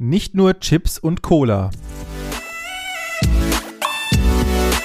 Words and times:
Nicht 0.00 0.32
nur 0.36 0.60
Chips 0.60 0.96
und 0.96 1.22
Cola. 1.22 1.72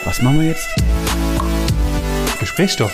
Was 0.05 0.23
machen 0.23 0.39
wir 0.39 0.47
jetzt? 0.47 0.67
Gesprächsstoff. 2.39 2.91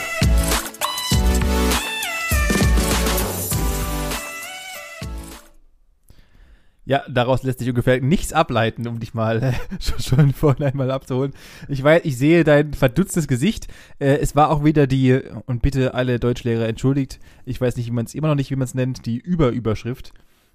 Ja, 6.83 7.03
daraus 7.07 7.43
lässt 7.43 7.59
sich 7.59 7.69
ungefähr 7.69 8.01
nichts 8.01 8.33
ableiten, 8.33 8.85
um 8.89 8.99
dich 8.99 9.13
mal 9.13 9.41
äh, 9.41 9.53
schon, 9.79 9.99
schon 9.99 10.33
vorhin 10.33 10.65
einmal 10.65 10.91
abzuholen. 10.91 11.31
Ich 11.69 11.81
weiß, 11.81 12.01
ich 12.03 12.17
sehe 12.17 12.43
dein 12.43 12.73
verdutztes 12.73 13.29
Gesicht. 13.29 13.69
Äh, 13.99 14.17
es 14.17 14.35
war 14.35 14.49
auch 14.49 14.65
wieder 14.65 14.87
die, 14.87 15.21
und 15.45 15.61
bitte 15.61 15.93
alle 15.93 16.19
Deutschlehrer 16.19 16.67
entschuldigt, 16.67 17.21
ich 17.45 17.61
weiß 17.61 17.77
nicht, 17.77 17.87
wie 17.87 17.93
man 17.93 18.07
es 18.07 18.13
immer 18.13 18.27
noch 18.27 18.35
nicht, 18.35 18.51
wie 18.51 18.57
man 18.57 18.65
es 18.65 18.75
nennt, 18.75 19.05
die 19.05 19.19
Überüberschrift. 19.19 20.11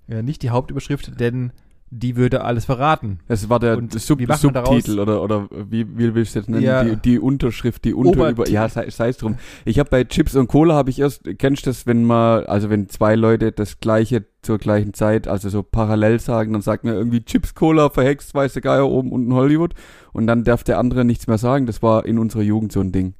Ja, 0.08 0.22
nicht 0.22 0.42
die 0.42 0.50
Hauptüberschrift, 0.50 1.18
denn 1.20 1.52
die 1.90 2.16
würde 2.16 2.42
alles 2.42 2.64
verraten. 2.64 3.20
Das 3.28 3.48
war 3.48 3.60
der 3.60 3.78
Und 3.78 3.92
Sub 4.00 4.20
man 4.26 4.36
Subtitel 4.36 4.98
oder, 4.98 5.22
oder 5.22 5.48
wie, 5.50 5.86
wie 5.96 6.12
willst 6.14 6.34
du 6.34 6.40
es 6.40 6.48
nennen? 6.48 6.62
Ja. 6.64 6.82
Die, 6.82 6.96
die 6.96 7.18
Unterschrift, 7.20 7.84
die 7.84 7.94
Unterüber... 7.94 8.48
Ja, 8.48 8.68
sei 8.68 8.86
es 9.08 9.16
drum. 9.18 9.36
Ich 9.64 9.78
habe 9.78 9.90
bei 9.90 10.02
Chips 10.02 10.34
und 10.34 10.48
Cola 10.48 10.74
habe 10.74 10.90
ich 10.90 10.98
erst, 10.98 11.22
kennst 11.38 11.66
du 11.66 11.70
das, 11.70 11.86
wenn 11.86 12.02
mal, 12.02 12.46
also 12.46 12.68
wenn 12.68 12.88
zwei 12.88 13.14
Leute 13.14 13.52
das 13.52 13.78
gleiche 13.78 14.24
zur 14.42 14.58
gleichen 14.58 14.92
Zeit, 14.92 15.28
also 15.28 15.48
so 15.50 15.62
parallel 15.62 16.18
sagen, 16.18 16.52
dann 16.54 16.62
sagt 16.62 16.84
man 16.84 16.94
irgendwie 16.94 17.24
Chips, 17.24 17.54
Cola, 17.54 17.88
verhext, 17.90 18.34
weiße 18.34 18.60
Geier, 18.60 18.88
oben 18.88 19.12
unten 19.12 19.32
Hollywood 19.32 19.74
und 20.12 20.26
dann 20.26 20.42
darf 20.42 20.64
der 20.64 20.78
andere 20.78 21.04
nichts 21.04 21.28
mehr 21.28 21.38
sagen. 21.38 21.66
Das 21.66 21.80
war 21.80 22.06
in 22.06 22.18
unserer 22.18 22.42
Jugend 22.42 22.72
so 22.72 22.80
ein 22.80 22.90
Ding. 22.90 23.14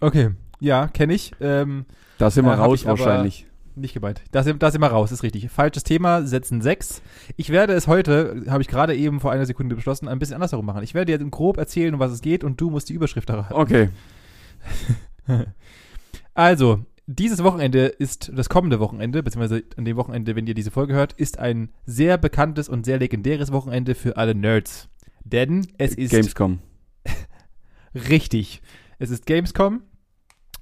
Okay, 0.00 0.30
ja, 0.60 0.88
kenne 0.88 1.14
ich. 1.14 1.32
Ähm, 1.40 1.86
Da 2.18 2.30
sind 2.30 2.44
wir 2.44 2.52
Äh, 2.52 2.56
raus 2.56 2.82
ich 2.82 2.88
aber- 2.88 2.98
wahrscheinlich. 2.98 3.46
Nicht 3.78 3.94
gemeint. 3.94 4.22
Da 4.32 4.42
sind, 4.42 4.62
da 4.62 4.70
sind 4.70 4.80
wir 4.80 4.88
raus, 4.88 5.12
ist 5.12 5.22
richtig. 5.22 5.50
Falsches 5.50 5.84
Thema, 5.84 6.26
setzen 6.26 6.60
6. 6.60 7.02
Ich 7.36 7.50
werde 7.50 7.74
es 7.74 7.86
heute, 7.86 8.44
habe 8.48 8.62
ich 8.62 8.68
gerade 8.68 8.96
eben 8.96 9.20
vor 9.20 9.30
einer 9.30 9.46
Sekunde 9.46 9.76
beschlossen, 9.76 10.08
ein 10.08 10.18
bisschen 10.18 10.34
andersherum 10.34 10.66
machen. 10.66 10.82
Ich 10.82 10.94
werde 10.94 11.16
dir 11.16 11.30
grob 11.30 11.58
erzählen, 11.58 11.94
um 11.94 12.00
was 12.00 12.12
es 12.12 12.20
geht 12.20 12.44
und 12.44 12.60
du 12.60 12.70
musst 12.70 12.88
die 12.88 12.94
Überschrift 12.94 13.28
erraten. 13.28 13.54
Okay. 13.54 13.88
Also, 16.34 16.84
dieses 17.08 17.42
Wochenende 17.42 17.86
ist, 17.86 18.30
das 18.32 18.48
kommende 18.48 18.78
Wochenende, 18.78 19.24
beziehungsweise 19.24 19.64
an 19.76 19.84
dem 19.84 19.96
Wochenende, 19.96 20.36
wenn 20.36 20.46
ihr 20.46 20.54
diese 20.54 20.70
Folge 20.70 20.94
hört, 20.94 21.14
ist 21.14 21.38
ein 21.38 21.70
sehr 21.84 22.16
bekanntes 22.16 22.68
und 22.68 22.86
sehr 22.86 22.98
legendäres 22.98 23.50
Wochenende 23.50 23.96
für 23.96 24.16
alle 24.16 24.36
Nerds. 24.36 24.88
Denn 25.24 25.66
es 25.78 25.94
ist 25.94 26.12
Gamescom. 26.12 26.60
Richtig. 27.94 28.62
Es 29.00 29.10
ist 29.10 29.26
Gamescom. 29.26 29.82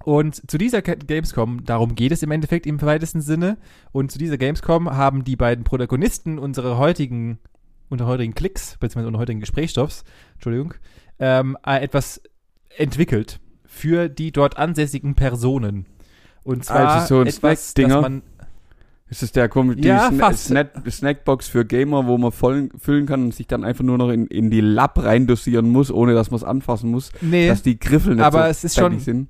Und 0.04 0.48
zu 0.48 0.56
dieser 0.58 0.82
Gamescom, 0.82 1.64
darum 1.64 1.94
geht 1.96 2.12
es 2.12 2.22
im 2.22 2.30
Endeffekt 2.30 2.66
im 2.66 2.80
weitesten 2.80 3.20
Sinne. 3.20 3.56
Und 3.92 4.12
zu 4.12 4.18
dieser 4.18 4.38
Gamescom 4.38 4.90
haben 4.90 5.24
die 5.24 5.36
beiden 5.36 5.64
Protagonisten 5.64 6.38
unserer 6.38 6.78
heutigen, 6.78 7.38
unserer 7.88 8.08
heutigen 8.08 8.34
Klicks, 8.34 8.76
beziehungsweise 8.78 9.08
unserer 9.08 9.22
heutigen 9.22 9.40
Gesprächsstoffs, 9.40 10.04
Entschuldigung, 10.34 10.74
ähm, 11.18 11.56
äh, 11.66 11.80
etwas 11.82 12.20
entwickelt 12.76 13.40
für 13.64 14.08
die 14.08 14.30
dort 14.32 14.58
ansässigen 14.58 15.14
Personen. 15.16 15.86
Und 16.44 16.64
zwar 16.64 16.88
Also 17.00 17.16
so 17.16 17.20
ein 17.22 17.26
etwas, 17.26 17.70
Snack-Dinger? 17.70 18.00
man 18.00 18.22
Ist 19.08 19.22
es 19.24 19.32
der 19.32 19.48
Kom 19.48 19.74
die 19.76 19.88
Ja. 19.88 20.12
Snack 20.32 20.70
Snackbox 20.88 21.48
für 21.48 21.64
Gamer, 21.64 22.06
wo 22.06 22.16
man 22.18 22.30
vollen, 22.32 22.70
füllen 22.78 23.06
kann 23.06 23.24
und 23.24 23.34
sich 23.34 23.46
dann 23.48 23.64
einfach 23.64 23.82
nur 23.84 23.98
noch 23.98 24.10
in, 24.10 24.26
in 24.28 24.50
die 24.50 24.60
Lab 24.60 25.02
reindosieren 25.02 25.68
muss, 25.70 25.90
ohne 25.90 26.14
dass 26.14 26.30
man 26.30 26.36
es 26.38 26.44
anfassen 26.44 26.90
muss, 26.90 27.10
nee, 27.20 27.48
dass 27.48 27.62
die 27.62 27.78
Griffel 27.78 28.14
nicht 28.16 28.24
aber 28.24 28.44
so 28.44 28.50
es 28.50 28.64
ist 28.64 28.76
schon- 28.76 28.98
sind. 29.00 29.28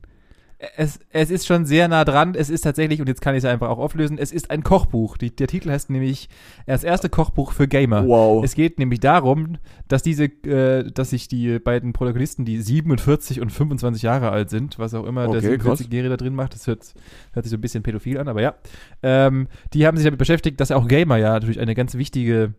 Es, 0.59 1.01
es 1.11 1.31
ist 1.31 1.47
schon 1.47 1.67
sehr 1.67 1.87
nah 1.89 2.05
dran. 2.05 2.35
Es 2.35 2.49
ist 2.49 2.63
tatsächlich, 2.63 3.01
und 3.01 3.09
jetzt 3.09 3.21
kann 3.21 3.35
ich 3.35 3.39
es 3.39 3.45
einfach 3.45 3.69
auch 3.69 3.79
auflösen, 3.79 4.17
es 4.17 4.33
ist 4.33 4.51
ein 4.51 4.63
Kochbuch. 4.63 5.19
Die, 5.19 5.35
der 5.35 5.49
Titel 5.49 5.71
heißt 5.71 5.91
nämlich 5.91 6.29
das 6.67 6.83
erste 6.83 7.11
Kochbuch 7.11 7.53
für 7.53 7.69
Gamer. 7.69 8.07
Wow. 8.07 8.43
Es 8.43 8.55
geht 8.55 8.79
nämlich 8.79 9.01
darum, 9.01 9.59
dass 9.89 10.03
diese, 10.03 10.25
äh, 10.25 10.91
dass 10.91 11.11
sich 11.11 11.29
die 11.29 11.59
beiden 11.59 11.93
Protagonisten, 11.93 12.45
die 12.47 12.61
47 12.61 13.41
und 13.41 13.53
25 13.53 14.03
Jahre 14.03 14.31
alt 14.31 14.49
sind, 14.49 14.79
was 14.79 14.95
auch 14.95 15.05
immer 15.05 15.29
der 15.29 15.39
Okay, 15.39 15.59
krass. 15.59 15.81
47-Jährige 15.81 16.11
da 16.11 16.17
drin 16.17 16.35
macht, 16.35 16.55
das 16.55 16.67
hört, 16.67 16.95
hört 17.33 17.45
sich 17.45 17.51
so 17.51 17.59
ein 17.59 17.61
bisschen 17.61 17.83
pädophil 17.83 18.19
an, 18.19 18.29
aber 18.29 18.41
ja. 18.41 18.55
Ähm, 19.03 19.49
die 19.75 19.87
haben 19.87 19.97
sich 19.97 20.05
damit 20.05 20.19
beschäftigt, 20.19 20.59
dass 20.61 20.71
auch 20.71 20.89
Gamer 20.89 21.19
ja 21.19 21.35
natürlich 21.35 21.61
eine 21.61 21.75
ganz 21.75 21.95
wichtige, 21.97 22.55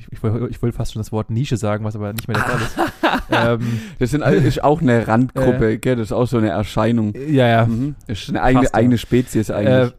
ich, 0.00 0.06
ich, 0.12 0.22
wollte- 0.22 0.48
ich 0.48 0.62
wollte 0.62 0.76
fast 0.76 0.92
schon 0.92 1.00
das 1.00 1.12
Wort 1.12 1.30
Nische 1.30 1.56
sagen, 1.56 1.84
was 1.84 1.96
aber 1.96 2.12
nicht 2.12 2.28
mehr 2.28 2.36
der 2.36 2.44
Fall 2.44 2.60
ist. 2.62 3.22
ähm, 3.62 3.80
Das 3.98 4.10
sind, 4.10 4.22
ist 4.22 4.62
auch 4.62 4.80
eine 4.80 5.06
Randgruppe, 5.08 5.78
gell? 5.78 5.96
Das 5.96 6.08
ist 6.08 6.12
auch 6.12 6.26
so 6.26 6.38
eine 6.38 6.50
Erscheinung. 6.50 7.14
ja, 7.28 7.48
ja. 7.48 7.66
Mhm. 7.66 7.94
Das 8.06 8.20
ist 8.22 8.28
eine 8.30 8.42
eigene, 8.42 8.72
eigene 8.74 8.98
Spezies 8.98 9.50
eigentlich. 9.50 9.92
Äh, 9.92 9.96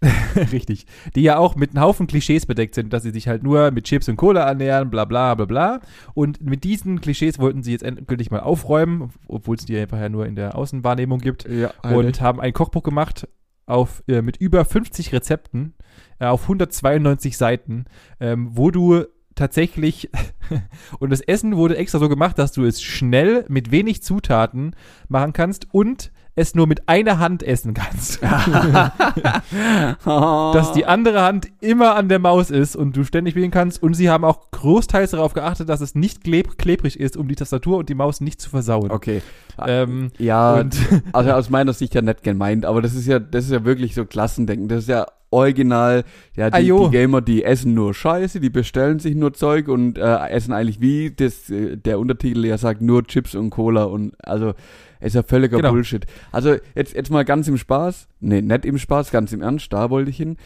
Richtig. 0.52 0.86
Die 1.14 1.22
ja 1.22 1.38
auch 1.38 1.56
mit 1.56 1.70
einem 1.70 1.80
Haufen 1.80 2.06
Klischees 2.06 2.44
bedeckt 2.44 2.74
sind, 2.74 2.92
dass 2.92 3.02
sie 3.04 3.10
sich 3.10 3.26
halt 3.26 3.42
nur 3.42 3.70
mit 3.70 3.84
Chips 3.84 4.08
und 4.08 4.16
Cola 4.16 4.42
ernähren, 4.46 4.90
bla 4.90 5.04
bla 5.06 5.34
bla 5.34 5.46
bla. 5.46 5.80
Und 6.12 6.42
mit 6.42 6.64
diesen 6.64 7.00
Klischees 7.00 7.38
wollten 7.38 7.62
sie 7.62 7.72
jetzt 7.72 7.82
endgültig 7.84 8.30
mal 8.30 8.40
aufräumen, 8.40 9.10
obwohl 9.28 9.56
es 9.56 9.64
die 9.64 9.78
einfach 9.78 9.98
ja 9.98 10.08
nur 10.10 10.26
in 10.26 10.34
der 10.36 10.56
Außenwahrnehmung 10.56 11.20
gibt. 11.20 11.48
ja, 11.48 11.70
Und 11.82 12.20
haben 12.20 12.40
ein 12.40 12.52
Kochbuch 12.52 12.82
gemacht 12.82 13.28
auf, 13.66 14.02
äh, 14.06 14.20
mit 14.20 14.36
über 14.36 14.64
50 14.66 15.12
Rezepten 15.14 15.72
äh, 16.18 16.26
auf 16.26 16.42
192 16.42 17.36
Seiten, 17.36 17.84
ähm, 18.20 18.48
wo 18.52 18.70
du 18.70 19.04
tatsächlich 19.34 20.10
und 20.98 21.10
das 21.10 21.20
Essen 21.20 21.56
wurde 21.56 21.76
extra 21.76 21.98
so 21.98 22.08
gemacht, 22.08 22.38
dass 22.38 22.52
du 22.52 22.64
es 22.64 22.82
schnell 22.82 23.44
mit 23.48 23.70
wenig 23.70 24.02
Zutaten 24.02 24.76
machen 25.08 25.32
kannst 25.32 25.66
und 25.72 26.12
es 26.36 26.54
nur 26.54 26.66
mit 26.66 26.88
einer 26.88 27.18
Hand 27.18 27.42
essen 27.42 27.74
kannst. 27.74 28.20
dass 30.04 30.72
die 30.72 30.84
andere 30.84 31.22
Hand 31.22 31.48
immer 31.60 31.94
an 31.94 32.08
der 32.08 32.18
Maus 32.18 32.50
ist 32.50 32.74
und 32.74 32.96
du 32.96 33.04
ständig 33.04 33.36
wählen 33.36 33.52
kannst. 33.52 33.82
Und 33.82 33.94
sie 33.94 34.10
haben 34.10 34.24
auch 34.24 34.50
großteils 34.50 35.12
darauf 35.12 35.32
geachtet, 35.32 35.68
dass 35.68 35.80
es 35.80 35.94
nicht 35.94 36.24
kleb 36.24 36.58
klebrig 36.58 36.98
ist, 36.98 37.16
um 37.16 37.28
die 37.28 37.36
Tastatur 37.36 37.78
und 37.78 37.88
die 37.88 37.94
Maus 37.94 38.20
nicht 38.20 38.40
zu 38.40 38.50
versauen. 38.50 38.90
Okay. 38.90 39.22
Ähm, 39.64 40.10
Ja, 40.18 40.54
und 40.54 40.76
also 41.12 41.30
aus 41.30 41.50
meiner 41.50 41.72
Sicht 41.72 41.94
ja 41.94 42.02
nicht 42.02 42.24
gemeint, 42.24 42.66
aber 42.66 42.82
das 42.82 42.94
ist 42.94 43.06
ja, 43.06 43.20
das 43.20 43.44
ist 43.44 43.52
ja 43.52 43.64
wirklich 43.64 43.94
so 43.94 44.04
Klassendenken. 44.04 44.66
Das 44.68 44.80
ist 44.80 44.88
ja 44.88 45.06
original, 45.34 46.04
ja, 46.36 46.50
die, 46.50 46.56
Ajo. 46.56 46.88
die 46.88 46.96
Gamer, 46.96 47.20
die 47.20 47.44
essen 47.44 47.74
nur 47.74 47.92
Scheiße, 47.92 48.40
die 48.40 48.50
bestellen 48.50 49.00
sich 49.00 49.14
nur 49.16 49.34
Zeug 49.34 49.68
und 49.68 49.98
äh, 49.98 50.28
essen 50.28 50.52
eigentlich 50.52 50.80
wie 50.80 51.10
das, 51.10 51.50
äh, 51.50 51.76
der 51.76 51.98
Untertitel 51.98 52.44
ja 52.46 52.56
sagt, 52.56 52.80
nur 52.80 53.04
Chips 53.04 53.34
und 53.34 53.50
Cola 53.50 53.84
und 53.84 54.14
also 54.24 54.54
ist 55.00 55.14
ja 55.14 55.22
völliger 55.22 55.58
Genau. 55.58 55.72
Bullshit. 55.72 56.06
Also 56.32 56.56
jetzt, 56.74 56.94
jetzt 56.94 57.10
mal 57.10 57.24
ganz 57.24 57.48
im 57.48 57.58
Spaß, 57.58 58.08
nee, 58.20 58.40
nicht 58.40 58.64
im 58.64 58.78
Spaß, 58.78 59.10
ganz 59.10 59.32
im 59.32 59.42
Ernst, 59.42 59.72
da 59.72 59.90
wollte 59.90 60.10
ich 60.10 60.16
hin. 60.16 60.36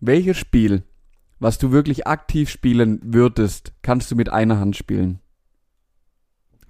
Welches 0.00 0.36
Spiel, 0.38 0.82
was 1.38 1.58
du 1.58 1.72
wirklich 1.72 2.06
aktiv 2.06 2.48
spielen 2.48 3.00
würdest, 3.02 3.72
kannst 3.82 4.10
du 4.10 4.16
mit 4.16 4.30
einer 4.30 4.58
Hand 4.58 4.76
spielen? 4.76 5.20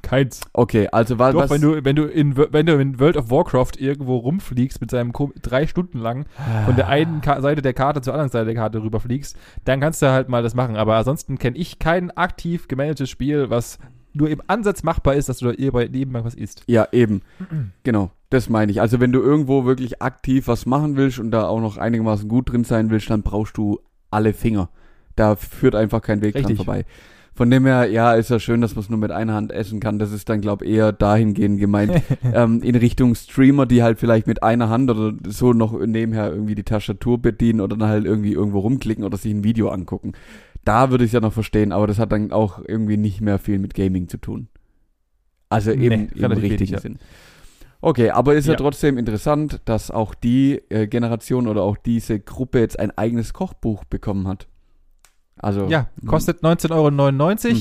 Keins. 0.06 0.40
Okay, 0.52 0.88
also 0.92 1.18
wa- 1.18 1.32
Doch, 1.32 1.40
was... 1.42 1.50
wenn 1.50 1.60
du, 1.60 1.84
wenn 1.84 1.96
du 1.96 2.04
in, 2.04 2.36
wenn 2.36 2.64
du 2.66 2.78
in 2.78 2.98
World 3.00 3.16
of 3.16 3.30
Warcraft 3.30 3.72
irgendwo 3.78 4.16
rumfliegst 4.16 4.80
mit 4.80 4.90
seinem 4.90 5.12
drei 5.42 5.66
Stunden 5.66 5.98
lang 5.98 6.26
von 6.64 6.76
der 6.76 6.88
einen 6.88 7.20
Ka 7.20 7.40
Seite 7.42 7.60
der 7.62 7.74
Karte 7.74 8.00
zur 8.00 8.14
anderen 8.14 8.30
Seite 8.30 8.46
der 8.46 8.54
Karte 8.54 8.82
rüberfliegst, 8.82 9.36
dann 9.64 9.80
kannst 9.80 10.00
du 10.02 10.10
halt 10.10 10.28
mal 10.28 10.42
das 10.42 10.54
machen. 10.54 10.76
Aber 10.76 10.94
ansonsten 10.96 11.38
kenne 11.38 11.56
ich 11.56 11.78
kein 11.78 12.10
aktiv 12.16 12.68
gemanagtes 12.68 13.10
Spiel, 13.10 13.50
was 13.50 13.78
nur 14.12 14.30
im 14.30 14.40
Ansatz 14.46 14.82
machbar 14.82 15.14
ist, 15.14 15.28
dass 15.28 15.38
du 15.38 15.46
da 15.46 15.52
ihr- 15.52 15.72
nebenbei 15.90 16.24
was 16.24 16.34
isst. 16.34 16.62
Ja, 16.66 16.88
eben. 16.92 17.22
Genau, 17.82 18.10
das 18.30 18.48
meine 18.48 18.72
ich. 18.72 18.80
Also 18.80 18.98
wenn 19.00 19.12
du 19.12 19.20
irgendwo 19.20 19.64
wirklich 19.64 20.00
aktiv 20.02 20.48
was 20.48 20.66
machen 20.66 20.96
willst 20.96 21.18
und 21.18 21.30
da 21.32 21.46
auch 21.46 21.60
noch 21.60 21.76
einigermaßen 21.76 22.28
gut 22.28 22.50
drin 22.52 22.64
sein 22.64 22.90
willst, 22.90 23.10
dann 23.10 23.22
brauchst 23.22 23.56
du 23.58 23.80
alle 24.10 24.32
Finger. 24.32 24.68
Da 25.16 25.34
führt 25.36 25.74
einfach 25.74 26.00
kein 26.02 26.20
Weg 26.22 26.34
dran 26.34 26.44
Richtig. 26.46 26.56
vorbei. 26.64 26.84
Von 27.36 27.50
dem 27.50 27.66
her, 27.66 27.90
ja, 27.90 28.14
ist 28.14 28.30
ja 28.30 28.40
schön, 28.40 28.62
dass 28.62 28.74
man 28.74 28.82
es 28.84 28.88
nur 28.88 28.98
mit 28.98 29.10
einer 29.10 29.34
Hand 29.34 29.52
essen 29.52 29.78
kann. 29.78 29.98
Das 29.98 30.10
ist 30.10 30.26
dann, 30.30 30.40
glaube 30.40 30.64
ich, 30.64 30.72
eher 30.72 30.90
dahingehend 30.92 31.60
gemeint, 31.60 32.02
ähm, 32.34 32.62
in 32.62 32.74
Richtung 32.74 33.14
Streamer, 33.14 33.66
die 33.66 33.82
halt 33.82 33.98
vielleicht 33.98 34.26
mit 34.26 34.42
einer 34.42 34.70
Hand 34.70 34.90
oder 34.90 35.12
so 35.28 35.52
noch 35.52 35.78
nebenher 35.78 36.30
irgendwie 36.32 36.54
die 36.54 36.62
Tastatur 36.64 37.20
bedienen 37.20 37.60
oder 37.60 37.76
dann 37.76 37.90
halt 37.90 38.06
irgendwie 38.06 38.32
irgendwo 38.32 38.60
rumklicken 38.60 39.04
oder 39.04 39.18
sich 39.18 39.32
ein 39.34 39.44
Video 39.44 39.68
angucken. 39.68 40.12
Da 40.64 40.90
würde 40.90 41.04
ich 41.04 41.10
es 41.10 41.12
ja 41.12 41.20
noch 41.20 41.34
verstehen, 41.34 41.72
aber 41.72 41.86
das 41.86 41.98
hat 41.98 42.10
dann 42.10 42.32
auch 42.32 42.58
irgendwie 42.66 42.96
nicht 42.96 43.20
mehr 43.20 43.38
viel 43.38 43.58
mit 43.58 43.74
Gaming 43.74 44.08
zu 44.08 44.16
tun. 44.16 44.48
Also 45.50 45.72
Nee, 45.72 45.84
eben 45.86 46.08
im 46.08 46.30
wenig, 46.30 46.52
richtigen. 46.52 46.78
Sinn. 46.78 46.98
Okay, 47.82 48.10
aber 48.10 48.34
ist 48.34 48.46
ja, 48.46 48.54
Ja. 48.54 48.56
trotzdem 48.56 48.96
interessant, 48.96 49.60
dass 49.66 49.90
auch 49.90 50.14
die 50.14 50.62
äh, 50.70 50.86
Generation 50.86 51.46
oder 51.46 51.62
auch 51.62 51.76
diese 51.76 52.18
Gruppe 52.18 52.60
jetzt 52.60 52.80
ein 52.80 52.96
eigenes 52.96 53.34
Kochbuch 53.34 53.84
bekommen 53.84 54.26
hat. 54.26 54.48
Also 55.38 55.66
Ja, 55.68 55.88
kostet 56.06 56.42
19,99 56.42 56.70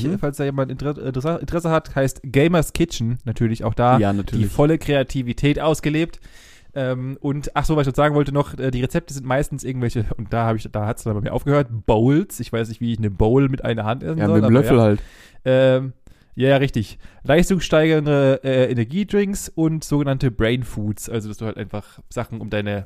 Euro, 0.06 0.14
Mhm. 0.14 0.20
falls 0.20 0.38
da 0.38 0.44
jemand 0.46 0.72
Inter 0.72 0.98
Interesse, 0.98 1.38
Interesse 1.42 1.70
hat. 1.72 1.96
Heißt 1.96 2.22
Gamers 2.24 2.72
Kitchen, 2.74 3.18
natürlich 3.26 3.64
auch 3.64 3.74
da. 3.74 3.98
ja 4.00 4.12
die 4.12 4.18
natürlich. 4.18 4.48
volle 4.48 4.78
Kreativität 4.78 5.60
ausgelebt. 5.60 6.20
Ähm, 6.78 7.18
und 7.22 7.52
ach 7.56 7.64
so, 7.66 7.76
was 7.78 7.82
ich 7.84 7.88
jetzt 7.88 7.96
sagen 7.98 8.16
wollte 8.16 8.34
noch, 8.34 8.58
äh, 8.60 8.70
die 8.72 8.82
Rezepte 8.82 9.14
sind 9.14 9.26
meistens 9.26 9.64
irgendwelche, 9.64 10.06
und 10.18 10.34
da 10.34 10.46
habe 10.46 10.58
ich, 10.58 10.68
da 10.72 10.86
hat 10.86 10.98
es 10.98 11.04
dann 11.04 11.14
bei 11.14 11.22
mir 11.22 11.32
aufgehört, 11.34 11.68
Bowls. 11.86 12.40
Ich 12.42 12.52
weiß 12.52 12.68
nicht, 12.70 12.82
wie 12.82 12.92
ich 12.92 12.98
eine 12.98 13.10
Bowl 13.10 13.48
mit 13.50 13.64
einer 13.64 13.86
Hand 13.86 14.04
essen 14.04 14.18
Ja, 14.18 14.26
soll. 14.28 14.42
mit 14.42 14.50
dem 14.50 14.54
Löffel 14.54 14.78
ja. 14.78 14.84
halt. 14.84 15.00
Ähm, 15.46 15.94
ja, 16.36 16.50
ja, 16.50 16.58
richtig. 16.58 16.98
Leistungssteigernde 17.24 18.42
äh, 18.44 18.66
Energiedrinks 18.72 19.50
und 19.50 19.84
sogenannte 19.86 20.32
Brain 20.32 20.64
Foods, 20.64 21.10
also 21.10 21.30
dass 21.30 21.38
du 21.38 21.46
halt 21.46 21.56
einfach 21.58 22.00
Sachen, 22.10 22.42
um 22.42 22.50
deine 22.50 22.86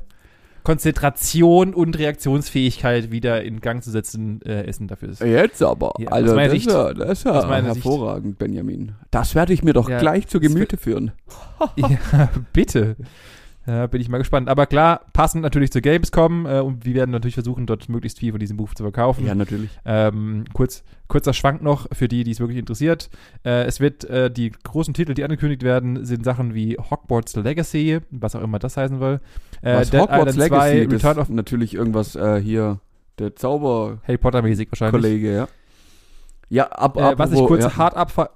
Konzentration 0.62 1.74
und 1.74 1.98
Reaktionsfähigkeit 1.98 3.10
wieder 3.10 3.42
in 3.42 3.60
Gang 3.60 3.82
zu 3.82 3.90
setzen 3.90 4.40
äh, 4.42 4.64
Essen 4.64 4.88
dafür 4.88 5.10
ist. 5.10 5.20
Jetzt 5.20 5.62
aber. 5.62 5.92
Ja, 5.98 6.10
also, 6.10 6.34
das, 6.34 6.46
ist 6.46 6.52
Sicht. 6.52 6.70
ja, 6.70 6.94
das 6.94 7.10
ist 7.18 7.24
ja 7.24 7.46
meiner 7.46 7.74
Sicht. 7.74 7.84
hervorragend, 7.84 8.38
Benjamin. 8.38 8.92
Das 9.10 9.34
werde 9.34 9.52
ich 9.52 9.62
mir 9.62 9.72
doch 9.72 9.88
Ja, 9.88 9.98
gleich 9.98 10.28
zu 10.28 10.40
Gemüte 10.40 10.76
führen. 10.76 11.12
ja, 11.76 11.88
bitte. 12.52 12.96
Ja, 13.70 13.86
bin 13.86 14.00
ich 14.00 14.08
mal 14.08 14.18
gespannt. 14.18 14.48
Aber 14.48 14.66
klar, 14.66 15.02
passend 15.12 15.42
natürlich 15.42 15.70
zur 15.70 15.80
Gamescom 15.80 16.44
äh, 16.44 16.58
und 16.58 16.84
wir 16.84 16.94
werden 16.94 17.12
natürlich 17.12 17.34
versuchen, 17.34 17.66
dort 17.66 17.88
möglichst 17.88 18.18
viel 18.18 18.32
von 18.32 18.40
diesem 18.40 18.56
Buch 18.56 18.74
zu 18.74 18.82
verkaufen. 18.82 19.24
Ja, 19.24 19.36
natürlich. 19.36 19.70
Ähm, 19.84 20.42
kurz, 20.52 20.82
kurzer 21.06 21.32
Schwank 21.32 21.62
noch 21.62 21.86
für 21.92 22.08
die, 22.08 22.24
die 22.24 22.32
es 22.32 22.40
wirklich 22.40 22.58
interessiert. 22.58 23.10
Äh, 23.44 23.66
es 23.66 23.78
wird 23.78 24.04
äh, 24.06 24.28
die 24.28 24.50
großen 24.50 24.92
Titel, 24.92 25.14
die 25.14 25.22
angekündigt 25.22 25.62
werden, 25.62 26.04
sind 26.04 26.24
Sachen 26.24 26.52
wie 26.52 26.78
Hogwarts 26.78 27.36
Legacy, 27.36 28.00
was 28.10 28.34
auch 28.34 28.42
immer 28.42 28.58
das 28.58 28.76
heißen 28.76 28.98
soll. 28.98 29.20
Äh, 29.62 29.76
Was 29.76 29.90
Dead 29.90 30.00
Hogwarts 30.00 30.34
Island 30.34 30.50
Legacy, 30.50 30.70
2, 30.70 30.84
das 30.86 30.94
Return 30.94 31.18
of 31.20 31.28
natürlich 31.28 31.74
irgendwas 31.74 32.16
äh, 32.16 32.40
hier, 32.40 32.80
der 33.20 33.36
Zauberkollege, 33.36 34.00
Harry 34.04 34.18
Potter 34.18 34.42
mäßig 34.42 34.68
wahrscheinlich. 34.72 35.22
ja. 35.22 35.46
Ja, 36.48 36.66
ab, 36.66 36.96
Äh, 36.96 37.16
was 37.16 37.30
ich 37.30 37.38
kurz 37.46 37.62
ja. 37.62 37.76
hart 37.76 37.96
abfa 37.96 38.30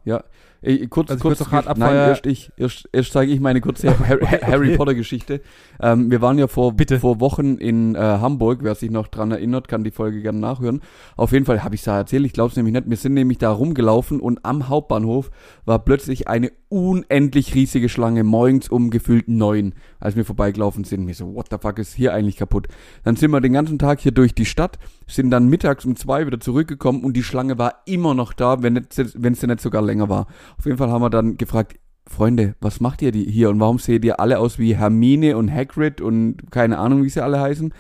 Kurz, 0.89 1.11
Was 1.11 1.17
ich 1.17 1.23
kurz, 1.23 1.39
kurz 1.39 1.41
noch 1.41 1.53
hart 1.53 1.67
nein, 1.79 1.89
abfeuer- 1.91 2.09
erst 2.09 2.27
ich, 2.27 2.53
erst, 2.57 2.89
erst 2.93 3.13
zeige 3.13 3.33
ich 3.33 3.41
meine 3.41 3.61
kurze 3.61 3.99
Harry, 4.09 4.25
Harry 4.25 4.77
Potter 4.77 4.95
Geschichte. 4.95 5.41
Ähm, 5.81 6.11
wir 6.11 6.21
waren 6.23 6.39
ja 6.39 6.47
vor, 6.47 6.73
Bitte. 6.73 6.99
vor 7.01 7.21
Wochen 7.21 7.57
in 7.57 7.95
äh, 7.95 7.99
Hamburg, 7.99 8.61
wer 8.63 8.75
sich 8.75 8.91
noch 8.91 9.09
dran 9.09 9.31
erinnert, 9.31 9.69
kann 9.69 9.85
die 9.85 9.91
Folge 9.91 10.23
gerne 10.23 10.39
nachhören. 10.41 10.81
Auf 11.17 11.33
jeden 11.33 11.45
Fall 11.45 11.63
habe 11.65 11.75
ich 11.75 11.83
da 11.83 11.99
erzählt, 11.99 12.25
ich 12.25 12.33
glaube 12.33 12.51
es 12.51 12.57
nämlich 12.57 12.73
nicht. 12.75 12.89
Wir 12.89 12.97
sind 12.97 13.15
nämlich 13.15 13.39
da 13.39 13.51
rumgelaufen 13.51 14.21
und 14.21 14.41
am 14.45 14.69
Hauptbahnhof 14.69 15.31
war 15.65 15.79
plötzlich 15.81 16.29
eine 16.29 16.51
unendlich 16.75 17.55
riesige 17.55 17.89
Schlange 17.89 18.25
morgens 18.25 18.69
um 18.69 18.91
gefühlt 18.91 19.29
neun, 19.29 19.75
als 20.01 20.17
wir 20.17 20.25
vorbeigelaufen 20.25 20.83
sind. 20.83 21.05
Mir 21.05 21.15
so, 21.15 21.33
what 21.33 21.47
the 21.49 21.59
fuck 21.61 21.79
ist 21.79 21.95
hier 21.95 22.13
eigentlich 22.13 22.37
kaputt? 22.37 22.67
Dann 23.05 23.15
sind 23.15 23.31
wir 23.31 23.41
den 23.41 23.53
ganzen 23.53 23.79
Tag 23.79 24.01
hier 24.01 24.11
durch 24.11 24.35
die 24.35 24.45
Stadt, 24.45 24.81
sind 25.07 25.31
dann 25.31 25.47
mittags 25.47 25.85
um 25.85 25.95
zwei 25.95 26.27
wieder 26.27 26.41
zurückgekommen 26.41 27.05
und 27.05 27.17
die 27.17 27.23
Schlange 27.23 27.59
war 27.59 27.83
immer 27.87 28.15
noch 28.15 28.33
da, 28.33 28.65
wenn 28.65 28.77
es 28.77 28.97
sie 28.97 29.47
nicht 29.47 29.61
sogar 29.61 29.83
länger 29.83 30.09
war. 30.09 30.27
Auf 30.59 30.67
jeden 30.67 30.77
Fall 30.77 30.91
haben 30.91 31.03
wir 31.03 31.11
dann 31.11 31.37
gefragt, 31.37 31.79
Freunde, 32.09 32.57
was 32.61 32.81
macht 32.81 33.03
ihr 33.03 33.13
hier 33.13 33.51
und 33.51 33.61
warum 33.61 33.79
seht 33.79 34.05
ihr 34.05 34.19
alle 34.19 34.41
aus 34.41 34.59
wie 34.59 34.75
Hermine 34.75 35.37
und 35.37 35.53
Hagrid 35.53 36.01
und 36.01 36.51
keine 36.51 36.79
Ahnung, 36.79 37.05
wie 37.05 37.09
sie 37.09 37.23
alle 37.23 37.39
heißen? 37.41 37.73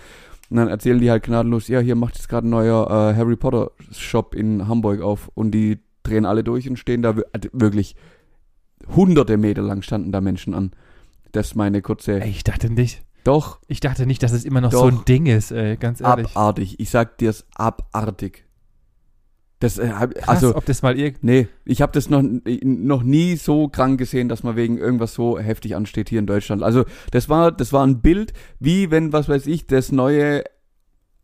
Und 0.50 0.56
dann 0.56 0.68
erzählen 0.68 1.00
die 1.00 1.10
halt 1.10 1.24
gnadenlos, 1.24 1.66
ja, 1.66 1.80
hier 1.80 1.96
macht 1.96 2.14
jetzt 2.14 2.28
gerade 2.28 2.46
ein 2.46 2.50
neuer 2.50 2.86
äh, 2.86 3.16
Harry 3.16 3.34
Potter 3.34 3.72
Shop 3.90 4.36
in 4.36 4.68
Hamburg 4.68 5.00
auf 5.00 5.32
und 5.34 5.50
die 5.50 5.80
drehen 6.04 6.26
alle 6.26 6.44
durch 6.44 6.68
und 6.70 6.78
stehen 6.78 7.02
da 7.02 7.16
also 7.32 7.48
wirklich 7.52 7.96
hunderte 8.94 9.36
Meter 9.36 9.62
lang 9.62 9.82
standen 9.82 10.12
da 10.12 10.20
Menschen 10.20 10.54
an. 10.54 10.72
Das 11.32 11.48
ist 11.48 11.54
meine 11.56 11.82
kurze. 11.82 12.20
Ey, 12.20 12.30
ich 12.30 12.44
dachte 12.44 12.70
nicht. 12.70 13.02
Doch, 13.24 13.58
Ich 13.68 13.80
dachte 13.80 14.04
nicht, 14.04 14.22
dass 14.22 14.32
es 14.32 14.44
immer 14.44 14.60
noch 14.60 14.70
Doch. 14.70 14.80
so 14.80 14.86
ein 14.88 15.04
Ding 15.06 15.24
ist, 15.26 15.50
ey, 15.50 15.78
ganz 15.78 16.02
ehrlich. 16.02 16.36
abartig. 16.36 16.78
Ich 16.78 16.90
sag 16.90 17.16
dir's 17.16 17.46
abartig. 17.54 18.44
Das, 19.60 19.78
äh, 19.78 19.88
Krass, 19.88 20.28
also, 20.28 20.56
ob 20.56 20.66
das 20.66 20.82
mal 20.82 20.98
irgend 20.98 21.24
Nee, 21.24 21.48
ich 21.64 21.80
habe 21.80 21.92
das 21.92 22.10
noch, 22.10 22.22
noch 22.22 23.02
nie 23.02 23.36
so 23.36 23.68
krank 23.68 23.98
gesehen, 23.98 24.28
dass 24.28 24.42
man 24.42 24.56
wegen 24.56 24.76
irgendwas 24.76 25.14
so 25.14 25.38
heftig 25.38 25.74
ansteht 25.74 26.10
hier 26.10 26.18
in 26.18 26.26
Deutschland. 26.26 26.62
Also 26.62 26.84
das 27.12 27.30
war, 27.30 27.50
das 27.50 27.72
war 27.72 27.86
ein 27.86 28.02
Bild, 28.02 28.34
wie 28.60 28.90
wenn, 28.90 29.14
was 29.14 29.26
weiß 29.26 29.46
ich, 29.46 29.66
das 29.66 29.90
neue 29.90 30.44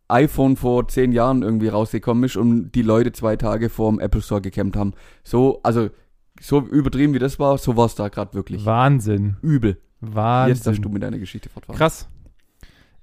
iPhone 0.08 0.56
vor 0.56 0.88
zehn 0.88 1.12
Jahren 1.12 1.42
irgendwie 1.42 1.68
rausgekommen 1.68 2.24
ist 2.24 2.36
und 2.36 2.72
die 2.72 2.82
Leute 2.82 3.12
zwei 3.12 3.36
Tage 3.36 3.68
vor 3.68 3.90
dem 3.90 4.00
Apple 4.00 4.22
Store 4.22 4.40
gekämmt 4.40 4.74
haben. 4.74 4.94
So, 5.22 5.60
also 5.62 5.90
so 6.40 6.60
übertrieben 6.60 7.14
wie 7.14 7.18
das 7.18 7.38
war, 7.38 7.58
so 7.58 7.76
war 7.76 7.86
es 7.86 7.94
da 7.94 8.08
gerade 8.08 8.34
wirklich. 8.34 8.64
Wahnsinn. 8.64 9.36
Übel. 9.42 9.78
Wahnsinn. 10.00 10.54
Jetzt 10.54 10.66
darfst 10.66 10.84
du 10.84 10.88
mit 10.88 11.02
deiner 11.02 11.18
Geschichte 11.18 11.48
fortfahren. 11.48 11.76
Krass. 11.76 12.08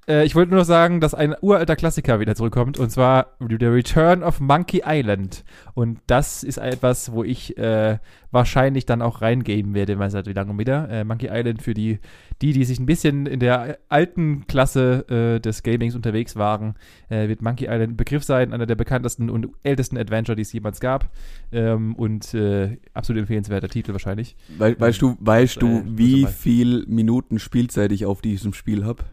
Äh, 0.07 0.25
ich 0.25 0.35
wollte 0.35 0.51
nur 0.51 0.59
noch 0.59 0.65
sagen, 0.65 1.01
dass 1.01 1.13
ein 1.13 1.35
uralter 1.41 1.75
Klassiker 1.75 2.19
wieder 2.19 2.35
zurückkommt, 2.35 2.79
und 2.79 2.89
zwar 2.89 3.35
The 3.39 3.65
Return 3.65 4.23
of 4.23 4.39
Monkey 4.39 4.81
Island. 4.85 5.43
Und 5.73 5.99
das 6.07 6.43
ist 6.43 6.57
etwas, 6.57 7.11
wo 7.11 7.23
ich 7.23 7.57
äh, 7.57 7.99
wahrscheinlich 8.31 8.85
dann 8.85 9.01
auch 9.01 9.21
reingeben 9.21 9.73
werde, 9.73 9.99
weiß 9.99 10.13
nicht 10.13 10.27
wie 10.27 10.33
lange 10.33 10.57
wieder. 10.57 10.89
Äh, 10.89 11.03
Monkey 11.03 11.29
Island 11.31 11.61
für 11.61 11.73
die, 11.73 11.99
die, 12.41 12.53
die 12.53 12.63
sich 12.63 12.79
ein 12.79 12.85
bisschen 12.85 13.25
in 13.25 13.39
der 13.39 13.77
alten 13.89 14.47
Klasse 14.47 15.05
äh, 15.09 15.39
des 15.39 15.63
Gamings 15.63 15.95
unterwegs 15.95 16.35
waren, 16.35 16.75
äh, 17.09 17.27
wird 17.27 17.41
Monkey 17.41 17.65
Island 17.65 17.93
ein 17.93 17.97
Begriff 17.97 18.23
sein, 18.23 18.53
einer 18.53 18.65
der 18.65 18.75
bekanntesten 18.75 19.29
und 19.29 19.49
ältesten 19.63 19.97
Adventure, 19.97 20.35
die 20.35 20.41
es 20.43 20.53
jemals 20.53 20.79
gab. 20.79 21.09
Ähm, 21.51 21.95
und 21.95 22.35
absolut 22.93 23.21
empfehlenswerter 23.21 23.69
Titel 23.69 23.91
wahrscheinlich. 23.91 24.35
We 24.57 24.75
weißt 24.77 25.01
du, 25.01 25.17
weißt 25.19 25.61
du, 25.61 25.83
wie 25.85 26.25
viel 26.25 26.85
Minuten 26.87 27.39
Spielzeit 27.39 27.91
ich 27.91 28.05
auf 28.05 28.21
diesem 28.21 28.53
Spiel 28.53 28.85
hab? 28.85 29.05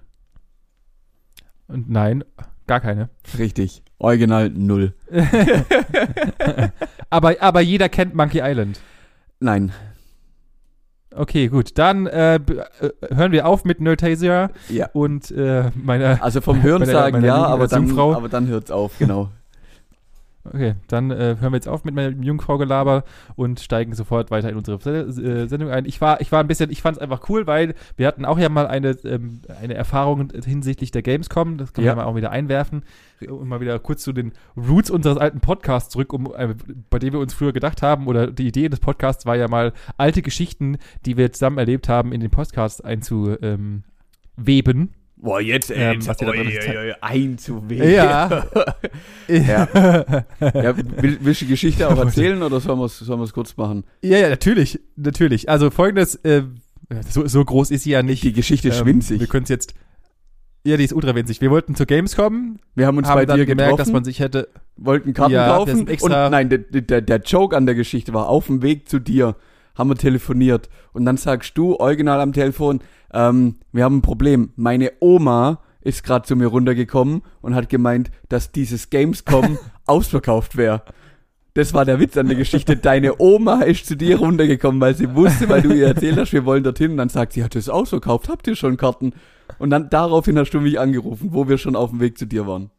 Und 1.69 1.91
nein, 1.91 2.25
gar 2.67 2.81
keine. 2.81 3.09
Richtig. 3.39 3.83
Original 3.99 4.51
null. 4.51 4.95
aber, 7.11 7.37
aber 7.41 7.61
jeder 7.61 7.89
kennt 7.89 8.15
Monkey 8.15 8.41
Island. 8.43 8.81
Nein. 9.41 9.73
Okay, 11.15 11.49
gut. 11.49 11.79
Dann 11.79 12.07
äh, 12.07 12.37
äh, 12.37 12.41
hören 13.15 13.33
wir 13.33 13.47
auf 13.47 13.65
mit 13.65 13.81
Nerdasia 13.81 14.51
Ja. 14.69 14.89
und 14.93 15.31
äh, 15.31 15.71
meiner. 15.75 16.23
Also 16.23 16.41
vom 16.41 16.63
Hörensagen 16.63 17.25
ja, 17.25 17.37
aber 17.37 17.69
dann, 17.69 17.99
aber 17.99 18.29
dann 18.29 18.49
hört's 18.49 18.71
auf, 18.71 18.99
genau. 18.99 19.31
Okay, 20.47 20.75
dann 20.89 21.11
äh, 21.11 21.37
hören 21.41 21.53
wir 21.53 21.57
jetzt 21.57 21.69
auf 21.69 21.85
mit 21.85 21.95
meinem 21.95 22.23
Jungfrau-Gelaber 22.23 23.05
und 23.35 23.61
steigen 23.61 23.95
sofort 23.95 24.31
weiter 24.31 24.51
in 24.51 24.57
unsere 24.57 24.79
Se- 24.79 25.23
äh, 25.23 25.49
Sendung 25.49 25.71
ein. 25.71 25.87
Ich 25.87 26.03
war, 26.03 26.21
ich 26.21 26.31
war 26.33 26.41
ein 26.41 26.47
bisschen, 26.49 26.71
ich 26.71 26.83
fand 26.83 26.99
es 26.99 27.03
einfach 27.03 27.31
cool, 27.31 27.47
weil 27.47 27.75
wir 27.97 28.07
hatten 28.07 28.27
auch 28.27 28.39
ja 28.39 28.51
mal 28.51 28.67
eine, 28.67 28.91
ähm, 29.05 29.41
eine 29.61 29.73
Erfahrung 29.73 30.31
hinsichtlich 30.45 30.91
der 30.91 31.01
Gamescom. 31.01 31.57
Das 31.57 31.73
kann 31.73 31.83
man 31.83 31.87
Ja. 31.87 31.93
ja 31.93 31.97
mal 31.97 32.05
auch 32.05 32.17
wieder 32.17 32.31
einwerfen. 32.31 32.83
Und 33.27 33.49
mal 33.49 33.61
wieder 33.61 33.79
kurz 33.79 34.03
zu 34.03 34.13
den 34.13 34.33
Roots 34.55 34.91
unseres 34.91 35.17
alten 35.17 35.41
Podcasts 35.41 35.89
zurück, 35.89 36.13
um, 36.13 36.27
äh, 36.37 36.55
bei 36.91 36.99
dem 36.99 37.15
wir 37.15 37.21
uns 37.21 37.33
früher 37.33 37.55
gedacht 37.55 37.81
haben, 37.81 38.07
oder 38.07 38.27
die 38.27 38.47
Idee 38.47 38.69
des 38.69 38.81
Podcasts 38.81 39.25
war 39.25 39.37
ja 39.37 39.49
mal, 39.49 39.73
alte 39.97 40.21
Geschichten, 40.21 40.77
die 41.07 41.17
wir 41.17 41.33
zusammen 41.33 41.57
erlebt 41.57 41.89
haben, 41.89 42.13
in 42.13 42.21
den 42.21 42.31
Podcast 42.31 42.85
einzuweben. 42.85 43.85
weben. 44.37 44.91
Boah, 45.25 45.41
jetzt, 45.41 45.73
Ähm, 45.75 46.07
was 46.07 46.19
dir 46.19 46.27
da 46.27 46.33
drin 46.33 46.49
ist. 46.51 46.69
einzuwählen. 47.01 47.91
Ja. 47.95 48.45
ja. 49.29 49.69
ja 50.41 50.77
will, 50.77 51.19
willst 51.23 51.41
du 51.41 51.45
die 51.47 51.53
Geschichte 51.53 51.89
auch 51.89 51.97
erzählen 52.05 52.43
oder 52.43 52.61
sollen 52.61 52.79
wir 52.79 52.85
es 52.85 52.99
sollen 52.99 53.21
wir's 53.21 53.33
kurz 53.33 53.57
machen? 53.57 53.85
Ja, 54.03 54.19
ja, 54.19 54.29
natürlich, 54.29 54.79
natürlich. 54.97 55.49
Also 55.49 55.71
folgendes, 55.71 56.17
äh, 56.17 56.43
so, 57.09 57.27
so 57.27 57.43
groß 57.43 57.71
ist 57.71 57.85
sie 57.85 57.93
ja 57.93 58.03
nicht. 58.03 58.23
Die 58.23 58.35
Geschichte 58.35 58.69
ist 58.69 58.81
Ähm, 58.81 58.87
winzig. 58.87 59.19
Wir 59.19 59.27
können 59.27 59.45
es 59.45 59.49
jetzt. 59.49 59.75
Ja, 60.67 60.77
die 60.77 60.85
ist 60.85 60.93
ultra 60.93 61.15
winzig. 61.15 61.41
Wir 61.41 61.51
wollten 61.51 61.75
zur 61.75 61.87
Gamescom, 61.87 62.59
Wir 62.75 62.87
haben 62.87 62.99
uns 62.99 63.09
haben 63.09 63.17
bei 63.17 63.25
dann 63.27 63.39
dir 63.39 63.47
gemerkt, 63.47 63.71
getroffen, 63.73 63.79
dass 63.87 63.93
man 63.95 64.05
sich 64.05 64.21
hätte. 64.21 64.49
wollten 64.77 65.15
Karten 65.15 65.33
Ja, 65.33 65.49
kaufen 65.57 65.89
und 65.89 66.11
nein, 66.11 66.51
der, 66.51 66.59
der, 66.59 67.01
der 67.01 67.21
Joke 67.21 67.57
an 67.57 67.65
der 67.65 67.75
Geschichte 67.75 68.13
war, 68.13 68.29
auf 68.29 68.47
dem 68.47 68.61
Weg 68.61 68.91
zu 68.91 68.99
dir 68.99 69.37
haben 69.75 69.91
wir 69.91 69.97
telefoniert 69.97 70.69
und 70.93 71.05
dann 71.05 71.17
sagst 71.17 71.57
du 71.59 71.77
original 71.77 72.21
am 72.21 72.33
Telefon, 72.33 72.81
ähm, 73.13 73.57
wir 73.73 73.85
haben 73.85 73.99
ein 73.99 74.03
Problem. 74.03 74.53
Meine 74.57 74.93
Oma 75.01 75.61
ist 75.81 76.03
gerade 76.03 76.27
zu 76.27 76.37
mir 76.37 76.47
runtergekommen 76.47 77.23
und 77.43 77.55
hat 77.55 77.69
gemeint, 77.69 78.11
dass 78.29 78.53
dieses 78.53 78.91
Gamescom 78.91 79.59
ausverkauft 79.87 80.57
wäre. 80.57 80.83
Das 81.55 81.73
war 81.73 81.85
der 81.85 82.01
Witz 82.01 82.17
an 82.17 82.27
der 82.27 82.37
Geschichte. 82.37 82.77
Deine 82.77 83.21
Oma 83.21 83.63
ist 83.63 83.87
zu 83.87 83.97
dir 83.97 84.19
runtergekommen, 84.19 84.81
weil 84.81 84.97
sie 84.97 85.15
wusste, 85.15 85.49
weil 85.49 85.63
du 85.63 85.73
ihr 85.73 85.87
erzählt 85.87 86.17
hast, 86.19 86.33
wir 86.33 86.45
wollen 86.45 86.65
dorthin. 86.65 86.93
Und 86.93 86.97
dann 86.97 87.11
sagt 87.11 87.35
sie, 87.35 87.45
hat 87.45 87.55
das 87.55 87.69
ausverkauft, 87.69 88.29
habt 88.29 88.49
ihr 88.49 88.57
schon 88.57 88.77
Karten? 88.77 89.13
Und 89.61 89.71
dann 89.71 89.89
daraufhin 89.89 90.37
hast 90.37 90.51
du 90.51 90.61
mich 90.61 90.81
angerufen, 90.81 91.29
wo 91.31 91.49
wir 91.49 91.59
schon 91.59 91.77
auf 91.77 91.91
dem 91.91 92.01
Weg 92.01 92.19
zu 92.19 92.27
dir 92.27 92.49
waren. 92.49 92.71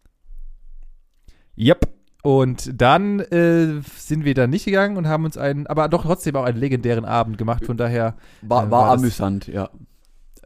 Yep. 1.58 1.95
Und 2.26 2.82
dann 2.82 3.20
äh, 3.20 3.82
sind 3.98 4.26
wir 4.26 4.34
da 4.34 4.48
nicht 4.48 4.66
gegangen 4.66 4.98
und 4.98 5.08
haben 5.08 5.26
uns 5.26 5.38
einen, 5.38 5.68
aber 5.68 5.88
doch 5.90 6.04
trotzdem 6.04 6.36
auch 6.36 6.44
einen 6.44 6.58
legendären 6.60 7.06
Abend 7.06 7.38
gemacht. 7.38 7.66
Von 7.66 7.78
daher 7.78 8.16
War, 8.42 8.66
Äh, 8.66 8.72
war, 8.72 8.88
war 8.88 8.92
das- 8.94 9.02
amüsant, 9.04 9.48
ja. 9.48 9.70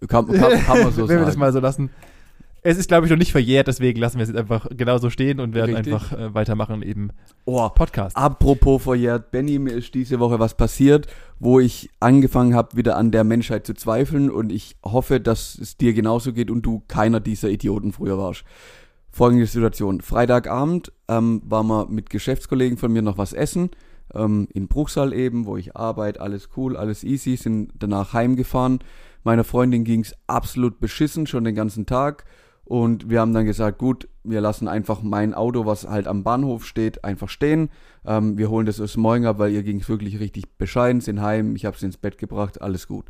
Kann, 0.08 0.28
kann, 0.28 0.52
kann 0.62 0.84
man 0.84 0.94
so 0.94 1.08
wenn 1.10 1.20
wir 1.20 1.26
das 1.26 1.38
mal 1.38 1.52
so 1.54 1.60
lassen. 1.60 1.90
Es 2.62 2.78
ist, 2.78 2.90
glaube 2.90 3.06
ich, 3.06 3.10
noch 3.12 3.18
nicht 3.18 3.32
verjährt, 3.32 3.68
deswegen 3.68 4.02
lassen 4.02 4.18
wir 4.18 4.24
es 4.24 4.30
jetzt 4.30 4.38
einfach 4.38 4.68
genauso 4.76 5.10
stehen 5.10 5.40
und 5.40 5.54
werden 5.54 5.76
Richtig. 5.76 5.94
einfach 5.94 6.12
äh, 6.12 6.34
weitermachen 6.34 6.82
im 6.82 7.12
Oh, 7.46 7.70
Podcast. 7.70 8.18
apropos 8.18 8.84
verjährt, 8.84 9.32
Benny, 9.32 9.60
mir 9.60 9.72
ist 9.72 9.94
diese 9.94 10.20
Woche 10.20 10.40
was 10.40 10.56
passiert, 10.56 11.08
wo 11.40 11.62
ich 11.62 11.90
angefangen 12.02 12.56
habe, 12.56 12.76
wieder 12.76 12.98
an 12.98 13.12
der 13.12 13.24
Menschheit 13.24 13.66
zu 13.66 13.74
zweifeln 13.74 14.30
und 14.30 14.52
ich 14.52 14.76
hoffe, 14.84 15.22
dass 15.22 15.58
es 15.58 15.78
dir 15.78 15.94
genauso 15.94 16.34
geht 16.34 16.52
und 16.52 16.64
du 16.64 16.84
keiner 16.90 17.22
dieser 17.22 17.48
Idioten 17.50 17.94
früher 17.94 18.18
warst. 18.18 18.44
Folgende 19.12 19.46
Situation. 19.46 20.02
Freitagabend 20.02 20.92
ähm, 21.08 21.42
waren 21.46 21.68
wir 21.68 21.88
mit 21.88 22.10
Geschäftskollegen 22.10 22.78
von 22.78 22.92
mir 22.92 23.02
noch 23.02 23.18
was 23.18 23.34
essen, 23.34 23.72
ähm, 24.14 24.48
in 24.54 24.68
Bruchsal 24.68 25.14
eben, 25.14 25.46
wo 25.46 25.58
ich 25.58 25.76
arbeite, 25.76 26.22
alles 26.22 26.50
cool, 26.58 26.78
alles 26.78 27.04
easy, 27.04 27.36
sind 27.36 27.72
danach 27.78 28.14
heimgefahren. 28.14 28.80
Meiner 29.24 29.44
Freundin 29.44 29.84
ging's 29.84 30.14
absolut 30.28 30.80
beschissen, 30.80 31.28
schon 31.28 31.44
den 31.44 31.56
ganzen 31.56 31.86
Tag. 31.86 32.26
Und 32.70 33.10
wir 33.10 33.20
haben 33.20 33.34
dann 33.34 33.48
gesagt, 33.48 33.80
gut, 33.80 34.08
wir 34.24 34.42
lassen 34.42 34.68
einfach 34.68 35.02
mein 35.02 35.34
Auto, 35.34 35.66
was 35.66 35.88
halt 35.88 36.08
am 36.08 36.24
Bahnhof 36.24 36.66
steht, 36.66 37.04
einfach 37.04 37.28
stehen. 37.28 37.70
Ähm, 38.06 38.38
wir 38.38 38.52
holen 38.52 38.68
das 38.68 38.80
aus 38.80 38.96
morgen 38.96 39.26
ab, 39.26 39.40
weil 39.40 39.52
ihr 39.52 39.64
ging's 39.64 39.90
wirklich 39.90 40.20
richtig 40.20 40.58
bescheiden, 40.58 41.02
sind 41.02 41.20
heim, 41.20 41.56
ich 41.56 41.66
habe 41.66 41.78
sie 41.78 41.88
ins 41.88 41.98
Bett 41.98 42.20
gebracht, 42.20 42.62
alles 42.62 42.88
gut. 42.88 43.06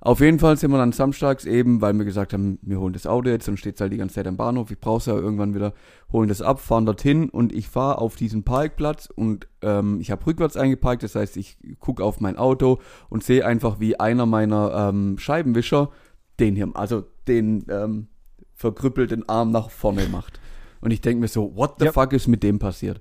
Auf 0.00 0.20
jeden 0.20 0.38
Fall 0.38 0.56
sind 0.56 0.70
wir 0.70 0.78
dann 0.78 0.92
samstags 0.92 1.46
eben, 1.46 1.80
weil 1.80 1.94
wir 1.94 2.04
gesagt 2.04 2.32
haben, 2.32 2.58
wir 2.62 2.78
holen 2.78 2.92
das 2.92 3.06
Auto 3.06 3.30
jetzt 3.30 3.48
und 3.48 3.56
steht 3.58 3.80
halt 3.80 3.92
die 3.92 3.96
ganze 3.96 4.16
Zeit 4.16 4.26
am 4.26 4.36
Bahnhof. 4.36 4.70
Ich 4.70 4.78
brauche 4.78 4.98
es 4.98 5.06
ja 5.06 5.14
irgendwann 5.14 5.54
wieder, 5.54 5.72
holen 6.12 6.28
das 6.28 6.42
ab, 6.42 6.60
fahren 6.60 6.86
dorthin 6.86 7.28
und 7.30 7.52
ich 7.52 7.68
fahre 7.68 7.98
auf 7.98 8.14
diesen 8.14 8.44
Parkplatz 8.44 9.08
und 9.12 9.48
ähm, 9.62 9.98
ich 10.00 10.10
habe 10.10 10.24
rückwärts 10.26 10.56
eingeparkt. 10.56 11.02
Das 11.02 11.14
heißt, 11.14 11.36
ich 11.38 11.56
gucke 11.80 12.04
auf 12.04 12.20
mein 12.20 12.36
Auto 12.36 12.78
und 13.08 13.24
sehe 13.24 13.44
einfach, 13.44 13.80
wie 13.80 13.98
einer 13.98 14.26
meiner 14.26 14.90
ähm, 14.90 15.18
Scheibenwischer 15.18 15.90
den 16.38 16.54
hier, 16.54 16.70
also 16.74 17.04
den 17.26 17.64
ähm, 17.70 18.08
verkrüppelten 18.54 19.28
Arm 19.28 19.50
nach 19.50 19.70
vorne 19.70 20.06
macht. 20.10 20.40
Und 20.82 20.90
ich 20.90 21.00
denke 21.00 21.20
mir 21.22 21.28
so, 21.28 21.56
what 21.56 21.76
the 21.78 21.86
Ja. 21.86 21.92
fuck 21.92 22.12
ist 22.12 22.28
mit 22.28 22.42
dem 22.42 22.58
passiert? 22.58 23.00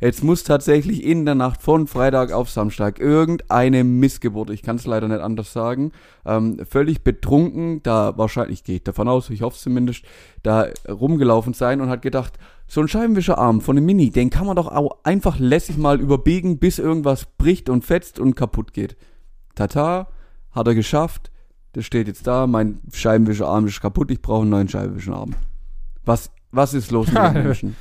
Jetzt 0.00 0.24
muss 0.24 0.44
tatsächlich 0.44 1.04
in 1.04 1.26
der 1.26 1.34
Nacht 1.34 1.60
von 1.60 1.86
Freitag 1.86 2.32
auf 2.32 2.48
Samstag 2.48 2.98
irgendeine 2.98 3.84
Missgeburt, 3.84 4.48
ich 4.48 4.62
kann 4.62 4.76
es 4.76 4.86
leider 4.86 5.08
nicht 5.08 5.20
anders 5.20 5.52
sagen, 5.52 5.92
ähm, 6.24 6.58
völlig 6.66 7.04
betrunken, 7.04 7.82
da 7.82 8.16
wahrscheinlich, 8.16 8.64
gehe 8.64 8.76
ich 8.76 8.84
davon 8.84 9.08
aus, 9.08 9.28
ich 9.28 9.42
hoffe 9.42 9.56
es 9.56 9.62
zumindest, 9.62 10.04
da 10.42 10.68
rumgelaufen 10.88 11.52
sein 11.52 11.82
und 11.82 11.90
hat 11.90 12.00
gedacht, 12.00 12.38
so 12.66 12.80
ein 12.80 12.88
Scheibenwischerarm 12.88 13.60
von 13.60 13.76
einem 13.76 13.84
Mini, 13.84 14.08
den 14.08 14.30
kann 14.30 14.46
man 14.46 14.56
doch 14.56 14.68
auch 14.68 14.96
einfach 15.02 15.38
lässig 15.38 15.76
mal 15.76 16.00
überbiegen, 16.00 16.58
bis 16.58 16.78
irgendwas 16.78 17.26
bricht 17.36 17.68
und 17.68 17.84
fetzt 17.84 18.18
und 18.18 18.36
kaputt 18.36 18.72
geht. 18.72 18.96
Tata, 19.54 20.08
hat 20.52 20.66
er 20.66 20.74
geschafft, 20.74 21.30
das 21.72 21.84
steht 21.84 22.08
jetzt 22.08 22.26
da, 22.26 22.46
mein 22.46 22.80
Scheibenwischerarm 22.90 23.66
ist 23.66 23.82
kaputt, 23.82 24.10
ich 24.10 24.22
brauche 24.22 24.42
einen 24.42 24.50
neuen 24.50 24.68
Scheibenwischerarm. 24.68 25.34
Was, 26.06 26.30
was 26.52 26.72
ist 26.72 26.90
los 26.90 27.08
mit 27.08 27.18
den 27.18 27.32
Menschen? 27.44 27.76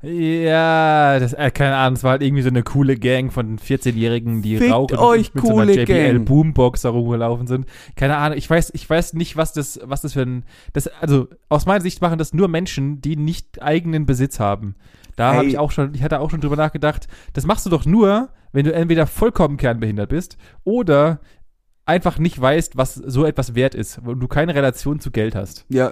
Ja, 0.00 1.18
das, 1.18 1.32
äh, 1.32 1.50
keine 1.50 1.74
Ahnung, 1.76 1.96
es 1.96 2.04
war 2.04 2.12
halt 2.12 2.22
irgendwie 2.22 2.42
so 2.42 2.50
eine 2.50 2.62
coole 2.62 2.96
Gang 2.96 3.32
von 3.32 3.58
14-Jährigen, 3.58 4.42
die 4.42 4.58
Fickt 4.58 4.72
rauchen 4.72 4.96
euch, 4.96 5.34
und 5.34 5.34
mit 5.34 5.46
so 5.46 5.58
einer 5.58 5.72
coole 5.72 5.80
JBL 5.80 6.12
Gang. 6.12 6.24
Boombox 6.24 6.82
da 6.82 6.90
rumgelaufen 6.90 7.48
sind. 7.48 7.66
Keine 7.96 8.16
Ahnung, 8.16 8.38
ich 8.38 8.48
weiß, 8.48 8.70
ich 8.74 8.88
weiß 8.88 9.14
nicht, 9.14 9.36
was 9.36 9.52
das, 9.52 9.80
was 9.82 10.02
das 10.02 10.12
für 10.12 10.22
ein, 10.22 10.44
das, 10.72 10.86
also 10.86 11.26
aus 11.48 11.66
meiner 11.66 11.80
Sicht 11.80 12.00
machen 12.00 12.18
das 12.18 12.32
nur 12.32 12.46
Menschen, 12.46 13.00
die 13.00 13.16
nicht 13.16 13.60
eigenen 13.60 14.06
Besitz 14.06 14.38
haben. 14.38 14.76
Da 15.16 15.34
habe 15.34 15.46
ich 15.46 15.58
auch 15.58 15.72
schon, 15.72 15.92
ich 15.94 16.04
hatte 16.04 16.20
auch 16.20 16.30
schon 16.30 16.40
drüber 16.40 16.54
nachgedacht, 16.54 17.08
das 17.32 17.44
machst 17.44 17.66
du 17.66 17.70
doch 17.70 17.84
nur, 17.84 18.28
wenn 18.52 18.64
du 18.64 18.72
entweder 18.72 19.04
vollkommen 19.08 19.56
kernbehindert 19.56 20.10
bist 20.10 20.38
oder 20.62 21.18
einfach 21.86 22.20
nicht 22.20 22.40
weißt, 22.40 22.76
was 22.76 22.94
so 22.94 23.24
etwas 23.24 23.56
wert 23.56 23.74
ist 23.74 23.98
und 23.98 24.20
du 24.20 24.28
keine 24.28 24.54
Relation 24.54 25.00
zu 25.00 25.10
Geld 25.10 25.34
hast. 25.34 25.66
Ja, 25.68 25.90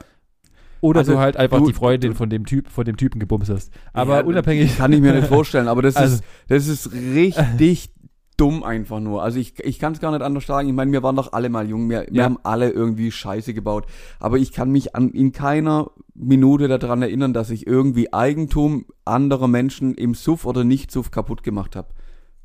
Oder 0.80 1.00
Also, 1.00 1.12
du 1.12 1.18
halt 1.18 1.36
einfach 1.36 1.58
du- 1.58 1.66
die 1.66 1.72
Freundin 1.72 2.12
du- 2.12 2.16
von 2.16 2.30
dem 2.30 2.44
Typ, 2.46 2.68
von 2.68 2.84
dem 2.84 2.96
Typen 2.96 3.18
gebumst 3.18 3.50
hast. 3.50 3.72
Aber 3.92 4.18
Ja, 4.20 4.24
unabhängig. 4.24 4.76
Kann 4.76 4.92
ich 4.92 5.00
mir 5.00 5.14
nicht 5.14 5.28
vorstellen, 5.28 5.68
aber 5.68 5.82
das 5.82 5.96
Also- 5.96 6.16
ist, 6.16 6.24
das 6.48 6.66
ist 6.68 6.92
richtig 6.92 7.90
dumm 8.36 8.62
einfach 8.62 9.00
nur. 9.00 9.22
Also 9.22 9.38
ich, 9.38 9.58
ich 9.64 9.78
kann 9.78 9.94
es 9.94 10.00
gar 10.00 10.10
nicht 10.12 10.20
anders 10.20 10.44
sagen. 10.46 10.68
Ich 10.68 10.74
meine, 10.74 10.92
wir 10.92 11.02
waren 11.02 11.16
doch 11.16 11.32
alle 11.32 11.48
mal 11.48 11.66
jung. 11.66 11.88
Wir, 11.88 12.00
wir 12.02 12.08
Ja. 12.12 12.24
haben 12.24 12.36
alle 12.42 12.68
irgendwie 12.70 13.10
Scheiße 13.10 13.54
gebaut. 13.54 13.86
Aber 14.20 14.36
ich 14.36 14.52
kann 14.52 14.70
mich 14.70 14.94
an, 14.94 15.08
in 15.10 15.32
keiner 15.32 15.90
Minute 16.14 16.68
daran 16.68 17.00
erinnern, 17.00 17.32
dass 17.32 17.48
ich 17.48 17.66
irgendwie 17.66 18.12
Eigentum 18.12 18.84
anderer 19.06 19.48
Menschen 19.48 19.94
im 19.94 20.12
Suff 20.14 20.44
oder 20.44 20.64
Nicht-Suff 20.64 21.10
kaputt 21.10 21.42
gemacht 21.42 21.76
habe. 21.76 21.88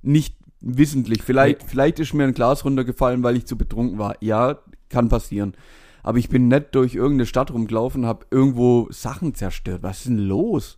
Nicht 0.02 0.38
wissentlich. 0.62 1.24
Vielleicht, 1.24 1.64
vielleicht 1.64 2.00
ist 2.00 2.14
mir 2.14 2.24
ein 2.24 2.34
Glas 2.34 2.64
runtergefallen, 2.64 3.22
weil 3.24 3.36
ich 3.36 3.46
zu 3.46 3.58
betrunken 3.58 3.98
war. 4.00 4.16
Ja, 4.22 4.60
kann 4.88 5.10
passieren. 5.10 5.56
Aber 6.04 6.18
ich 6.18 6.30
bin 6.30 6.48
nicht 6.48 6.76
durch 6.76 6.96
irgendeine 6.96 7.26
Stadt 7.26 7.52
rumgelaufen, 7.52 8.06
habe 8.06 8.26
irgendwo 8.32 8.88
Sachen 8.92 9.34
zerstört. 9.34 9.84
Was 9.84 10.00
ist 10.00 10.08
denn 10.08 10.18
los? 10.18 10.78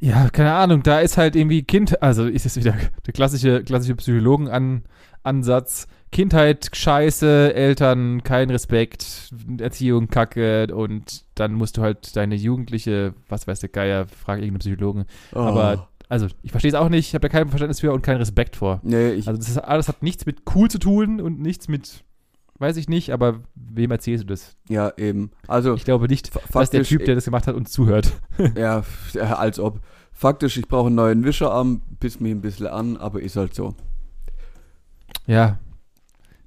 Ja, 0.00 0.28
keine 0.30 0.52
Ahnung, 0.52 0.82
da 0.82 0.98
ist 0.98 1.16
halt 1.16 1.36
irgendwie 1.36 1.62
Kind, 1.62 2.02
also 2.02 2.26
ist 2.26 2.44
es 2.44 2.56
wieder 2.56 2.74
der 3.06 3.12
klassische, 3.12 3.62
klassische 3.62 3.94
Psychologen-Ansatz. 3.94 5.86
Kindheit 6.10 6.70
scheiße, 6.74 7.54
Eltern 7.54 8.22
kein 8.22 8.50
Respekt, 8.50 9.30
Erziehung 9.58 10.08
kacke 10.08 10.66
und 10.74 11.24
dann 11.34 11.54
musst 11.54 11.78
du 11.78 11.82
halt 11.82 12.14
deine 12.16 12.34
jugendliche, 12.34 13.14
was 13.28 13.46
weiß 13.46 13.60
der 13.60 13.70
Geier, 13.70 14.06
frag 14.06 14.38
irgendeinen 14.38 14.58
Psychologen. 14.58 15.06
Oh. 15.34 15.38
Aber, 15.38 15.88
also, 16.08 16.26
ich 16.42 16.50
verstehe 16.50 16.70
es 16.70 16.74
auch 16.74 16.90
nicht, 16.90 17.08
ich 17.08 17.14
habe 17.14 17.26
da 17.26 17.28
kein 17.30 17.48
Verständnis 17.48 17.80
für 17.80 17.92
und 17.92 18.02
keinen 18.02 18.18
Respekt 18.18 18.56
vor. 18.56 18.80
Nee, 18.82 19.12
ich, 19.12 19.26
Also, 19.26 19.38
das 19.38 19.48
ist, 19.48 19.58
alles 19.58 19.88
hat 19.88 20.02
nichts 20.02 20.26
mit 20.26 20.42
cool 20.54 20.68
zu 20.68 20.78
tun 20.78 21.20
und 21.20 21.40
nichts 21.40 21.66
mit, 21.68 22.04
weiß 22.62 22.76
ich 22.78 22.88
nicht, 22.88 23.10
aber 23.10 23.40
wem 23.54 23.90
erzählst 23.90 24.24
du 24.24 24.28
das? 24.28 24.56
ja, 24.68 24.92
eben. 24.96 25.30
Also, 25.48 25.74
Ich 25.74 25.84
glaube 25.84 26.08
nicht, 26.08 26.30
dass 26.52 26.70
der 26.70 26.84
Typ, 26.84 27.04
der 27.04 27.14
das 27.14 27.26
gemacht 27.26 27.46
hat, 27.46 27.54
uns 27.54 27.70
zuhört. 27.70 28.12
ja, 28.56 28.82
als 29.14 29.58
ob. 29.58 29.80
Faktisch, 30.12 30.56
ich 30.56 30.68
brauche 30.68 30.86
einen 30.86 30.96
neuen 30.96 31.24
Wischerarm, 31.24 31.82
pisst 32.00 32.20
mich 32.20 32.32
ein 32.32 32.40
bisschen 32.40 32.68
an, 32.68 32.96
aber 32.96 33.20
ist 33.20 33.36
halt 33.36 33.54
so. 33.54 33.74
Ja, 35.26 35.58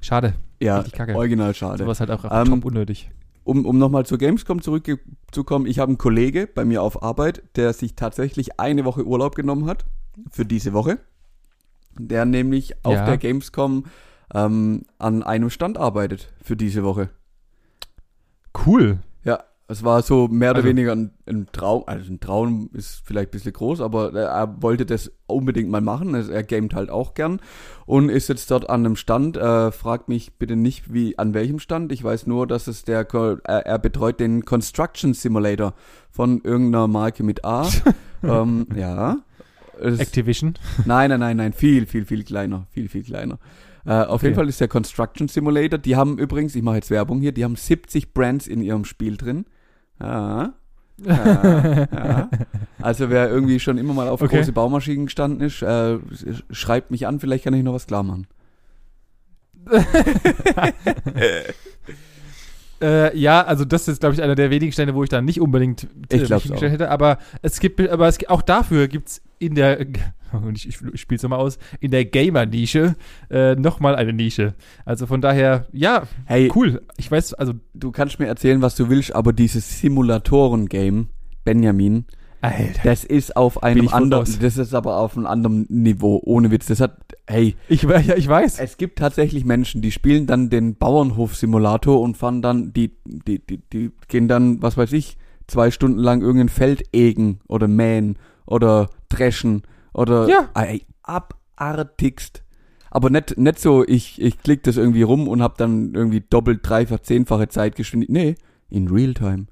schade. 0.01 0.36
Ja, 0.60 0.84
original 1.13 1.53
schade. 1.53 1.84
Sowas 1.84 2.00
halt 2.00 2.12
auch 2.12 2.24
Ähm, 2.31 2.45
top 2.48 2.65
unnötig. 2.65 3.12
Um, 3.43 3.65
um 3.65 3.77
nochmal 3.77 4.05
zur 4.05 4.17
Gamescom 4.17 4.62
zurückzukommen, 4.62 5.67
ich 5.67 5.77
habe 5.79 5.89
einen 5.89 5.98
Kollege 5.98 6.48
bei 6.48 6.65
mir 6.65 6.81
auf 6.81 7.03
Arbeit, 7.03 7.43
der 7.55 7.74
sich 7.74 7.95
tatsächlich 7.95 8.60
eine 8.60 8.86
Woche 8.86 9.05
Urlaub 9.05 9.36
genommen 9.36 9.67
hat 9.67 9.86
für 10.31 10.45
diese 10.45 10.74
Woche. 10.74 10.98
Der 11.98 12.25
nämlich 12.25 12.84
auf 12.84 12.93
Ja. 12.93 13.05
der 13.05 13.17
Gamescom 13.17 13.86
ähm, 14.34 14.84
an 14.98 15.24
einem 15.24 15.50
Stand 15.50 15.77
arbeitet 15.77 16.34
für 16.41 16.55
diese 16.55 16.84
Woche. 16.84 17.10
Cool. 18.65 19.00
Ja, 19.24 19.44
es 19.67 19.84
war 19.84 20.01
so 20.01 20.27
mehr 20.27 20.51
oder 20.51 20.60
Also- 20.60 20.70
weniger 20.70 20.94
ein, 20.94 21.12
ein 21.27 21.48
Traum. 21.51 21.84
Also 21.88 22.12
ein 22.12 22.20
Traum 22.20 22.70
ist 22.74 23.01
vielleicht 23.03 23.29
ein 23.29 23.32
bisschen 23.32 23.53
groß, 23.53 23.82
aber 23.82 24.13
er 24.13 24.62
wollte 24.62 24.86
das 24.86 25.12
unbedingt 25.27 25.70
mal 25.70 25.82
machen. 25.82 26.15
Also 26.15 26.32
er 26.32 26.44
gamet 26.44 26.74
halt 26.74 26.89
auch 26.89 27.13
gern 27.15 27.39
und 27.86 28.10
ist 28.10 28.29
jetzt 28.29 28.50
dort 28.51 28.70
an 28.70 28.86
einem 28.86 28.96
Stand. 28.96 29.36
Äh, 29.38 29.72
fragt 29.72 30.08
mich 30.08 30.38
bitte 30.38 30.55
nicht, 30.55 30.94
wie 30.94 31.17
an 31.20 31.34
welchem 31.34 31.60
Stand. 31.60 31.91
Ich 31.91 32.03
weiß 32.03 32.27
nur, 32.27 32.48
dass 32.48 32.67
es 32.67 32.84
der 32.84 33.08
er, 33.13 33.65
er 33.65 33.79
betreut 33.79 34.20
den 34.20 34.46
Construction 34.46 35.13
Simulator 35.13 35.74
von 36.12 36.41
irgendeiner 36.44 36.88
Marke 36.88 37.24
mit 37.24 37.44
A. 37.44 37.67
ähm, 38.24 38.67
ja. 38.75 39.17
Es- 39.82 40.00
Activision. 40.00 40.53
Nein, 40.86 41.10
nein, 41.10 41.20
nein, 41.20 41.36
nein, 41.36 41.51
viel, 41.53 41.86
viel, 41.86 42.05
viel 42.05 42.24
kleiner, 42.24 42.65
viel, 42.72 42.88
viel 42.88 43.03
kleiner. 43.03 43.39
Äh, 43.86 43.92
auf 43.94 44.15
Okay. 44.15 44.25
jeden 44.27 44.36
Fall 44.36 44.50
ist 44.50 44.60
der 44.60 44.68
Construction 44.68 45.27
Simulator. 45.27 45.77
Die 45.77 45.96
haben 45.96 46.18
übrigens, 46.18 46.56
ich 46.56 46.63
mache 46.63 46.75
jetzt 46.77 46.89
Werbung 46.89 47.20
hier, 47.22 47.32
die 47.32 47.44
haben 47.44 47.56
70 47.56 48.13
Brands 48.13 48.48
in 48.48 48.62
ihrem 48.62 48.84
Spiel 48.86 49.18
drin. 49.18 49.46
Ja. 50.00 50.54
Ja, 51.06 51.88
ja. 51.94 52.30
Also 52.82 53.10
wer 53.10 53.30
irgendwie 53.30 53.60
schon 53.60 53.77
immer 53.77 53.94
mal 53.94 54.08
auf 54.08 54.22
Okay. 54.22 54.38
große 54.38 54.54
Baumaschinen 54.54 55.08
gestanden 55.08 55.42
ist, 55.42 55.62
äh, 55.62 55.65
sch- 55.65 56.44
schreibt 56.51 56.89
mich 56.89 57.06
an, 57.06 57.20
vielleicht 57.20 57.44
kann 57.44 57.54
ich 57.54 57.63
noch 57.63 57.74
was 57.74 57.86
klar 57.86 58.04
machen. 58.04 58.27
Äh, 62.82 63.18
ja, 63.18 63.42
also 63.42 63.63
das 63.63 63.88
ist, 63.88 64.01
glaube 64.01 64.15
ich, 64.15 64.22
einer 64.22 64.36
der 64.36 64.50
wenigen 64.50 64.74
Stände, 64.74 64.94
wo 64.94 65.04
ich 65.04 65.10
dann 65.10 65.24
nicht 65.24 65.39
unbedingt 65.39 65.84
äh, 66.12 66.18
Ich 66.18 66.27
hingestellt 66.27 66.74
hätte. 66.74 66.89
Aber 66.92 67.20
es 67.42 67.60
gibt, 67.62 67.80
aber 67.80 68.08
es, 68.10 68.18
auch 68.27 68.42
dafür 68.42 68.89
gibt's 68.89 69.22
in 69.39 69.56
der, 69.56 69.86
und 70.46 70.58
ich, 70.58 70.68
ich, 70.68 70.77
ich 70.94 71.01
spiele 71.01 71.18
es 71.18 71.24
nochmal 71.24 71.39
aus, 71.39 71.58
in 71.80 71.92
der 71.92 72.06
Gamer-Nische 72.06 72.96
äh, 73.30 73.56
nochmal 73.56 73.96
eine 73.96 74.13
Nische. 74.13 74.56
Also 74.86 75.08
von 75.08 75.22
daher, 75.22 75.68
ja, 75.72 76.04
Hey, 76.25 76.51
cool. 76.56 76.82
Ich 76.98 77.10
weiß, 77.10 77.34
also, 77.36 77.54
du 77.74 77.92
kannst 77.92 78.20
mir 78.20 78.27
erzählen, 78.27 78.62
was 78.62 78.75
du 78.75 78.89
willst, 78.89 79.13
aber 79.13 79.34
dieses 79.34 79.80
Simulatoren-Game, 79.80 81.10
Benjamin, 81.44 82.06
Alter. 82.42 82.82
das 82.84 83.04
ist 83.04 83.36
auf 83.36 83.63
einem 83.63 83.88
anderen, 83.89 84.27
das 84.39 84.58
ist 84.58 84.74
aber 84.74 84.98
auf 84.98 85.15
einem 85.15 85.25
anderen 85.25 85.65
Niveau, 85.70 86.22
ohne 86.24 86.51
Witz. 86.51 86.65
Das 86.68 86.80
hat, 86.80 86.98
hey, 87.27 87.56
Ich, 87.70 87.84
ja, 87.84 88.15
ich 88.15 88.27
weiß. 88.27 88.60
Es 88.60 88.77
gibt 88.77 89.00
tatsächlich 89.00 89.46
Menschen, 89.46 89.82
die 89.82 89.92
spielen 89.92 90.27
dann 90.27 90.50
den 90.50 90.75
Bauernhof-Simulator 90.75 92.01
und 92.01 92.18
fahren 92.18 92.42
dann, 92.42 92.74
die, 92.74 92.98
die, 93.06 93.39
die, 93.39 93.62
die 93.72 93.92
gehen 94.08 94.27
dann, 94.27 94.62
was 94.62 94.77
weiß 94.77 94.94
ich, 94.94 95.18
zwei 95.48 95.72
Stunden 95.72 96.00
lang 96.00 96.22
irgendein 96.22 96.50
Feld 96.50 96.84
egen 96.92 97.39
oder 97.48 97.68
mähen 97.68 98.18
oder 98.46 98.89
dreschen 99.10 99.63
oder 99.96 100.28
Ja. 100.28 100.50
ey, 100.56 100.86
abartigst. 101.04 102.44
Aber 102.92 103.10
nicht, 103.10 103.38
nicht 103.38 103.60
so, 103.60 103.86
ich, 103.86 104.22
ich 104.22 104.40
klick 104.40 104.64
das 104.64 104.78
irgendwie 104.78 105.02
rum 105.02 105.28
und 105.28 105.42
hab 105.42 105.58
dann 105.58 105.94
irgendwie 105.94 106.22
doppelt, 106.22 106.62
dreifach, 106.64 107.00
zehnfache 107.00 107.48
Zeitgeschwindigkeit. 107.50 108.16
Nee, 108.16 108.36
in 108.70 108.88
Realtime. 108.88 109.48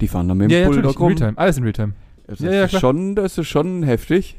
Die 0.00 0.08
fahren 0.08 0.28
dann 0.28 0.36
mit 0.38 0.50
dem 0.50 0.54
Ja, 0.54 0.58
ja, 0.60 0.66
Bulldog 0.66 0.84
natürlich, 0.84 0.96
in 0.96 1.02
rum. 1.02 1.08
Realtime. 1.08 1.38
Alles 1.38 1.56
in 1.56 1.62
Realtime. 1.62 1.92
Das 2.26 2.40
Ja, 2.40 2.52
ja, 2.52 2.64
ist 2.64 2.70
klar. 2.70 2.80
schon, 2.80 3.14
das 3.14 3.38
ist 3.38 3.46
schon 3.48 3.82
heftig. 3.82 4.36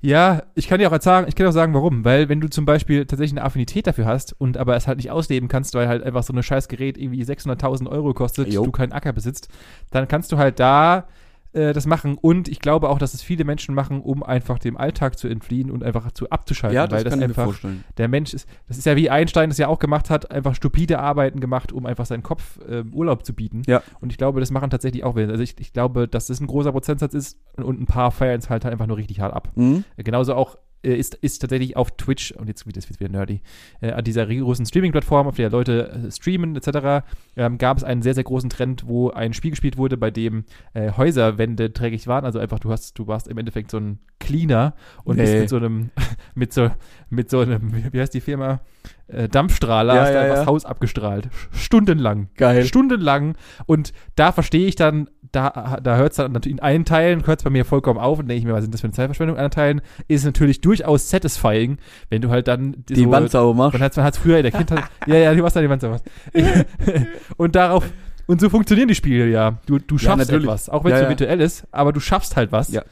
Ja, 0.00 0.42
ich 0.54 0.68
kann 0.68 0.78
dir 0.78 0.92
auch 0.92 1.00
sagen, 1.00 1.26
ich 1.28 1.34
kann 1.34 1.46
auch 1.46 1.52
sagen, 1.52 1.72
warum. 1.72 2.04
Weil 2.04 2.28
wenn 2.28 2.40
du 2.40 2.48
zum 2.50 2.64
Beispiel 2.66 3.06
tatsächlich 3.06 3.38
eine 3.38 3.44
Affinität 3.46 3.86
dafür 3.86 4.06
hast 4.06 4.34
und 4.38 4.56
aber 4.58 4.76
es 4.76 4.86
halt 4.86 4.98
nicht 4.98 5.10
ausleben 5.10 5.48
kannst, 5.48 5.74
weil 5.74 5.88
halt 5.88 6.02
einfach 6.02 6.22
so 6.22 6.32
ein 6.32 6.42
scheiß 6.42 6.68
Gerät 6.68 6.98
irgendwie 6.98 7.22
600.000 7.24 7.88
Euro 7.88 8.12
kostet, 8.12 8.52
Jo. 8.52 8.64
du 8.64 8.70
keinen 8.72 8.92
Acker 8.92 9.12
besitzt, 9.12 9.48
dann 9.90 10.06
kannst 10.08 10.30
du 10.32 10.36
halt 10.36 10.60
da 10.60 11.06
äh, 11.56 11.72
das 11.72 11.86
machen. 11.86 12.18
Und 12.20 12.48
ich 12.48 12.60
glaube 12.60 12.88
auch, 12.90 12.98
dass 12.98 13.14
es 13.14 13.22
viele 13.22 13.44
Menschen 13.44 13.74
machen, 13.74 14.02
um 14.02 14.22
einfach 14.22 14.58
dem 14.58 14.76
Alltag 14.76 15.18
zu 15.18 15.26
entfliehen 15.26 15.70
und 15.70 15.82
einfach 15.82 16.12
zu 16.12 16.28
abzuschalten, 16.30 16.76
Ja, 16.76 16.86
das 16.86 16.98
weil 16.98 17.04
das 17.04 17.20
einfach 17.20 17.54
der 17.96 18.08
Mensch 18.08 18.34
ist, 18.34 18.48
das 18.68 18.78
ist 18.78 18.84
ja 18.84 18.94
wie 18.94 19.08
Einstein 19.10 19.48
das 19.48 19.58
ja 19.58 19.68
auch 19.68 19.78
gemacht 19.78 20.10
hat, 20.10 20.30
einfach 20.30 20.54
stupide 20.54 20.98
Arbeiten 20.98 21.40
gemacht, 21.40 21.72
um 21.72 21.86
einfach 21.86 22.06
seinen 22.06 22.22
Kopf 22.22 22.58
ähm, 22.68 22.92
Urlaub 22.92 23.24
zu 23.24 23.34
bieten. 23.34 23.62
Ja. 23.66 23.82
Und 24.00 24.12
ich 24.12 24.18
glaube, 24.18 24.40
das 24.40 24.50
machen 24.50 24.70
tatsächlich 24.70 25.02
auch 25.04 25.14
welche. 25.14 25.30
Also 25.30 25.42
ich, 25.42 25.56
ich 25.58 25.72
glaube, 25.72 26.06
dass 26.06 26.26
das 26.26 26.40
ein 26.40 26.46
großer 26.46 26.72
Prozentsatz 26.72 27.14
ist 27.14 27.38
und 27.56 27.80
ein 27.80 27.86
paar 27.86 28.10
feiern 28.10 28.38
es 28.38 28.50
halt, 28.50 28.64
halt 28.64 28.72
einfach 28.72 28.86
nur 28.86 28.98
richtig 28.98 29.20
hart 29.20 29.32
ab. 29.34 29.50
Mhm. 29.54 29.84
Genauso 29.96 30.34
auch 30.34 30.56
äh, 30.56 30.58
ist, 30.94 31.14
ist 31.16 31.38
tatsächlich 31.40 31.76
auf 31.76 31.90
Twitch, 31.96 32.32
und 32.32 32.48
jetzt 32.48 32.66
wird 32.66 32.76
das 32.76 32.88
wieder 32.88 33.08
nerdy, 33.08 33.40
äh, 33.80 33.92
an 33.92 34.04
dieser 34.04 34.26
großen 34.26 34.66
Streaming-Plattform, 34.66 35.26
auf 35.26 35.36
der 35.36 35.50
Leute 35.50 35.90
äh, 36.06 36.10
streamen 36.10 36.56
etc., 36.56 37.04
ähm, 37.36 37.58
gab 37.58 37.76
es 37.78 37.84
einen 37.84 38.02
sehr, 38.02 38.14
sehr 38.14 38.24
großen 38.24 38.50
Trend, 38.50 38.86
wo 38.86 39.10
ein 39.10 39.32
Spiel 39.32 39.50
gespielt 39.50 39.76
wurde, 39.76 39.96
bei 39.96 40.10
dem 40.10 40.44
äh, 40.74 40.92
Häuserwände 40.92 41.72
trägig 41.72 42.06
waren. 42.06 42.24
Also 42.24 42.38
einfach, 42.38 42.58
du 42.58 42.70
hast, 42.70 42.98
du 42.98 43.06
warst 43.06 43.28
im 43.28 43.38
Endeffekt 43.38 43.70
so 43.70 43.78
ein 43.78 43.98
Cleaner 44.20 44.74
und 45.04 45.16
Nee. 45.16 45.22
bist 45.22 45.34
mit 45.38 45.48
so 45.48 45.56
einem, 45.56 45.90
mit 46.34 46.52
so, 46.52 46.70
mit 47.10 47.30
so 47.30 47.40
einem, 47.40 47.92
wie 47.92 48.00
heißt 48.00 48.14
die 48.14 48.20
Firma? 48.20 48.60
Äh, 49.08 49.28
Dampfstrahler, 49.28 49.94
Ja, 49.94 50.00
hast 50.02 50.08
du 50.10 50.14
ja, 50.14 50.20
einfach 50.20 50.34
ja. 50.34 50.40
das 50.40 50.46
Haus 50.46 50.64
abgestrahlt. 50.64 51.28
Stundenlang. 51.52 52.28
Geil. 52.36 52.64
Stundenlang. 52.64 53.36
Und 53.66 53.92
da 54.16 54.32
verstehe 54.32 54.66
ich 54.66 54.74
dann, 54.74 55.08
da, 55.32 55.78
da 55.82 55.96
hört 55.96 56.10
es 56.12 56.16
dann 56.16 56.32
natürlich 56.32 56.56
in 56.58 56.62
einen 56.62 56.84
Teilen, 56.84 57.26
hört 57.26 57.40
es 57.40 57.44
bei 57.44 57.50
mir 57.50 57.64
vollkommen 57.64 58.00
auf 58.00 58.18
und 58.18 58.26
denke 58.28 58.40
ich 58.40 58.44
mir, 58.46 58.52
was 58.52 58.62
sind 58.62 58.74
das 58.74 58.80
für 58.80 58.86
eine 58.88 58.94
Zeitverschwendung? 58.94 59.36
In 59.36 59.40
anderen 59.44 59.54
Teilen 59.54 59.80
ist 60.08 60.24
natürlich 60.24 60.60
durchaus 60.60 61.08
satisfying, 61.08 61.78
wenn 62.10 62.20
du 62.22 62.30
halt 62.30 62.48
dann 62.48 62.84
Die 62.88 63.08
Wand 63.08 63.30
sauber 63.30 63.54
machst. 63.54 63.78
man 63.78 63.82
hat 64.04 64.14
es 64.14 64.18
früher 64.18 64.38
in 64.38 64.42
der 64.42 64.52
Kindheit. 64.52 64.82
ja, 65.06 65.16
ja, 65.16 65.34
du 65.34 65.42
machst 65.42 65.54
da 65.56 65.60
die 65.60 65.70
Wand 65.70 65.82
sauber. 65.82 66.00
und 67.36 67.54
darauf. 67.54 67.84
Und 68.26 68.40
so 68.40 68.48
funktionieren 68.50 68.88
die 68.88 68.96
Spiele 68.96 69.28
ja. 69.28 69.58
Du, 69.66 69.78
du 69.78 69.94
Ja, 69.96 70.00
schaffst 70.00 70.18
natürlich. 70.26 70.44
etwas, 70.46 70.68
auch 70.68 70.82
wenn 70.82 70.90
es 70.92 70.96
Ja, 70.96 70.98
so 70.98 71.04
ja. 71.04 71.10
virtuell 71.10 71.40
ist, 71.40 71.64
aber 71.70 71.92
du 71.92 72.00
schaffst 72.00 72.34
halt 72.36 72.50
was. 72.50 72.72
Ja. 72.72 72.82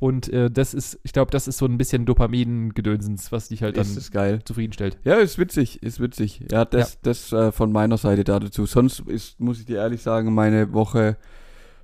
Und 0.00 0.32
äh, 0.32 0.50
das 0.50 0.72
ist, 0.72 0.98
ich 1.02 1.12
glaube, 1.12 1.30
das 1.30 1.46
ist 1.46 1.58
so 1.58 1.66
ein 1.66 1.76
bisschen 1.76 2.06
Dopamin-Gedönsens, 2.06 3.30
was 3.32 3.48
dich 3.48 3.62
halt 3.62 3.76
dann 3.76 3.82
ist 3.82 3.98
es 3.98 4.10
geil. 4.10 4.40
zufriedenstellt. 4.44 4.98
Ja, 5.04 5.16
ist 5.16 5.38
witzig, 5.38 5.82
ist 5.82 6.00
witzig. 6.00 6.42
Ja, 6.50 6.64
das, 6.64 6.98
das 7.02 7.30
äh, 7.32 7.52
von 7.52 7.70
meiner 7.70 7.98
Seite 7.98 8.24
da 8.24 8.40
dazu. 8.40 8.64
Sonst 8.64 9.00
ist, 9.00 9.38
muss 9.40 9.60
ich 9.60 9.66
dir 9.66 9.76
ehrlich 9.76 10.00
sagen, 10.00 10.32
meine 10.32 10.72
Woche 10.72 11.18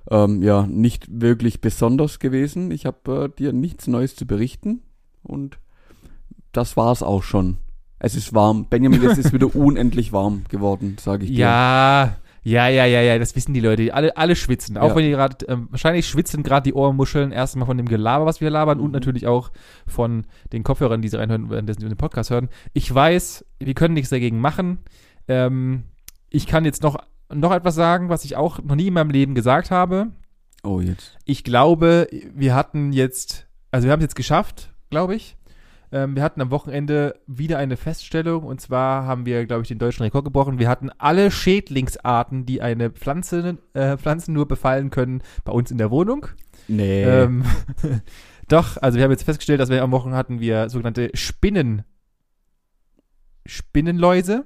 ähm, 0.09 0.41
ja 0.41 0.65
nicht 0.65 1.05
wirklich 1.21 1.61
besonders 1.61 2.17
gewesen. 2.17 2.71
Ich 2.71 2.87
habe 2.87 3.25
äh, 3.25 3.37
dir 3.37 3.53
nichts 3.53 3.85
Neues 3.85 4.15
zu 4.15 4.25
berichten 4.25 4.81
und 5.21 5.59
das 6.53 6.75
war's 6.75 7.03
auch 7.03 7.21
schon. 7.21 7.57
Es 7.99 8.15
ist 8.15 8.33
warm. 8.33 8.65
Benjamin, 8.67 9.03
es 9.03 9.19
ist 9.19 9.31
wieder 9.33 9.55
unendlich 9.55 10.11
warm 10.11 10.43
geworden, 10.49 10.97
sage 10.99 11.25
ich 11.25 11.31
dir. 11.31 11.37
Ja, 11.37 12.15
ja, 12.49 12.67
ja, 12.69 12.85
ja, 12.85 13.01
ja, 13.01 13.19
das 13.19 13.35
wissen 13.35 13.53
die 13.53 13.59
Leute. 13.59 13.93
Alle, 13.93 14.15
alle 14.15 14.35
schwitzen. 14.35 14.77
Auch 14.77 14.89
Ja. 14.89 14.95
wenn 14.95 15.03
die 15.05 15.11
gerade, 15.11 15.45
ähm, 15.47 15.67
wahrscheinlich 15.71 16.07
schwitzen 16.07 16.43
gerade 16.43 16.63
die 16.63 16.73
Ohrmuscheln 16.73 17.31
erstmal 17.31 17.65
von 17.65 17.77
dem 17.77 17.87
Gelaber, 17.87 18.25
was 18.25 18.39
wir 18.41 18.49
labern 18.49 18.79
und 18.79 18.87
Mhm. 18.87 18.91
natürlich 18.93 19.27
auch 19.27 19.51
von 19.85 20.25
den 20.53 20.63
Kopfhörern, 20.63 21.01
die 21.01 21.09
sie 21.09 21.17
reinhören, 21.19 21.49
währenddessen 21.49 21.81
sie 21.81 21.87
den 21.89 21.97
Podcast 21.97 22.29
hören. 22.29 22.49
Ich 22.73 22.93
weiß, 22.93 23.45
wir 23.59 23.73
können 23.73 23.93
nichts 23.95 24.09
dagegen 24.09 24.39
machen. 24.39 24.79
Ähm, 25.27 25.83
ich 26.29 26.47
kann 26.47 26.65
jetzt 26.65 26.83
noch, 26.83 26.97
noch 27.33 27.51
etwas 27.51 27.75
sagen, 27.75 28.09
was 28.09 28.23
ich 28.25 28.35
auch 28.37 28.59
noch 28.63 28.75
nie 28.75 28.87
in 28.87 28.93
meinem 28.93 29.09
Leben 29.09 29.35
gesagt 29.35 29.71
habe. 29.71 30.07
Oh, 30.63 30.79
jetzt. 30.79 31.17
Ich 31.25 31.43
glaube, 31.43 32.07
wir 32.33 32.55
hatten 32.55 32.91
jetzt, 32.93 33.47
also 33.71 33.85
wir 33.87 33.91
haben 33.91 33.99
es 33.99 34.05
jetzt 34.05 34.15
geschafft, 34.15 34.73
glaube 34.89 35.15
ich. 35.15 35.36
Ähm, 35.91 36.15
wir 36.15 36.23
hatten 36.23 36.41
am 36.41 36.51
Wochenende 36.51 37.19
wieder 37.27 37.57
eine 37.57 37.77
Feststellung 37.77 38.43
und 38.43 38.59
zwar 38.59 39.05
haben 39.05 39.25
wir, 39.25 39.45
glaube 39.45 39.61
ich, 39.61 39.67
den 39.69 39.79
deutschen 39.79 40.03
Rekord 40.03 40.25
gebrochen. 40.25 40.59
Wir 40.59 40.67
hatten 40.67 40.89
alle 40.97 41.31
Schädlingsarten, 41.31 42.45
die 42.45 42.61
eine 42.61 42.89
Pflanze, 42.89 43.57
äh, 43.73 43.97
Pflanzen 43.97 44.33
nur 44.33 44.47
befallen 44.47 44.89
können, 44.89 45.23
bei 45.45 45.53
uns 45.53 45.71
in 45.71 45.77
der 45.77 45.91
Wohnung. 45.91 46.27
Nee. 46.67 47.03
Ähm, 47.03 47.45
doch, 48.49 48.77
also 48.81 48.97
wir 48.97 49.05
haben 49.05 49.11
jetzt 49.11 49.23
festgestellt, 49.23 49.61
dass 49.61 49.69
wir 49.69 49.81
am 49.81 49.91
Wochenende 49.91 50.17
hatten 50.17 50.39
wir 50.41 50.69
sogenannte 50.69 51.09
Spinnen, 51.13 51.83
Spinnenläuse. 53.45 54.45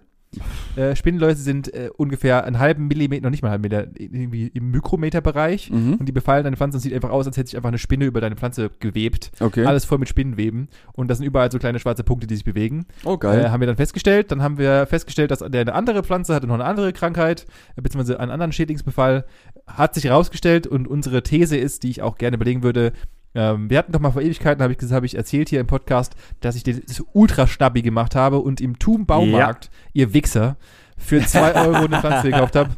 Äh, 0.78 0.96
Spinnenläuse 0.96 1.42
sind 1.42 1.74
äh, 1.74 1.90
ungefähr 1.98 2.46
einen 2.46 2.60
halben 2.60 2.88
Millimeter, 2.88 3.24
noch 3.24 3.32
nicht 3.32 3.42
mal 3.42 3.50
einen 3.50 3.64
halben 3.64 3.92
Meter, 3.92 4.02
irgendwie 4.02 4.48
im 4.48 4.72
Mikrometerbereich. 4.72 5.70
mhm. 5.70 5.96
Und 5.96 6.06
die 6.06 6.14
befallen 6.14 6.44
deine 6.44 6.56
Pflanze 6.56 6.78
und 6.78 6.82
sieht 6.82 6.94
einfach 6.94 7.10
aus, 7.10 7.28
als 7.28 7.36
hätte 7.36 7.50
sich 7.50 7.58
einfach 7.58 7.70
eine 7.70 7.78
Spinne 7.78 8.06
über 8.06 8.22
deine 8.22 8.36
Pflanze 8.38 8.72
gewebt. 8.80 9.32
Okay. 9.40 9.66
Alles 9.66 9.84
voll 9.84 9.98
mit 9.98 10.08
Spinnenweben. 10.08 10.70
Und 10.94 11.10
das 11.10 11.18
sind 11.18 11.28
überall 11.28 11.52
so 11.52 11.60
kleine 11.60 11.80
schwarze 11.80 12.04
Punkte, 12.04 12.28
die 12.28 12.36
sich 12.36 12.46
bewegen. 12.46 12.86
oh, 13.04 13.18
geil. 13.18 13.46
Äh, 13.46 13.50
haben 13.50 13.60
wir 13.60 13.68
dann 13.68 13.76
festgestellt. 13.76 14.32
Dann 14.32 14.42
haben 14.42 14.58
wir 14.58 14.88
festgestellt, 14.88 15.32
dass 15.32 15.40
der 15.40 15.62
eine 15.62 15.74
andere 15.74 16.04
Pflanze 16.04 16.34
hatte 16.34 16.48
noch 16.48 16.56
eine 16.56 16.66
andere 16.66 16.94
Krankheit, 16.94 17.46
äh, 17.76 17.82
beziehungsweise 17.82 18.20
einen 18.20 18.32
anderen 18.32 18.54
Schädlingsbefall. 18.54 19.26
Hat 19.68 19.94
sich 19.94 20.06
herausgestellt 20.06 20.66
und 20.66 20.88
unsere 20.88 21.24
These 21.24 21.58
ist, 21.58 21.84
die 21.84 21.90
ich 21.90 22.02
auch 22.02 22.18
gerne 22.18 22.38
belegen 22.38 22.64
würde, 22.64 22.94
ähm, 23.34 23.70
wir 23.70 23.78
hatten 23.78 23.92
doch 23.92 24.00
mal 24.00 24.12
vor 24.12 24.22
Ewigkeiten, 24.22 24.62
habe 24.62 24.74
ich, 24.74 24.92
hab 24.92 25.04
ich 25.04 25.16
erzählt 25.16 25.50
hier 25.50 25.60
im 25.60 25.68
Podcast, 25.68 26.16
dass 26.42 26.56
ich 26.56 26.64
das 26.64 27.04
Ultra-Stabi 27.14 27.82
gemacht 27.82 28.16
habe 28.16 28.40
und 28.40 28.60
im 28.60 28.78
Tum 28.80 29.06
Baumarkt, 29.06 29.70
ihr 29.94 30.14
Wichser, 30.14 30.58
für 30.98 31.26
2 31.26 31.56
Euro 31.68 31.86
eine 31.86 32.00
Pflanze 32.00 32.32
gekauft 32.32 32.56
habe. 32.56 32.72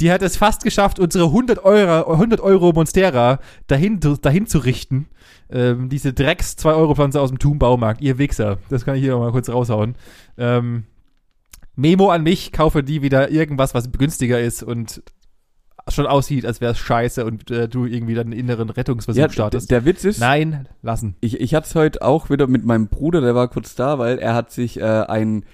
Die 0.00 0.12
hat 0.12 0.20
es 0.20 0.36
fast 0.36 0.62
geschafft, 0.62 0.98
unsere 0.98 1.24
100 1.24 1.64
Euro, 1.64 2.12
100 2.12 2.40
Euro 2.40 2.72
Monstera 2.72 3.38
dahin, 3.66 3.98
dahin 4.20 4.46
zu 4.46 4.58
richten. 4.58 5.08
Ähm, 5.48 5.88
diese 5.88 6.12
Drecks 6.12 6.56
2-Euro-Pflanze 6.58 7.20
aus 7.20 7.30
dem 7.30 7.38
Tum 7.38 7.58
Baumarkt, 7.58 8.02
ihr 8.02 8.18
Wichser. 8.18 8.58
Das 8.68 8.84
kann 8.84 8.96
ich 8.96 9.02
hier 9.02 9.12
nochmal 9.12 9.32
kurz 9.32 9.48
raushauen. 9.48 9.94
Ähm, 10.36 10.84
Memo 11.76 12.10
an 12.10 12.22
mich, 12.22 12.52
kaufe 12.52 12.82
die 12.82 13.02
wieder 13.02 13.30
irgendwas, 13.30 13.74
was 13.74 13.92
günstiger 13.92 14.40
ist 14.40 14.62
und 14.62 15.02
schon 15.88 16.06
aussieht, 16.06 16.44
als 16.46 16.60
wäre 16.60 16.72
es 16.72 16.78
scheiße 16.78 17.24
und 17.24 17.50
äh, 17.50 17.68
du 17.68 17.84
irgendwie 17.86 18.14
dann 18.14 18.26
einen 18.26 18.38
inneren 18.38 18.70
Rettungsversuch 18.70 19.20
ja, 19.20 19.30
startest. 19.30 19.70
der 19.70 19.84
Witz 19.84 20.04
ist, 20.04 20.18
Nein, 20.20 20.68
lassen. 20.82 21.16
Ich, 21.20 21.40
ich 21.40 21.54
hatte 21.54 21.66
es 21.68 21.74
heute 21.74 22.02
auch 22.02 22.28
wieder 22.30 22.46
mit 22.48 22.64
meinem 22.64 22.88
Bruder, 22.88 23.20
der 23.20 23.34
war 23.34 23.48
kurz 23.48 23.74
da, 23.74 23.98
weil 23.98 24.18
er 24.18 24.34
hat 24.34 24.50
sich 24.50 24.80
äh, 24.80 24.82
einen, 24.84 25.44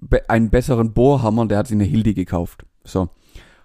be 0.00 0.28
einen 0.28 0.50
besseren 0.50 0.92
Bohrhammer, 0.92 1.46
der 1.46 1.58
hat 1.58 1.66
sich 1.68 1.74
eine 1.76 1.84
Hildi 1.84 2.14
gekauft. 2.14 2.64
So. 2.84 3.08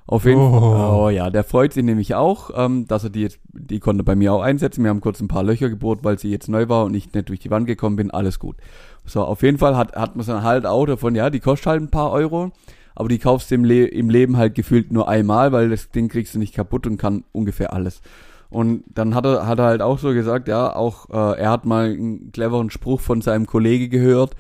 Auf 0.06 0.26
jeden 0.26 0.42
Oh. 0.42 0.60
Fall. 0.60 0.96
Oh 0.96 1.10
ja, 1.10 1.30
der 1.30 1.44
freut 1.46 1.72
sich 1.74 1.84
nämlich 1.84 2.14
auch, 2.16 2.52
ähm, 2.56 2.88
dass 2.88 3.06
er 3.06 3.10
die 3.10 3.22
jetzt, 3.22 3.40
die 3.54 3.80
konnte 3.80 4.04
bei 4.04 4.16
mir 4.16 4.34
auch 4.34 4.42
einsetzen. 4.42 4.84
Wir 4.84 4.90
haben 4.90 5.00
kurz 5.00 5.22
ein 5.22 5.30
paar 5.30 5.44
Löcher 5.44 5.70
gebohrt, 5.70 6.04
weil 6.04 6.20
sie 6.20 6.30
jetzt 6.30 6.50
neu 6.50 6.68
war 6.68 6.84
und 6.86 6.94
ich 6.94 7.14
nicht 7.14 7.30
durch 7.30 7.40
die 7.40 7.50
Wand 7.52 7.68
gekommen 7.68 7.96
bin. 7.96 8.12
Alles 8.12 8.38
gut. 8.38 8.58
So, 9.06 9.24
auf 9.24 9.44
jeden 9.44 9.58
Fall 9.58 9.78
hat, 9.78 9.96
hat 9.96 10.16
man 10.18 10.26
dann 10.26 10.44
halt 10.44 10.66
auch 10.66 10.86
davon, 10.86 11.16
ja, 11.16 11.30
die 11.30 11.40
kostet 11.40 11.68
halt 11.68 11.82
ein 11.82 11.90
paar 11.90 12.12
Euro, 12.12 12.52
aber 12.95 13.10
die 13.10 13.19
kaufst 13.19 13.51
du 13.51 13.56
im, 13.56 13.65
Le 13.65 13.86
im 13.86 14.10
Leben 14.10 14.38
halt 14.38 14.56
gefühlt 14.56 14.91
nur 14.91 15.08
einmal, 15.08 15.51
weil 15.51 15.69
das 15.69 15.89
Ding 15.89 16.10
kriegst 16.10 16.36
du 16.36 16.39
nicht 16.39 16.53
kaputt 16.53 16.88
und 16.88 16.97
kann 16.97 17.23
ungefähr 17.32 17.73
alles. 17.73 18.01
Und 18.49 18.84
dann 18.88 19.15
hat 19.15 19.25
er, 19.25 19.47
hat 19.47 19.60
er 19.60 19.65
halt 19.65 19.82
auch 19.82 19.97
so 19.97 20.13
gesagt, 20.13 20.47
ja, 20.47 20.75
auch 20.75 21.10
äh, 21.10 21.39
er 21.39 21.49
hat 21.49 21.65
mal 21.65 21.86
einen 21.86 22.32
cleveren 22.32 22.69
Spruch 22.69 23.01
von 23.01 23.21
seinem 23.21 23.47
Kollege 23.47 23.89
gehört, 23.89 24.36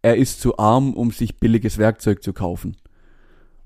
er 0.00 0.16
ist 0.16 0.40
zu 0.40 0.56
arm, 0.58 0.94
um 0.94 1.10
sich 1.10 1.38
billiges 1.38 1.78
Werkzeug 1.78 2.22
zu 2.22 2.32
kaufen. 2.32 2.76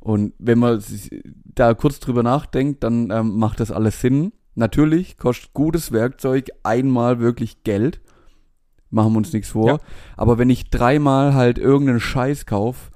Und 0.01 0.33
wenn 0.39 0.59
man 0.59 0.81
sich 0.81 1.11
da 1.45 1.75
kurz 1.75 2.01
drüber 2.01 2.23
nachdenkt, 2.23 2.83
dann 2.83 3.11
ähm, 3.11 3.39
macht 3.39 3.61
das 3.61 3.71
alles 3.71 4.01
Sinn. 4.01 4.33
Natürlich 4.55 5.19
kostet 5.19 5.53
gutes 5.53 5.93
Werkzeug 5.93 6.49
einmal 6.63 7.21
wirklich 7.21 7.63
Geld. 7.63 8.01
Machen 8.89 9.13
wir 9.13 9.19
uns 9.19 9.33
nichts 9.33 9.51
vor. 9.51 9.69
Ja. 9.69 9.79
Aber 10.17 10.39
wenn 10.39 10.51
ich 10.51 10.71
dreimal 10.71 11.35
halt 11.35 11.59
irgendeinen 11.59 12.01
Scheiß 12.01 12.47
kauf, 12.47 12.91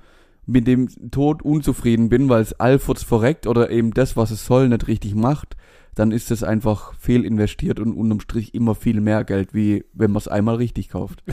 mit 0.46 0.66
dem 0.66 0.88
Tod 1.10 1.42
unzufrieden 1.42 2.08
bin, 2.08 2.28
weil 2.28 2.42
es 2.42 2.52
allfurz 2.60 3.02
verreckt 3.02 3.46
oder 3.46 3.70
eben 3.70 3.92
das, 3.92 4.16
was 4.16 4.30
es 4.30 4.44
soll, 4.44 4.68
nicht 4.68 4.86
richtig 4.88 5.14
macht, 5.14 5.56
dann 5.94 6.10
ist 6.10 6.30
es 6.30 6.42
einfach 6.42 6.94
fehlinvestiert 6.98 7.78
und 7.80 7.94
unterm 7.94 8.20
Strich 8.20 8.54
immer 8.54 8.74
viel 8.74 9.00
mehr 9.00 9.24
Geld, 9.24 9.54
wie 9.54 9.84
wenn 9.92 10.10
man 10.10 10.18
es 10.18 10.28
einmal 10.28 10.56
richtig 10.56 10.88
kauft. 10.90 11.22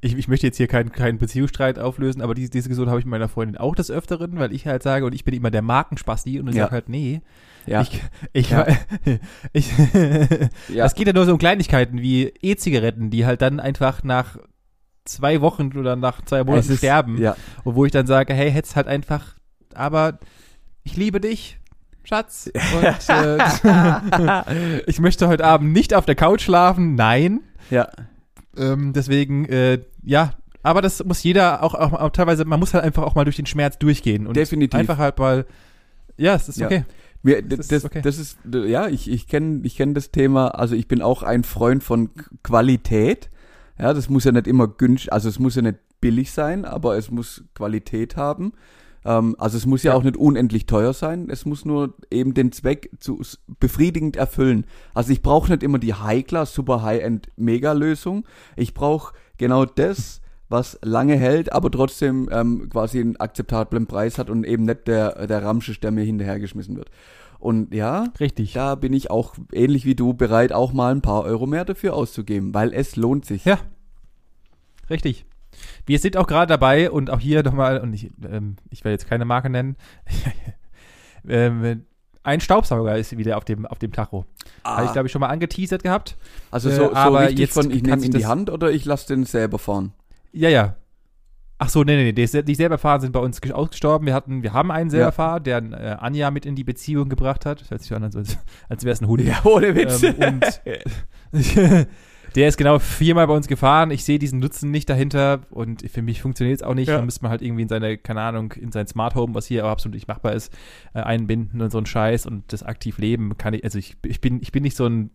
Ich, 0.00 0.16
ich 0.16 0.26
möchte 0.26 0.46
jetzt 0.46 0.56
hier 0.56 0.66
keinen 0.68 0.90
keinen 0.90 1.18
Beziehungsstreit 1.18 1.78
auflösen, 1.78 2.22
aber 2.22 2.34
diese, 2.34 2.48
diese 2.50 2.62
Diskussion 2.68 2.88
habe 2.88 2.98
ich 2.98 3.04
mit 3.04 3.10
meiner 3.10 3.28
Freundin 3.28 3.56
auch 3.58 3.74
des 3.74 3.90
Öfteren, 3.90 4.38
weil 4.38 4.52
ich 4.52 4.66
halt 4.66 4.82
sage, 4.82 5.04
und 5.04 5.14
ich 5.14 5.22
bin 5.24 5.34
immer 5.34 5.50
der 5.50 5.62
Markenspasti 5.62 6.40
und 6.40 6.48
ich 6.48 6.54
Ja. 6.56 6.64
sage 6.64 6.72
halt, 6.72 6.88
nee, 6.88 7.20
Ja, 7.66 7.82
ich, 7.82 8.02
ich, 8.32 8.50
Ja. 8.50 8.66
ich, 9.52 9.70
ja. 10.74 10.86
Es 10.86 10.94
geht 10.94 11.06
ja 11.06 11.12
nur 11.12 11.26
so 11.26 11.32
um 11.32 11.38
Kleinigkeiten 11.38 12.00
wie 12.00 12.32
E-Zigaretten, 12.40 13.10
die 13.10 13.26
halt 13.26 13.42
dann 13.42 13.60
einfach 13.60 14.02
nach 14.02 14.38
zwei 15.06 15.40
Wochen 15.40 15.76
oder 15.78 15.96
nach 15.96 16.22
zwei 16.24 16.44
Monaten 16.44 16.70
ist- 16.72 16.78
sterben. 16.78 17.18
Ja, 17.20 17.36
Und 17.64 17.74
wo 17.74 17.84
ich 17.84 17.92
dann 17.92 18.06
sage, 18.06 18.34
hey, 18.34 18.50
hätt's 18.50 18.76
halt 18.76 18.86
einfach, 18.86 19.34
aber 19.74 20.18
ich 20.84 20.96
liebe 20.96 21.20
dich, 21.20 21.58
Schatz. 22.04 22.50
Und 22.54 23.08
äh, 23.08 24.82
ich 24.86 24.98
möchte 25.00 25.26
heute 25.28 25.44
Abend 25.44 25.72
nicht 25.72 25.94
auf 25.94 26.04
der 26.06 26.14
Couch 26.14 26.42
schlafen, 26.42 26.94
nein. 26.94 27.40
ja. 27.70 27.88
Ähm, 28.58 28.92
deswegen, 28.94 29.44
äh, 29.50 29.80
ja, 30.02 30.30
aber 30.62 30.80
das 30.80 31.04
muss 31.04 31.22
jeder 31.22 31.62
auch, 31.62 31.74
auch, 31.74 31.92
auch 31.92 32.10
teilweise, 32.10 32.44
man 32.46 32.58
muss 32.58 32.72
halt 32.72 32.84
einfach 32.84 33.02
auch 33.02 33.14
mal 33.14 33.24
durch 33.24 33.36
den 33.36 33.44
Schmerz 33.46 33.78
durchgehen 33.78 34.26
und 34.26 34.34
Definitiv. 34.36 34.78
einfach 34.80 34.96
halt 34.98 35.18
mal, 35.18 35.44
ja, 36.16 36.34
es 36.34 36.48
ist 36.48 36.56
Ja. 36.58 36.66
okay. 36.66 36.84
Wir, 37.22 37.42
Das 37.42 37.68
das, 37.68 37.84
okay. 37.84 38.00
das 38.02 38.18
ist, 38.18 38.38
ja, 38.50 38.86
ich, 38.88 39.10
ich 39.10 39.26
kenne 39.26 39.60
ich 39.64 39.76
kenn 39.76 39.92
das 39.94 40.10
Thema, 40.10 40.48
also 40.48 40.74
ich 40.74 40.88
bin 40.88 41.02
auch 41.02 41.22
ein 41.22 41.44
Freund 41.44 41.82
von 41.84 42.10
Qualität. 42.42 43.30
Ja, 43.78 43.92
das 43.92 44.08
muss 44.08 44.24
ja 44.24 44.32
nicht 44.32 44.46
immer 44.46 44.68
günstig, 44.68 45.12
also 45.12 45.28
es 45.28 45.38
muss 45.38 45.54
ja 45.54 45.62
nicht 45.62 45.78
billig 46.00 46.30
sein, 46.32 46.64
aber 46.64 46.96
es 46.96 47.10
muss 47.10 47.44
Qualität 47.54 48.16
haben. 48.16 48.52
Ähm, 49.04 49.36
also 49.38 49.56
es 49.56 49.66
muss 49.66 49.82
ja, 49.82 49.92
Ja. 49.92 49.98
auch 49.98 50.02
nicht 50.02 50.16
unendlich 50.16 50.66
teuer 50.66 50.92
sein, 50.92 51.28
es 51.30 51.44
muss 51.46 51.64
nur 51.64 51.94
eben 52.10 52.34
den 52.34 52.52
Zweck 52.52 52.90
zu, 53.00 53.20
befriedigend 53.60 54.16
erfüllen. 54.16 54.66
Also 54.94 55.12
ich 55.12 55.22
brauche 55.22 55.50
nicht 55.50 55.62
immer 55.62 55.78
die 55.78 55.94
High-Class, 55.94 56.54
super 56.54 56.82
High-End 56.82 57.28
Mega-Lösung. 57.36 58.24
Ich 58.56 58.74
brauche 58.74 59.14
genau 59.36 59.64
das, 59.64 60.20
was 60.48 60.78
lange 60.82 61.16
hält, 61.16 61.52
aber 61.52 61.70
trotzdem 61.70 62.28
ähm, 62.30 62.68
quasi 62.70 63.00
einen 63.00 63.16
akzeptablen 63.16 63.86
Preis 63.86 64.16
hat 64.16 64.30
und 64.30 64.44
eben 64.44 64.64
nicht 64.64 64.86
der, 64.86 65.26
der 65.26 65.42
Ramschisch, 65.42 65.80
der 65.80 65.90
mir 65.90 66.04
hinterhergeschmissen 66.04 66.76
wird. 66.76 66.90
Und 67.46 67.72
ja, 67.72 68.08
Richtig. 68.18 68.54
da 68.54 68.74
bin 68.74 68.92
ich 68.92 69.08
auch 69.08 69.36
ähnlich 69.52 69.84
wie 69.84 69.94
du 69.94 70.14
bereit, 70.14 70.52
auch 70.52 70.72
mal 70.72 70.92
ein 70.92 71.00
paar 71.00 71.22
Euro 71.22 71.46
mehr 71.46 71.64
dafür 71.64 71.94
auszugeben, 71.94 72.52
weil 72.52 72.74
es 72.74 72.96
lohnt 72.96 73.24
sich. 73.24 73.44
Ja. 73.44 73.60
Richtig. 74.90 75.26
Wir 75.86 76.00
sind 76.00 76.16
auch 76.16 76.26
gerade 76.26 76.48
dabei 76.48 76.90
und 76.90 77.08
auch 77.08 77.20
hier 77.20 77.44
nochmal, 77.44 77.78
und 77.78 77.92
ich, 77.92 78.10
ähm, 78.28 78.56
ich 78.68 78.82
werde 78.82 78.94
jetzt 78.94 79.06
keine 79.06 79.24
Marke 79.24 79.48
nennen, 79.48 79.76
ähm, 81.28 81.84
ein 82.24 82.40
Staubsauger 82.40 82.98
ist 82.98 83.16
wieder 83.16 83.36
auf 83.36 83.44
dem, 83.44 83.64
auf 83.64 83.78
dem 83.78 83.92
Tacho. 83.92 84.26
Ah, 84.64 84.78
Habe 84.78 84.86
ich, 84.86 84.92
glaube 84.92 85.06
ich, 85.06 85.12
schon 85.12 85.20
mal 85.20 85.28
angeteasert 85.28 85.84
gehabt. 85.84 86.16
also 86.50 86.68
äh, 86.68 86.74
so, 86.74 86.82
so 86.86 86.94
aber 86.94 87.20
richtig 87.20 87.38
jetzt 87.38 87.54
von, 87.54 87.70
ich 87.70 87.84
nehme 87.84 88.00
sich 88.00 88.10
in 88.10 88.18
die 88.18 88.26
Hand 88.26 88.50
oder 88.50 88.72
ich 88.72 88.84
lasse 88.84 89.06
den 89.06 89.22
selber 89.24 89.60
fahren. 89.60 89.92
Ja, 90.32 90.48
ja. 90.48 90.74
Ach 91.58 91.70
so, 91.70 91.84
nee, 91.84 91.96
nee, 91.96 92.12
nee, 92.12 92.12
die, 92.12 92.44
die 92.44 92.54
selber 92.54 92.76
fahren 92.76 93.00
sind 93.00 93.12
bei 93.12 93.20
uns 93.20 93.40
ges- 93.42 93.52
ausgestorben. 93.52 94.06
Wir 94.06 94.12
hatten, 94.12 94.42
wir 94.42 94.52
haben 94.52 94.70
einen 94.70 94.90
selber 94.90 95.06
Ja. 95.06 95.38
Der 95.40 95.58
äh, 95.58 95.96
Anja 95.98 96.30
mit 96.30 96.44
in 96.44 96.54
die 96.54 96.64
Beziehung 96.64 97.08
gebracht 97.08 97.46
hat. 97.46 97.62
Das 97.62 97.70
hört 97.70 97.80
sich 97.82 97.94
an, 97.94 98.04
als, 98.04 98.14
als, 98.68 98.84
wäre 98.84 98.92
es 98.92 99.00
ein 99.00 99.06
Hund. 99.08 99.22
ohne 99.44 99.66
Ähm, 99.68 99.74
und 100.18 100.44
der 102.34 102.48
ist 102.48 102.58
genau 102.58 102.78
viermal 102.78 103.26
bei 103.26 103.34
uns 103.34 103.46
gefahren. 103.48 103.90
Ich 103.90 104.04
sehe 104.04 104.18
diesen 104.18 104.38
Nutzen 104.38 104.70
nicht 104.70 104.90
dahinter 104.90 105.40
und 105.48 105.90
für 105.90 106.02
mich 106.02 106.20
funktioniert 106.20 106.60
es 106.60 106.62
auch 106.62 106.74
nicht. 106.74 106.88
Ja. 106.88 106.98
Da 106.98 107.02
müsste 107.02 107.22
man 107.22 107.30
halt 107.30 107.40
irgendwie 107.40 107.62
in 107.62 107.68
seine, 107.68 107.96
keine 107.96 108.20
Ahnung, 108.20 108.52
in 108.52 108.70
sein 108.70 108.86
Smart 108.86 109.14
Home, 109.14 109.34
was 109.34 109.46
hier 109.46 109.64
auch 109.64 109.70
absolut 109.70 109.94
nicht 109.94 110.08
machbar 110.08 110.34
ist, 110.34 110.52
äh, 110.92 111.00
einbinden 111.00 111.62
und 111.62 111.70
so 111.72 111.78
ein 111.78 111.86
Scheiß 111.86 112.26
und 112.26 112.52
das 112.52 112.62
aktiv 112.64 112.98
leben 112.98 113.38
kann 113.38 113.54
ich, 113.54 113.64
also 113.64 113.78
ich, 113.78 113.96
ich 114.04 114.20
bin, 114.20 114.42
ich 114.42 114.52
bin 114.52 114.62
nicht 114.62 114.76
so 114.76 114.86
ein 114.86 115.08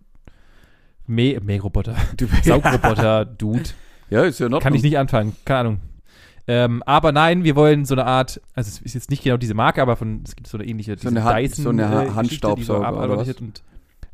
Mäh- 1.08 1.39
Mähroboter, 1.39 1.95
Du, 2.17 2.25
Saugroboter-Dude. 2.43 3.69
ja, 4.10 4.23
ist 4.23 4.39
ja 4.39 4.45
Ordnung. 4.45 4.62
Kann 4.62 4.73
ich 4.73 4.82
nicht 4.84 4.97
anfangen, 4.97 5.36
keine 5.45 5.60
Ahnung. 5.60 5.80
Ähm, 6.54 6.84
aber 6.86 7.12
nein, 7.12 7.44
wir 7.44 7.56
wollen 7.56 7.86
so 7.86 7.96
eine 7.96 8.06
Art, 8.06 8.42
also 8.56 8.68
es 8.68 8.80
ist 8.82 8.94
jetzt 8.94 9.10
nicht 9.10 9.24
genau 9.24 9.38
diese 9.38 9.54
Marke, 9.54 9.82
aber 9.82 9.96
von, 9.96 10.22
es 10.26 10.36
gibt 10.36 10.48
so 10.48 10.58
eine 10.58 10.68
ähnliche, 10.68 10.98
So 10.98 11.08
eine 11.08 11.24
Hand- 11.24 11.56
so 11.56 11.70
eine 11.70 11.88
Ha- 11.88 11.94
Geschichte, 12.02 12.16
Handstaubsauger, 12.16 12.56
die 12.56 12.64
so 12.64 13.44
und 13.44 13.64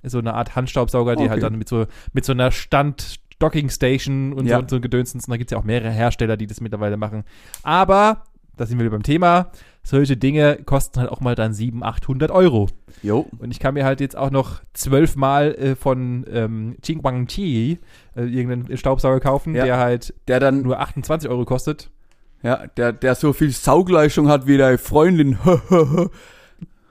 so 0.04 0.20
eine 0.20 0.34
Art 0.36 0.56
Handstaubsauger, 0.56 1.16
die 1.16 1.24
Okay. 1.24 1.30
halt 1.32 1.44
dann 1.44 1.58
mit 1.58 1.68
so, 1.68 1.86
mit 2.14 2.26
so 2.26 2.34
einer 2.34 2.52
Stand 2.52 3.16
Docking 3.40 3.70
Station 3.70 4.34
und 4.34 4.46
Ja. 4.46 4.58
so, 4.58 4.62
und 4.62 4.70
so 4.70 4.80
Gedönstens, 4.82 5.26
und 5.26 5.32
da 5.32 5.38
gibt 5.38 5.50
es 5.52 5.56
ja 5.56 5.60
auch 5.60 5.64
mehrere 5.64 5.92
Hersteller, 5.92 6.38
die 6.38 6.48
das 6.48 6.62
mittlerweile 6.62 6.98
machen. 6.98 7.24
Aber, 7.64 8.24
da 8.56 8.66
sind 8.66 8.78
wir 8.80 8.86
wieder 8.86 8.96
beim 8.96 9.04
Thema, 9.04 9.52
solche 9.84 10.18
Dinge 10.18 10.58
kosten 10.66 11.00
halt 11.00 11.10
auch 11.12 11.22
mal 11.22 11.36
dann 11.36 11.54
700, 11.54 11.88
800 12.04 12.32
Euro. 12.32 12.68
Jo, 13.04 13.28
Und 13.40 13.52
ich 13.52 13.60
kann 13.60 13.74
mir 13.76 13.86
halt 13.86 14.00
jetzt 14.02 14.18
auch 14.18 14.32
noch 14.32 14.62
zwölfmal 14.74 15.54
äh, 15.56 15.76
von 15.76 16.26
ähm, 16.32 16.76
Qingguang 16.82 17.28
Qi 17.28 17.80
äh, 18.16 18.22
irgendeinen 18.24 18.76
Staubsauger 18.78 19.20
kaufen, 19.20 19.56
Ja. 19.56 19.66
der 19.66 19.78
halt 19.78 20.14
der 20.28 20.40
dann, 20.40 20.62
nur 20.64 20.80
28 20.80 21.30
Euro 21.30 21.46
kostet. 21.46 21.90
Ja, 22.44 22.68
der, 22.78 22.94
der 22.94 23.16
so 23.16 23.34
viel 23.34 23.52
Saugleistung 23.52 24.30
hat 24.30 24.48
wie 24.48 24.58
deine 24.58 24.78
Freundin. 24.78 25.38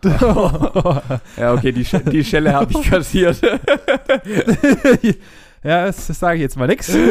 ja, 1.36 1.54
okay, 1.54 1.72
die, 1.72 1.86
die 2.10 2.24
Schelle 2.24 2.52
habe 2.52 2.72
ich 2.72 2.82
kassiert. 2.90 3.40
ja, 5.64 5.86
das, 5.86 6.06
das 6.06 6.18
sage 6.18 6.36
ich 6.36 6.42
jetzt 6.42 6.56
mal 6.56 6.66
nix. 6.68 6.94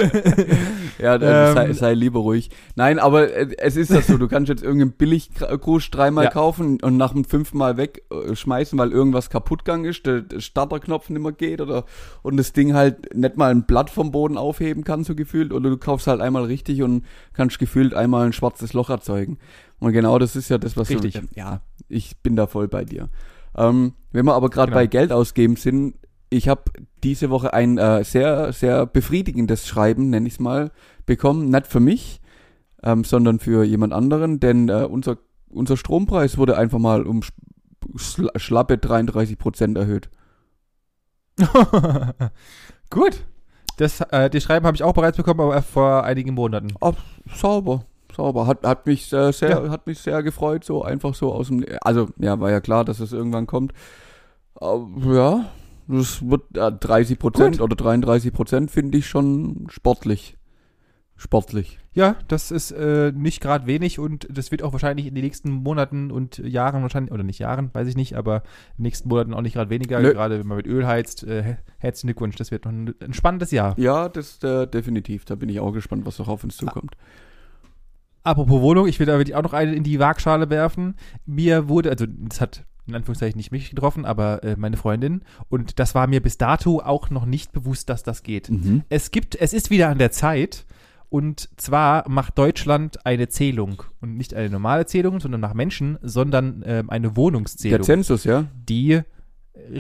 Ja, 0.98 1.18
dann 1.18 1.54
sei, 1.54 1.66
Ähm, 1.68 1.74
sei 1.74 1.94
lieber 1.94 2.22
ruhig. 2.22 2.50
Nein, 2.76 3.00
aber 3.00 3.30
äh, 3.34 3.50
es 3.58 3.76
ist 3.76 3.92
das 3.92 4.08
so, 4.08 4.18
du 4.18 4.30
kannst 4.30 4.48
jetzt 4.48 4.64
irgendeinen 4.64 4.94
Billiggrusch 4.94 5.92
dreimal 5.92 6.26
Ja. 6.26 6.30
kaufen 6.30 6.80
und 6.82 6.96
nach 6.96 7.12
dem 7.12 7.26
fünfmal 7.26 7.76
wegschmeißen, 7.76 8.80
weil 8.80 8.94
irgendwas 8.94 9.30
kaputt 9.30 9.66
gegangen 9.66 9.84
ist, 9.84 10.06
der, 10.06 10.24
Starterknopf 10.38 11.10
nicht 11.10 11.22
mehr 11.22 11.34
geht 11.34 11.60
oder 11.60 11.84
und 12.24 12.38
das 12.38 12.54
Ding 12.54 12.74
halt 12.74 13.14
nicht 13.14 13.36
mal 13.36 13.52
ein 13.52 13.66
Blatt 13.66 13.90
vom 13.90 14.12
Boden 14.12 14.38
aufheben 14.38 14.86
kann, 14.86 15.04
so 15.04 15.16
gefühlt, 15.16 15.52
oder 15.52 15.70
du 15.70 15.78
kaufst 15.78 16.08
halt 16.08 16.22
einmal 16.22 16.46
richtig 16.46 16.82
und 16.82 17.04
kannst 17.34 17.60
gefühlt 17.60 17.94
einmal 17.94 18.26
ein 18.28 18.34
schwarzes 18.34 18.72
Loch 18.72 18.90
erzeugen. 18.90 19.38
Und 19.80 19.92
genau 19.92 20.18
das 20.18 20.38
ist 20.38 20.50
ja 20.50 20.58
das, 20.58 20.78
was 20.78 20.90
Richtig. 20.90 21.16
So, 21.16 21.20
ja, 21.36 21.60
ich 21.90 22.16
bin 22.24 22.38
da 22.38 22.48
voll 22.48 22.70
bei 22.70 22.86
dir. 22.86 23.10
Ähm, 23.58 23.94
wenn 24.14 24.26
wir 24.26 24.34
aber 24.34 24.50
gerade 24.50 24.68
Genau. 24.72 24.80
bei 24.80 24.88
Geld 24.88 25.12
ausgeben 25.12 25.58
sind, 25.58 25.96
ich 26.36 26.48
habe 26.48 26.64
diese 27.04 27.30
Woche 27.30 27.54
ein 27.54 27.78
äh, 27.78 28.04
sehr, 28.04 28.52
sehr 28.54 28.86
befriedigendes 28.86 29.68
Schreiben, 29.68 30.10
nenne 30.10 30.28
ich 30.28 30.34
es 30.36 30.40
mal, 30.40 30.72
bekommen. 31.06 31.50
Nicht 31.50 31.68
für 31.68 31.80
mich, 31.80 32.22
ähm, 32.84 33.04
sondern 33.04 33.40
für 33.40 33.64
jemand 33.64 33.94
anderen, 33.94 34.40
denn 34.40 34.70
äh, 34.70 34.88
unser, 34.90 35.18
unser 35.50 35.78
Strompreis 35.78 36.38
wurde 36.38 36.58
einfach 36.58 36.80
mal 36.80 37.06
um 37.08 37.22
sch- 37.22 37.32
schla 37.98 38.32
schlappe 38.38 38.78
33 38.78 39.38
Prozent 39.38 39.78
erhöht. 39.78 40.10
Gut. 42.90 43.24
Das, 43.78 44.00
äh, 44.02 44.30
das 44.30 44.44
Schreiben 44.44 44.66
habe 44.66 44.76
ich 44.76 44.84
auch 44.84 44.94
bereits 44.94 45.18
bekommen, 45.18 45.42
aber 45.42 45.62
vor 45.62 46.04
einigen 46.06 46.34
Monaten. 46.34 46.70
Ah, 46.80 46.94
sauber, 47.34 47.84
sauber. 48.16 48.48
Hat, 48.48 48.66
hat 48.66 48.86
mich 48.86 49.12
äh, 49.12 49.34
sehr, 49.34 49.50
Ja. 49.50 49.70
hat 49.70 49.86
mich 49.86 50.00
sehr 50.00 50.24
gefreut, 50.24 50.64
so 50.64 50.82
einfach 50.84 51.14
so 51.14 51.34
aus 51.34 51.48
dem, 51.48 51.66
also 51.82 52.08
ja, 52.18 52.40
war 52.40 52.52
ja 52.52 52.62
klar, 52.62 52.86
dass 52.86 53.02
es 53.02 53.12
irgendwann 53.12 53.48
kommt. 53.48 53.74
Aber, 54.56 54.88
ja, 55.14 55.46
das 55.88 56.28
wird 56.28 56.58
äh, 56.58 56.72
30 56.72 57.20
Prozent 57.20 57.62
oder 57.62 57.76
33 57.76 58.34
Prozent 58.34 58.72
finde 58.72 58.98
ich 58.98 59.08
schon 59.08 59.68
sportlich. 59.70 60.38
Sportlich. 61.18 61.80
Ja, 61.94 62.18
das 62.28 62.52
ist 62.52 62.72
äh, 62.72 63.14
nicht 63.16 63.40
gerade 63.40 63.68
wenig 63.68 64.00
und 64.00 64.28
das 64.30 64.52
wird 64.52 64.62
auch 64.64 64.74
wahrscheinlich 64.74 65.06
in 65.08 65.16
den 65.16 65.24
nächsten 65.24 65.50
Monaten 65.50 66.12
und 66.12 66.40
Jahren 66.40 66.82
wahrscheinlich, 66.82 67.14
oder 67.14 67.24
nicht 67.24 67.40
Jahren, 67.40 67.70
weiß 67.74 67.88
ich 67.88 67.96
nicht, 67.96 68.16
aber 68.16 68.38
in 68.38 68.80
den 68.80 68.84
nächsten 68.84 69.08
Monaten 69.08 69.34
auch 69.34 69.40
nicht 69.42 69.54
gerade 69.54 69.70
weniger, 69.70 70.02
Nö. 70.02 70.12
gerade 70.12 70.38
wenn 70.40 70.46
man 70.48 70.58
mit 70.58 70.68
Öl 70.68 70.86
heizt. 70.86 71.24
Äh, 71.24 71.42
her- 71.42 71.58
herzlichen 71.78 72.08
Glückwunsch, 72.08 72.36
das 72.36 72.52
wird 72.52 72.66
noch 72.66 72.74
ein, 72.74 72.94
ein 73.02 73.14
spannendes 73.14 73.52
Jahr. 73.52 73.80
Ja, 73.80 74.10
das 74.10 74.44
äh, 74.44 74.68
definitiv. 74.68 75.24
Da 75.24 75.36
bin 75.36 75.48
ich 75.48 75.62
auch 75.62 75.72
gespannt, 75.72 76.06
was 76.06 76.20
noch 76.20 76.28
auf 76.28 76.44
uns 76.44 76.58
zukommt. 76.58 76.98
Apropos 78.24 78.62
Wohnung, 78.62 78.88
ich 78.88 79.00
will 79.00 79.06
da 79.06 79.18
wirklich 79.18 79.36
auch 79.36 79.44
noch 79.44 79.54
eine 79.54 79.74
in 79.74 79.84
die 79.84 80.00
Waagschale 80.00 80.50
werfen. 80.50 80.96
Mir 81.26 81.70
wurde, 81.70 81.92
also 81.92 82.06
das 82.10 82.42
hat 82.42 82.66
in 82.88 82.96
Anführungszeichen 82.96 83.38
nicht 83.38 83.52
mich 83.52 83.70
getroffen, 83.70 84.06
aber 84.06 84.44
äh, 84.44 84.56
meine 84.58 84.78
Freundin. 84.78 85.22
Und 85.50 85.80
das 85.80 85.96
war 85.96 86.08
mir 86.08 86.22
bis 86.22 86.38
dato 86.38 86.82
auch 86.82 87.10
noch 87.10 87.26
nicht 87.26 87.52
bewusst, 87.52 87.90
dass 87.90 88.04
das 88.04 88.24
geht. 88.24 88.50
Mhm. 88.50 88.84
Es 88.90 89.12
gibt, 89.12 89.36
es 89.36 89.54
ist 89.54 89.70
wieder 89.70 89.90
an 89.90 89.98
der 89.98 90.12
Zeit. 90.12 90.66
Und 91.10 91.50
zwar 91.58 92.10
macht 92.10 92.38
Deutschland 92.38 93.06
eine 93.06 93.30
Zählung. 93.30 93.84
Und 94.02 94.18
nicht 94.18 94.34
eine 94.34 94.50
normale 94.50 94.86
Zählung, 94.86 95.20
sondern 95.20 95.42
nach 95.42 95.54
Menschen, 95.54 95.98
sondern 96.02 96.64
ähm, 96.66 96.90
eine 96.90 97.10
Der 97.10 97.16
Wohnungszählung. 97.16 97.84
Zensus, 97.84 98.24
ja? 98.24 98.46
die, 98.68 98.92
äh, 98.94 99.04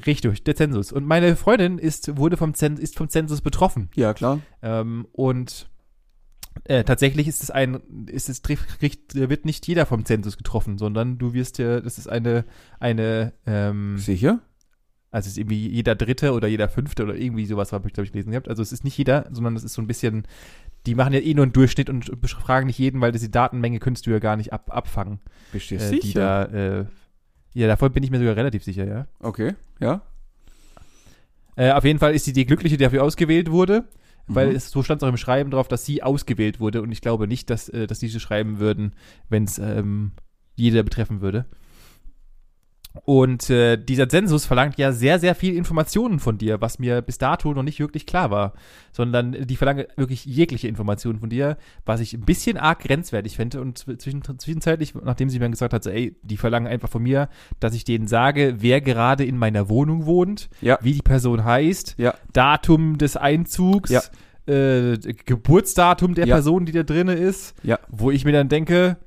richtig, 0.05 0.43
der 0.43 0.55
Zensus. 0.55 0.91
Und 0.91 1.05
meine 1.05 1.35
Freundin 1.35 1.77
ist, 1.77 2.17
wurde 2.17 2.37
vom, 2.37 2.53
Zen, 2.53 2.77
ist 2.77 2.95
vom 2.95 3.09
Zensus 3.09 3.41
betroffen. 3.41 3.89
Ja, 3.95 4.13
klar. 4.13 4.39
Ähm, 4.61 5.07
und 5.11 5.67
äh, 6.63 6.83
tatsächlich 6.83 7.27
ist 7.27 7.43
es 7.43 7.51
ein, 7.51 8.07
ist 8.07 8.29
es 8.29 8.41
trifft- 8.43 8.79
kriegt, 8.79 9.13
wird 9.15 9.45
nicht 9.45 9.67
jeder 9.67 9.85
vom 9.85 10.05
Zensus 10.05 10.37
getroffen, 10.37 10.77
sondern 10.77 11.17
du 11.17 11.33
wirst 11.33 11.57
ja, 11.57 11.81
das 11.81 11.97
ist 11.97 12.07
eine, 12.07 12.45
eine, 12.79 13.33
ähm, 13.45 13.97
Sicher? 13.97 14.39
also 15.11 15.27
es 15.27 15.33
ist 15.33 15.37
irgendwie 15.37 15.67
jeder 15.69 15.95
Dritte 15.95 16.33
oder 16.33 16.47
jeder 16.47 16.67
Fünfte 16.67 17.03
oder 17.03 17.15
irgendwie 17.15 17.45
sowas 17.45 17.71
habe 17.71 17.87
ich, 17.87 17.93
glaube 17.93 18.05
ich, 18.05 18.11
gelesen 18.11 18.31
gehabt. 18.31 18.49
Also 18.49 18.61
es 18.61 18.71
ist 18.73 18.83
nicht 18.83 18.97
jeder, 18.97 19.27
sondern 19.31 19.55
es 19.55 19.63
ist 19.63 19.73
so 19.73 19.81
ein 19.81 19.87
bisschen, 19.87 20.23
die 20.85 20.95
machen 20.95 21.13
ja 21.13 21.19
eh 21.19 21.33
nur 21.33 21.43
einen 21.43 21.53
Durchschnitt 21.53 21.89
und 21.89 22.11
fragen 22.27 22.67
nicht 22.67 22.79
jeden, 22.79 22.99
weil 22.99 23.11
diese 23.13 23.29
Datenmenge 23.29 23.79
könntest 23.79 24.07
du 24.07 24.11
ja 24.11 24.19
gar 24.19 24.35
nicht 24.35 24.51
ab, 24.51 24.69
abfangen. 24.75 25.19
Bist 25.51 25.71
du 25.71 25.75
Äh, 25.75 25.99
die 25.99 26.13
da, 26.13 26.45
äh, 26.45 26.85
ja, 27.53 27.67
davon 27.67 27.93
bin 27.93 28.03
ich 28.03 28.11
mir 28.11 28.19
sogar 28.19 28.35
relativ 28.35 28.63
sicher, 28.65 28.85
ja. 28.85 29.07
Okay, 29.19 29.53
ja. 29.79 30.01
Äh, 31.55 31.71
auf 31.71 31.85
jeden 31.85 31.99
Fall 31.99 32.13
ist 32.13 32.25
sie 32.25 32.33
die 32.33 32.45
Glückliche, 32.45 32.75
die 32.77 32.83
dafür 32.83 33.03
ausgewählt 33.03 33.49
wurde. 33.49 33.85
Weil 34.27 34.49
Mhm. 34.49 34.55
es, 34.55 34.71
so 34.71 34.81
stand 34.81 35.01
es 35.01 35.05
auch 35.05 35.09
im 35.09 35.17
Schreiben 35.17 35.51
drauf, 35.51 35.67
dass 35.67 35.85
sie 35.85 36.01
ausgewählt 36.01 36.59
wurde 36.59 36.81
und 36.81 36.91
ich 36.91 37.01
glaube 37.01 37.27
nicht, 37.27 37.49
dass, 37.49 37.69
äh, 37.69 37.87
dass 37.87 37.99
diese 37.99 38.19
schreiben 38.19 38.59
würden, 38.59 38.93
wenn 39.29 39.43
es 39.43 39.59
ähm, 39.59 40.11
jeder 40.55 40.83
betreffen 40.83 41.21
würde. 41.21 41.45
Und 43.03 43.49
äh, 43.49 43.77
dieser 43.77 44.07
Zensus 44.09 44.45
verlangt 44.45 44.77
ja 44.77 44.91
sehr, 44.91 45.19
sehr 45.19 45.35
viel 45.35 45.55
Informationen 45.55 46.19
von 46.19 46.37
dir, 46.37 46.61
was 46.61 46.79
mir 46.79 47.01
bis 47.01 47.17
dato 47.17 47.53
noch 47.53 47.61
nicht 47.63 47.79
wirklich 47.79 48.05
klar 48.05 48.31
war. 48.31 48.53
Sondern 48.93 49.33
die 49.45 49.55
verlangen 49.57 49.85
wirklich 49.97 50.25
jegliche 50.25 50.67
Informationen 50.67 51.19
von 51.19 51.29
dir, 51.29 51.57
was 51.85 51.99
ich 51.99 52.13
ein 52.13 52.21
bisschen 52.21 52.57
arg 52.57 52.79
grenzwertig 52.79 53.35
fände. 53.35 53.59
Und 53.61 53.79
zw- 53.79 53.97
zwischen, 53.99 54.23
zwischenzeitlich, 54.39 54.95
nachdem 54.95 55.29
sie 55.29 55.39
mir 55.39 55.49
gesagt 55.49 55.73
hat, 55.73 55.83
so, 55.83 55.89
ey, 55.89 56.15
die 56.23 56.37
verlangen 56.37 56.67
einfach 56.67 56.89
von 56.89 57.03
mir, 57.03 57.29
dass 57.59 57.75
ich 57.75 57.83
denen 57.83 58.07
sage, 58.07 58.55
wer 58.59 58.81
gerade 58.81 59.25
in 59.25 59.37
meiner 59.37 59.69
Wohnung 59.69 60.05
wohnt, 60.05 60.49
Ja. 60.61 60.79
wie 60.81 60.93
die 60.93 61.01
Person 61.01 61.43
heißt, 61.43 61.95
Ja. 61.97 62.13
Datum 62.33 62.97
des 62.97 63.17
Einzugs, 63.17 63.89
Ja. 63.91 64.01
äh, 64.47 64.97
Geburtsdatum 65.25 66.13
der. 66.15 66.25
Person, 66.25 66.65
die 66.65 66.71
da 66.71 66.83
drinne 66.83 67.13
ist, 67.13 67.53
wo 67.89 68.09
ich 68.11 68.25
mir 68.25 68.31
dann 68.31 68.49
denke, 68.49 68.97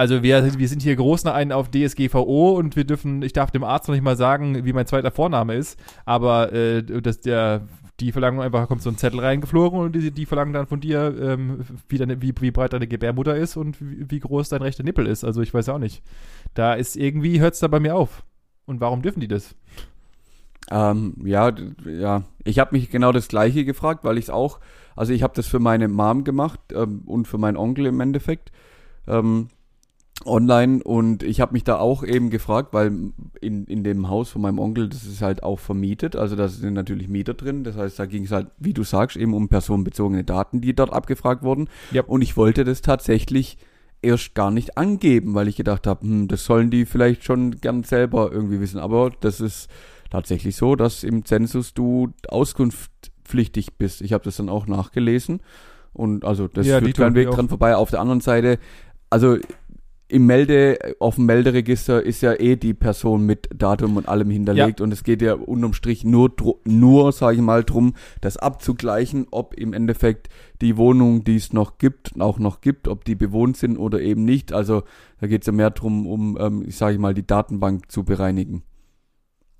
also 0.00 0.22
wir, 0.22 0.58
wir 0.58 0.68
sind 0.68 0.80
hier 0.80 0.96
groß 0.96 1.24
nach 1.24 1.34
einen 1.34 1.52
auf 1.52 1.70
DSGVO 1.70 2.52
und 2.52 2.74
wir 2.74 2.84
dürfen, 2.84 3.20
ich 3.20 3.34
darf 3.34 3.50
dem 3.50 3.64
Arzt 3.64 3.86
noch 3.86 3.94
nicht 3.94 4.02
mal 4.02 4.16
sagen, 4.16 4.64
wie 4.64 4.72
mein 4.72 4.86
zweiter 4.86 5.10
Vorname 5.10 5.54
ist, 5.54 5.78
aber 6.06 6.54
äh, 6.54 6.82
dass 6.82 7.20
der 7.20 7.68
die 8.00 8.12
verlangen 8.12 8.40
einfach, 8.40 8.66
kommt 8.66 8.80
so 8.80 8.88
ein 8.88 8.96
Zettel 8.96 9.20
reingeflogen 9.20 9.78
und 9.78 9.92
die, 9.92 10.10
die 10.10 10.24
verlangen 10.24 10.54
dann 10.54 10.66
von 10.66 10.80
dir, 10.80 11.14
ähm, 11.20 11.66
wie, 11.90 11.98
deine, 11.98 12.22
wie, 12.22 12.32
wie 12.40 12.50
breit 12.50 12.72
deine 12.72 12.86
Gebärmutter 12.86 13.36
ist 13.36 13.58
und 13.58 13.78
wie, 13.78 14.10
wie 14.10 14.20
groß 14.20 14.48
dein 14.48 14.62
rechter 14.62 14.84
Nippel 14.84 15.06
ist. 15.06 15.22
Also 15.22 15.42
ich 15.42 15.52
weiß 15.52 15.68
auch 15.68 15.78
nicht. 15.78 16.02
Da 16.54 16.72
ist 16.72 16.96
irgendwie, 16.96 17.38
hört 17.40 17.52
es 17.52 17.60
da 17.60 17.68
bei 17.68 17.78
mir 17.78 17.94
auf. 17.94 18.24
Und 18.64 18.80
warum 18.80 19.02
dürfen 19.02 19.20
die 19.20 19.28
das? 19.28 19.54
Ähm, 20.70 21.14
ja, 21.26 21.52
ja. 21.84 22.22
Ich 22.44 22.58
habe 22.58 22.74
mich 22.74 22.88
genau 22.88 23.12
das 23.12 23.28
Gleiche 23.28 23.66
gefragt, 23.66 24.02
weil 24.04 24.16
ich 24.16 24.24
es 24.24 24.30
auch, 24.30 24.60
also 24.96 25.12
ich 25.12 25.22
habe 25.22 25.34
das 25.36 25.46
für 25.46 25.58
meine 25.58 25.88
Mom 25.88 26.24
gemacht 26.24 26.60
ähm, 26.72 27.02
und 27.04 27.28
für 27.28 27.36
meinen 27.36 27.58
Onkel 27.58 27.84
im 27.84 28.00
Endeffekt. 28.00 28.50
Ähm, 29.06 29.48
online 30.26 30.82
und 30.82 31.22
ich 31.22 31.40
habe 31.40 31.52
mich 31.52 31.64
da 31.64 31.78
auch 31.78 32.02
eben 32.04 32.30
gefragt, 32.30 32.72
weil 32.72 32.92
in, 33.40 33.64
in 33.64 33.84
dem 33.84 34.08
Haus 34.08 34.28
von 34.30 34.42
meinem 34.42 34.58
Onkel, 34.58 34.88
das 34.88 35.04
ist 35.04 35.22
halt 35.22 35.42
auch 35.42 35.58
vermietet, 35.58 36.14
also 36.16 36.36
da 36.36 36.48
sind 36.48 36.74
natürlich 36.74 37.08
Mieter 37.08 37.34
drin, 37.34 37.64
das 37.64 37.76
heißt, 37.76 37.98
da 37.98 38.06
ging 38.06 38.24
es 38.24 38.30
halt, 38.30 38.48
wie 38.58 38.74
du 38.74 38.82
sagst, 38.82 39.16
eben 39.16 39.32
um 39.34 39.48
personenbezogene 39.48 40.24
Daten, 40.24 40.60
die 40.60 40.74
dort 40.74 40.92
abgefragt 40.92 41.42
wurden 41.42 41.68
Ja. 41.90 42.02
und 42.04 42.22
ich 42.22 42.36
wollte 42.36 42.64
das 42.64 42.82
tatsächlich 42.82 43.56
erst 44.02 44.34
gar 44.34 44.50
nicht 44.50 44.76
angeben, 44.78 45.34
weil 45.34 45.48
ich 45.48 45.56
gedacht 45.56 45.86
habe, 45.86 46.02
hm, 46.06 46.28
das 46.28 46.44
sollen 46.44 46.70
die 46.70 46.84
vielleicht 46.86 47.24
schon 47.24 47.60
gern 47.60 47.82
selber 47.82 48.30
irgendwie 48.32 48.60
wissen, 48.60 48.78
aber 48.78 49.10
das 49.20 49.40
ist 49.40 49.68
tatsächlich 50.10 50.56
so, 50.56 50.74
dass 50.76 51.04
im 51.04 51.24
Zensus 51.24 51.72
du 51.74 52.08
auskunftspflichtig 52.28 53.74
bist. 53.78 54.00
Ich 54.02 54.12
habe 54.12 54.24
das 54.24 54.36
dann 54.36 54.48
auch 54.48 54.66
nachgelesen 54.66 55.40
und 55.92 56.24
also 56.24 56.48
das 56.48 56.66
Ja, 56.66 56.78
führt 56.80 56.96
kein 56.96 57.14
Weg 57.14 57.30
dran 57.30 57.48
vorbei. 57.48 57.76
Auf 57.76 57.90
der 57.90 58.00
anderen 58.00 58.20
Seite, 58.20 58.58
also 59.08 59.36
im 60.10 60.26
Melde, 60.26 60.78
auf 60.98 61.14
dem 61.14 61.26
Melderegister 61.26 62.02
ist 62.02 62.20
ja 62.20 62.32
eh 62.38 62.56
die 62.56 62.74
Person 62.74 63.24
mit 63.24 63.48
Datum 63.54 63.96
und 63.96 64.08
allem 64.08 64.30
hinterlegt 64.30 64.80
und 64.80 64.92
es 64.92 65.04
geht 65.04 65.22
ja 65.22 65.34
unterm 65.34 65.72
Strich 65.72 66.04
nur, 66.04 66.32
nur 66.64 67.12
sage 67.12 67.36
ich 67.36 67.42
mal, 67.42 67.64
drum, 67.64 67.94
das 68.20 68.36
abzugleichen, 68.36 69.26
ob 69.30 69.54
im 69.54 69.72
Endeffekt 69.72 70.28
die 70.60 70.76
Wohnung, 70.76 71.24
die 71.24 71.36
es 71.36 71.52
noch 71.52 71.78
gibt, 71.78 72.20
auch 72.20 72.38
noch 72.38 72.60
gibt, 72.60 72.88
ob 72.88 73.04
die 73.04 73.14
bewohnt 73.14 73.56
sind 73.56 73.76
oder 73.78 74.00
eben 74.00 74.24
nicht. 74.24 74.52
Also 74.52 74.82
da 75.20 75.26
geht 75.26 75.42
es 75.42 75.46
ja 75.46 75.52
mehr 75.52 75.70
drum, 75.70 76.06
um, 76.06 76.36
ähm, 76.40 76.64
ich 76.66 76.76
sage 76.76 76.98
mal, 76.98 77.14
die 77.14 77.26
Datenbank 77.26 77.90
zu 77.90 78.04
bereinigen. 78.04 78.62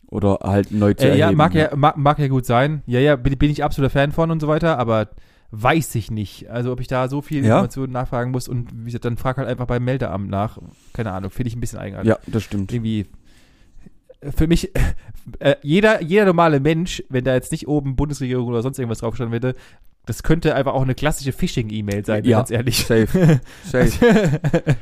Oder 0.08 0.40
halt 0.42 0.72
neu 0.72 0.94
zu 0.94 1.06
Äh, 1.06 1.16
ja, 1.16 1.26
erheben. 1.26 1.38
mag 1.38 1.54
ja, 1.54 1.76
mag, 1.76 1.96
mag 1.96 2.18
ja 2.18 2.26
gut 2.28 2.44
sein. 2.44 2.82
Ja, 2.86 2.98
ja, 2.98 3.14
bin, 3.16 3.38
bin 3.38 3.50
ich 3.50 3.62
absoluter 3.62 3.90
Fan 3.90 4.10
von 4.10 4.30
und 4.30 4.40
so 4.40 4.48
weiter, 4.48 4.78
aber 4.78 5.10
weiß 5.52 5.94
ich 5.96 6.10
nicht. 6.10 6.48
Also, 6.50 6.72
ob 6.72 6.80
ich 6.80 6.86
da 6.86 7.08
so 7.08 7.22
viel 7.22 7.38
Ja. 7.44 7.44
Informationen 7.56 7.92
nachfragen 7.92 8.30
muss 8.30 8.48
und 8.48 8.68
wie 8.72 8.84
gesagt, 8.86 9.04
dann 9.04 9.16
frag 9.16 9.36
halt 9.36 9.48
einfach 9.48 9.66
beim 9.66 9.84
Meldeamt 9.84 10.30
nach. 10.30 10.58
Keine 10.92 11.12
Ahnung, 11.12 11.30
finde 11.30 11.48
ich 11.48 11.56
ein 11.56 11.60
bisschen 11.60 11.78
eigenartig. 11.78 12.08
Ja, 12.10 12.18
das 12.26 12.42
stimmt. 12.44 12.72
Irgendwie. 12.72 13.06
Für 14.36 14.46
mich, 14.46 14.70
äh, 15.38 15.56
jeder, 15.62 16.02
jeder 16.02 16.26
normale 16.26 16.60
Mensch, 16.60 17.02
wenn 17.08 17.24
da 17.24 17.34
jetzt 17.34 17.52
nicht 17.52 17.66
oben 17.68 17.96
Bundesregierung 17.96 18.46
oder 18.48 18.62
sonst 18.62 18.78
irgendwas 18.78 18.98
draufstehen 18.98 19.32
würde, 19.32 19.54
das 20.06 20.22
könnte 20.22 20.54
einfach 20.54 20.72
auch 20.74 20.82
eine 20.82 20.94
klassische 20.94 21.30
Phishing-E-Mail 21.32 22.04
sein, 22.04 22.24
Ja. 22.24 22.38
ganz 22.38 22.50
ehrlich. 22.50 22.84
Safe. 22.84 23.40
Safe. 23.64 24.76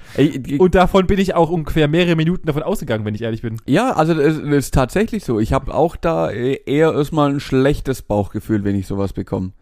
Und 0.58 0.74
davon 0.74 1.06
bin 1.06 1.18
ich 1.18 1.34
auch 1.34 1.50
ungefähr 1.50 1.88
mehrere 1.88 2.16
Minuten 2.16 2.46
davon 2.46 2.62
ausgegangen, 2.62 3.04
wenn 3.04 3.14
ich 3.14 3.22
ehrlich 3.22 3.42
bin. 3.42 3.56
Ja, 3.66 3.92
also 3.92 4.14
das 4.14 4.36
das 4.38 4.46
ist 4.46 4.74
tatsächlich 4.74 5.24
so. 5.24 5.38
Ich 5.40 5.52
habe 5.52 5.74
auch 5.74 5.96
da 5.96 6.30
äh, 6.30 6.60
eher 6.66 6.92
erstmal 6.94 7.30
ein 7.30 7.40
schlechtes 7.40 8.02
Bauchgefühl, 8.02 8.64
wenn 8.64 8.74
ich 8.76 8.86
sowas 8.86 9.12
bekomme. 9.12 9.52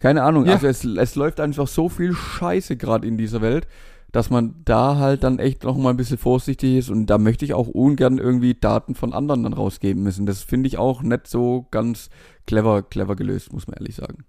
Keine 0.00 0.22
Ahnung, 0.22 0.44
Ja. 0.46 0.54
also 0.54 0.66
es, 0.66 0.84
es 0.84 1.14
läuft 1.14 1.40
einfach 1.40 1.66
so 1.66 1.88
viel 1.88 2.12
Scheiße 2.14 2.76
gerade 2.76 3.06
in 3.06 3.16
dieser 3.16 3.40
Welt, 3.40 3.66
dass 4.12 4.30
man 4.30 4.54
da 4.64 4.96
halt 4.96 5.24
dann 5.24 5.38
echt 5.38 5.64
noch 5.64 5.76
mal 5.76 5.90
ein 5.90 5.96
bisschen 5.96 6.18
vorsichtig 6.18 6.76
ist 6.76 6.90
und 6.90 7.06
da 7.06 7.18
möchte 7.18 7.44
ich 7.44 7.54
auch 7.54 7.68
ungern 7.68 8.18
irgendwie 8.18 8.54
Daten 8.54 8.94
von 8.94 9.12
anderen 9.12 9.42
dann 9.42 9.52
rausgeben 9.54 10.02
müssen. 10.02 10.26
Das 10.26 10.42
finde 10.42 10.66
ich 10.68 10.78
auch 10.78 11.02
nicht 11.02 11.26
so 11.26 11.66
ganz 11.70 12.10
clever, 12.46 12.82
clever 12.82 13.16
gelöst, 13.16 13.52
muss 13.52 13.66
man 13.66 13.74
ehrlich 13.76 13.96
sagen. 13.96 14.24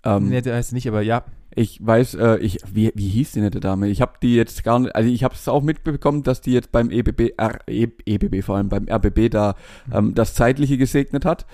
Ähm, 0.03 0.29
nee, 0.29 0.41
der 0.41 0.55
heißt 0.55 0.73
nicht, 0.73 0.87
aber 0.89 1.01
ja. 1.01 1.23
Ich 1.55 1.83
weiß, 1.83 2.15
äh, 2.15 2.37
ich, 2.39 2.59
wie, 2.69 2.91
wie 2.95 3.07
hieß 3.07 3.31
die 3.31 3.39
nette 3.39 3.61
Dame? 3.61 3.87
Ich 3.87 4.01
habe 4.01 4.13
die 4.21 4.35
jetzt 4.35 4.65
gar 4.65 4.77
nicht, 4.79 4.93
also 4.93 5.09
ich 5.09 5.23
habe 5.23 5.35
es 5.35 5.47
auch 5.47 5.63
mitbekommen, 5.63 6.21
dass 6.23 6.41
die 6.41 6.51
jetzt 6.51 6.73
beim 6.73 6.91
EBB, 6.91 7.31
R, 7.37 7.59
e, 7.67 7.87
EBB 8.05 8.43
vor 8.43 8.57
allem 8.57 8.67
beim 8.67 8.87
RBB 8.89 9.29
da 9.31 9.55
ähm, 9.91 10.13
das 10.15 10.33
Zeitliche 10.33 10.77
gesegnet 10.77 11.23
hat. 11.23 11.45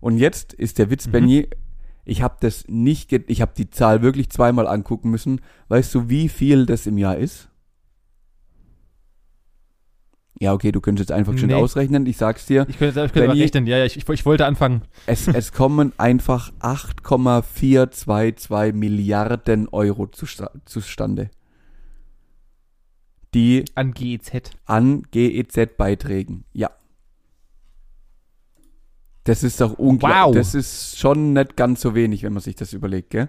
Und 0.00 0.18
jetzt 0.18 0.52
ist 0.52 0.78
der 0.78 0.90
Witz, 0.90 1.06
Mhm. 1.06 1.12
Benny, 1.12 1.48
ich 2.04 2.22
habe 2.22 2.36
das 2.40 2.64
nicht, 2.68 3.12
ich 3.12 3.40
habe 3.40 3.52
die 3.56 3.70
Zahl 3.70 4.02
wirklich 4.02 4.30
zweimal 4.30 4.66
angucken 4.66 5.10
müssen. 5.10 5.40
Weißt 5.68 5.94
du, 5.94 6.08
wie 6.08 6.28
viel 6.28 6.66
das 6.66 6.86
im 6.86 6.98
Jahr 6.98 7.16
ist? 7.16 7.48
Ja, 10.38 10.52
okay, 10.52 10.70
du 10.70 10.80
könntest 10.82 11.08
jetzt 11.08 11.16
einfach 11.16 11.36
schon 11.38 11.48
Nee. 11.48 11.54
ausrechnen. 11.54 12.04
Ich 12.06 12.18
sag's 12.18 12.44
dir. 12.46 12.66
Ich 12.68 12.76
könnte, 12.78 13.04
ich 13.06 13.12
könnte 13.12 13.28
mal 13.28 13.34
Benni- 13.34 13.42
rechnen, 13.44 13.66
ja, 13.66 13.78
ja, 13.78 13.86
ich, 13.86 13.96
ich 14.08 14.26
wollte 14.26 14.44
anfangen. 14.44 14.82
Es, 15.06 15.26
es 15.28 15.52
kommen 15.52 15.92
einfach 15.98 16.52
8,422 16.58 18.74
Milliarden 18.74 19.66
Euro 19.68 20.06
zusta 20.08 20.50
zustande, 20.66 21.30
die 23.36 23.64
An 23.74 23.92
GEZ. 23.92 24.50
an 24.64 25.02
GEZ-Beiträgen. 25.10 26.44
Ja. 26.52 26.70
Das 29.24 29.42
ist 29.42 29.60
doch 29.60 29.74
unglaublich. 29.74 30.24
Wow. 30.24 30.34
Das 30.34 30.54
ist 30.54 30.98
schon 30.98 31.32
nicht 31.34 31.56
ganz 31.56 31.80
so 31.80 31.94
wenig, 31.94 32.22
wenn 32.22 32.32
man 32.32 32.42
sich 32.42 32.56
das 32.56 32.72
überlegt, 32.72 33.10
gell? 33.10 33.28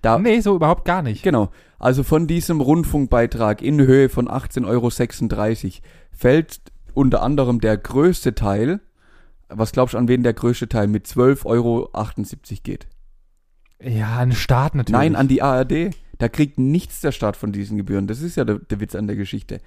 Da, 0.00 0.18
Nee, 0.18 0.40
so 0.40 0.54
überhaupt 0.54 0.84
gar 0.84 1.02
nicht. 1.02 1.22
Genau. 1.22 1.50
Also 1.78 2.02
von 2.02 2.26
diesem 2.26 2.60
Rundfunkbeitrag 2.60 3.62
in 3.62 3.80
Höhe 3.80 4.08
von 4.08 4.28
18,36 4.28 4.64
Euro 4.66 5.80
fällt 6.12 6.60
unter 6.92 7.22
anderem 7.22 7.60
der 7.60 7.76
größte 7.76 8.34
Teil, 8.34 8.80
was 9.48 9.72
glaubst 9.72 9.94
du, 9.94 9.98
an 9.98 10.08
wen 10.08 10.22
der 10.22 10.34
größte 10.34 10.68
Teil 10.68 10.86
mit 10.86 11.06
12,78 11.06 11.46
Euro 11.46 11.90
geht? 12.62 12.86
Ja, 13.82 14.18
ein 14.18 14.32
Staat 14.32 14.74
natürlich. 14.74 14.92
Nein, 14.98 15.16
an 15.16 15.28
die 15.28 15.42
ARD. 15.42 15.90
Da 16.18 16.28
kriegt 16.28 16.58
nichts 16.58 17.00
der 17.00 17.12
Staat 17.12 17.36
von 17.36 17.52
diesen 17.52 17.76
Gebühren. 17.76 18.06
Das 18.06 18.20
ist 18.20 18.36
ja 18.36 18.44
der, 18.44 18.58
der 18.58 18.80
Witz 18.80 18.94
an 18.94 19.06
der 19.06 19.16
Geschichte. 19.16 19.60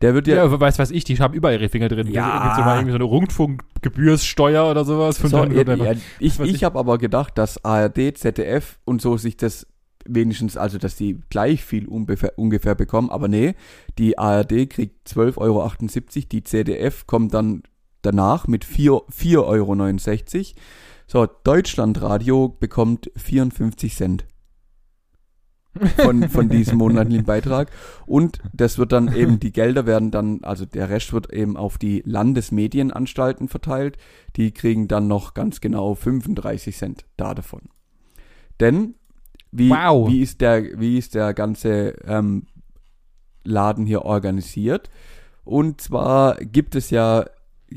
Der 0.00 0.14
wird 0.14 0.26
ja, 0.26 0.36
Ja, 0.36 0.60
weiß 0.60 0.78
was 0.78 0.90
ich, 0.90 1.04
die 1.04 1.16
haben 1.18 1.32
überall 1.32 1.54
ihre 1.54 1.68
Finger 1.68 1.88
drin. 1.88 2.08
Ja. 2.08 2.42
Gibt's 2.42 2.58
immer 2.58 2.74
irgendwie 2.74 2.90
so 2.92 2.96
eine 2.96 3.04
Rundfunkgebührssteuer 3.04 4.68
oder 4.70 4.84
sowas? 4.84 5.18
Von 5.18 5.30
so, 5.30 5.44
ja, 5.44 5.74
ja, 5.74 5.94
ich, 6.18 6.40
ich 6.40 6.64
habe 6.64 6.78
aber 6.78 6.98
gedacht, 6.98 7.38
dass 7.38 7.64
ARD, 7.64 8.16
ZDF 8.18 8.78
und 8.84 9.00
so 9.00 9.16
sich 9.16 9.36
das 9.36 9.66
wenigstens, 10.04 10.56
also 10.56 10.78
dass 10.78 10.96
die 10.96 11.20
gleich 11.30 11.64
viel 11.64 11.86
ungefähr, 11.86 12.36
ungefähr 12.36 12.74
bekommen, 12.74 13.10
aber 13.10 13.28
nee, 13.28 13.54
die 13.98 14.18
ARD 14.18 14.68
kriegt 14.68 15.08
12,78 15.08 15.36
Euro, 15.38 15.70
die 16.32 16.42
ZDF 16.42 17.06
kommt 17.06 17.32
dann 17.34 17.62
danach 18.02 18.48
mit 18.48 18.64
4 18.64 18.90
4,69 18.90 19.36
Euro. 19.38 20.60
So, 21.06 21.28
Deutschlandradio 21.44 22.48
bekommt 22.48 23.10
54 23.16 23.94
Cent 23.94 24.24
von, 25.96 26.28
von 26.28 26.48
diesem 26.48 26.78
monatlichen 26.78 27.24
Beitrag. 27.24 27.70
Und 28.06 28.40
das 28.52 28.78
wird 28.78 28.92
dann 28.92 29.14
eben, 29.14 29.40
die 29.40 29.52
Gelder 29.52 29.86
werden 29.86 30.10
dann, 30.10 30.40
also 30.42 30.66
der 30.66 30.90
Rest 30.90 31.12
wird 31.12 31.32
eben 31.32 31.56
auf 31.56 31.78
die 31.78 32.02
Landesmedienanstalten 32.04 33.48
verteilt. 33.48 33.96
Die 34.36 34.52
kriegen 34.52 34.88
dann 34.88 35.08
noch 35.08 35.34
ganz 35.34 35.60
genau 35.60 35.94
35 35.94 36.76
Cent 36.76 37.04
da 37.16 37.34
davon. 37.34 37.62
Denn 38.60 38.94
wie, 39.50 39.70
Wow. 39.70 40.08
wie, 40.10 40.20
ist, 40.20 40.40
der, 40.40 40.80
wie 40.80 40.98
ist 40.98 41.14
der 41.14 41.34
ganze 41.34 41.94
ähm, 42.06 42.46
Laden 43.44 43.86
hier 43.86 44.02
organisiert? 44.02 44.90
Und 45.44 45.80
zwar 45.80 46.36
gibt 46.36 46.74
es 46.74 46.90
ja 46.90 47.26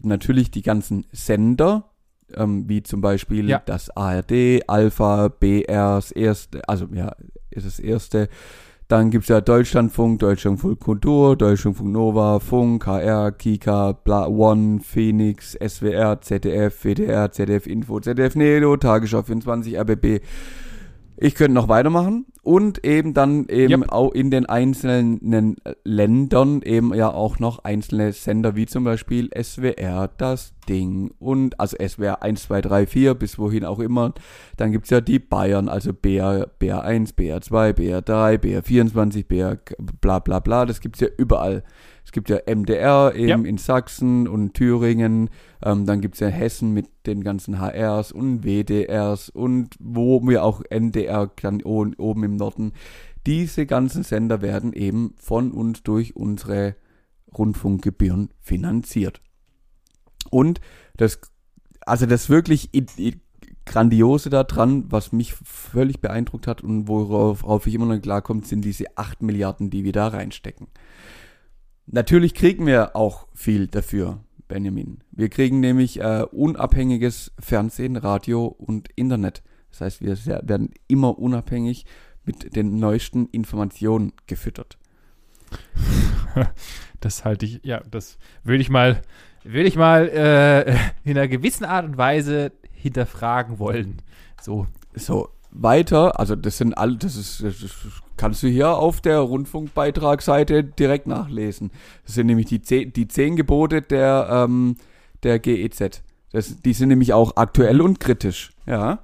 natürlich 0.04 0.52
die 0.52 0.62
ganzen 0.62 1.06
Sender, 1.12 1.92
ähm, 2.38 2.66
wie 2.68 2.84
zum 2.84 3.02
Beispiel 3.02 3.50
Ja. 3.50 3.62
das 3.66 3.90
ARD, 3.96 4.62
Alpha, 4.68 5.28
BR, 5.30 5.96
das 5.96 6.12
erste, 6.12 6.68
also 6.68 6.88
ja, 6.94 7.12
ist 7.52 7.66
das 7.66 7.80
erste. 7.80 8.30
Dann 8.88 9.10
gibt's 9.10 9.30
ja 9.30 9.42
Deutschlandfunk, 9.42 10.20
Deutschlandfunk 10.20 10.80
Kultur, 10.80 11.36
Deutschlandfunk 11.36 11.92
Nova, 11.92 12.40
Funk, 12.40 12.86
HR, 12.86 13.32
Kika, 13.32 13.94
Bla, 13.94 14.28
One, 14.28 14.80
Phoenix, 14.80 15.58
SWR, 15.60 16.22
ZDF, 16.22 16.84
WDR, 16.84 17.32
ZDF 17.32 17.66
Info, 17.66 18.00
ZDF 18.00 18.36
Neo, 18.36 18.78
Tagesschau 18.78 19.24
24, 19.24 19.80
RBB. 19.80 20.22
Ich 21.18 21.36
könnte 21.36 21.54
noch 21.54 21.70
weitermachen 21.70 22.26
und 22.44 22.86
eben 22.86 23.14
dann 23.14 23.48
eben 23.48 23.84
Yep. 23.84 23.92
auch 23.92 24.12
in 24.12 24.32
den 24.32 24.46
einzelnen 24.46 25.56
Ländern 25.86 26.62
eben 26.62 26.94
ja 26.94 27.10
auch 27.10 27.40
noch 27.40 27.60
einzelne 27.64 28.12
Sender 28.12 28.56
wie 28.56 28.66
zum 28.66 28.84
Beispiel 28.84 29.30
SWR, 29.34 30.10
das 30.18 30.54
Ding 30.68 31.12
und 31.20 31.60
also 31.60 31.78
SWR 31.78 32.22
1, 32.22 32.44
2, 32.44 32.62
3, 32.62 32.86
4 32.88 33.14
bis 33.14 33.40
wohin 33.40 33.64
auch 33.64 33.80
immer. 33.80 34.14
Dann 34.58 34.74
gibt's 34.74 34.90
ja 34.90 35.00
die 35.00 35.20
Bayern, 35.20 35.70
also 35.70 35.94
BR, 35.94 36.50
BR1, 36.60 37.16
BR2, 37.16 37.74
BR3, 37.74 38.38
BR24, 38.38 39.26
BR 39.26 39.58
bla 40.02 40.20
bla 40.20 40.40
bla, 40.40 40.66
das 40.66 40.82
gibt's 40.82 41.00
ja 41.00 41.08
überall. 41.18 41.64
Es 42.06 42.12
gibt 42.12 42.30
ja 42.30 42.38
MDR 42.46 43.14
eben 43.16 43.28
Ja. 43.28 43.50
in 43.50 43.58
Sachsen 43.58 44.28
und 44.28 44.54
Thüringen. 44.54 45.30
Ähm, 45.64 45.86
dann 45.86 46.02
gibt's 46.02 46.20
ja 46.20 46.28
Hessen 46.28 46.72
mit 46.72 46.88
den 47.08 47.24
ganzen 47.24 47.60
HRs 47.60 48.12
und 48.12 48.44
WDRs 48.46 49.30
und 49.30 49.76
wo 49.80 50.22
wir 50.22 50.44
auch 50.44 50.62
NDR 50.70 51.32
dann 51.42 51.62
oben 51.64 52.24
im 52.24 52.36
Norden. 52.36 52.74
Diese 53.26 53.66
ganzen 53.66 54.04
Sender 54.04 54.42
werden 54.44 54.72
eben 54.74 55.16
von 55.18 55.52
uns 55.52 55.82
durch 55.82 56.16
unsere 56.16 56.76
Rundfunkgebühren 57.36 58.30
finanziert. 58.40 59.20
Und 60.30 60.62
das, 60.96 61.20
also 61.82 62.06
das 62.06 62.30
wirklich 62.30 62.70
Grandiose 63.66 64.30
daran, 64.30 64.86
was 64.92 65.12
mich 65.12 65.34
völlig 65.34 66.00
beeindruckt 66.02 66.46
hat 66.46 66.62
und 66.62 66.88
worauf 66.88 67.42
worauf 67.44 67.66
ich 67.66 67.74
immer 67.74 67.88
noch 67.88 68.00
klarkomme, 68.00 68.44
sind 68.46 68.64
diese 68.64 68.86
8 68.96 69.24
Milliarden, 69.24 69.72
die 69.72 69.84
wir 69.84 69.92
da 69.92 70.08
reinstecken. 70.08 70.68
Natürlich 71.88 72.34
kriegen 72.34 72.66
wir 72.66 72.96
auch 72.96 73.28
viel 73.34 73.68
dafür, 73.68 74.24
Benjamin. 74.48 75.00
Wir 75.12 75.30
kriegen 75.30 75.60
nämlich 75.60 76.00
äh, 76.00 76.26
unabhängiges 76.32 77.32
Fernsehen, 77.40 77.96
Radio 77.96 78.48
und 78.48 78.90
Internet. 78.96 79.44
Das 79.72 79.82
heißt, 79.82 80.02
wir 80.02 80.18
werden 80.48 80.72
immer 80.88 81.20
unabhängig 81.20 81.86
mit 82.24 82.56
den 82.56 82.80
neuesten 82.80 83.28
Informationen 83.28 84.14
gefüttert. 84.28 84.78
Das 87.02 87.24
halte 87.24 87.46
ich, 87.46 87.60
ja, 87.62 87.82
das 87.92 88.18
würde 88.44 88.62
ich 88.62 88.70
mal, 88.72 89.02
würde 89.44 89.68
ich 89.68 89.76
mal 89.76 90.10
äh, 90.10 90.76
in 91.04 91.16
einer 91.18 91.28
gewissen 91.28 91.64
Art 91.64 91.86
und 91.86 91.98
Weise 91.98 92.52
hinterfragen 92.72 93.60
wollen. 93.60 94.02
So. 94.42 94.66
So, 94.96 95.30
weiter, 95.62 96.20
also 96.20 96.36
das 96.36 96.58
sind 96.58 96.78
alle, 96.78 96.98
das 96.98 97.16
ist, 97.16 97.44
das 97.44 97.62
kannst 98.18 98.44
du 98.44 98.48
hier 98.48 98.70
auf 98.72 99.02
der 99.02 99.20
Rundfunkbeitragsseite 99.20 100.64
direkt 100.64 101.08
nachlesen. 101.08 101.72
Das 102.06 102.16
sind 102.16 102.28
nämlich 102.28 102.48
die 102.48 102.62
zehn, 102.62 102.94
die 102.94 103.08
zehn 103.08 103.36
Gebote 103.36 103.82
der, 103.82 104.28
ähm, 104.32 104.76
der 105.24 105.40
GEZ. 105.40 106.02
Das, 106.32 106.62
die 106.62 106.74
sind 106.74 106.90
nämlich 106.90 107.14
auch 107.14 107.38
aktuell 107.38 107.82
und 107.82 108.00
kritisch. 108.00 108.52
Ja. 108.66 109.00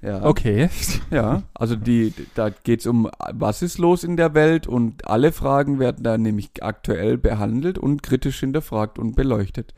Ja. 0.00 0.24
Okay. 0.24 0.68
Ja, 1.10 1.42
also 1.54 1.74
die, 1.74 2.12
da 2.34 2.50
geht's 2.50 2.86
um, 2.86 3.10
was 3.32 3.62
ist 3.62 3.78
los 3.78 4.04
in 4.04 4.16
der 4.18 4.34
Welt 4.34 4.66
und 4.66 5.08
alle 5.08 5.32
Fragen 5.32 5.78
werden 5.78 6.04
da 6.04 6.18
nämlich 6.18 6.62
aktuell 6.62 7.16
behandelt 7.16 7.78
und 7.78 8.02
kritisch 8.02 8.40
hinterfragt 8.40 8.98
und 8.98 9.16
beleuchtet. 9.16 9.72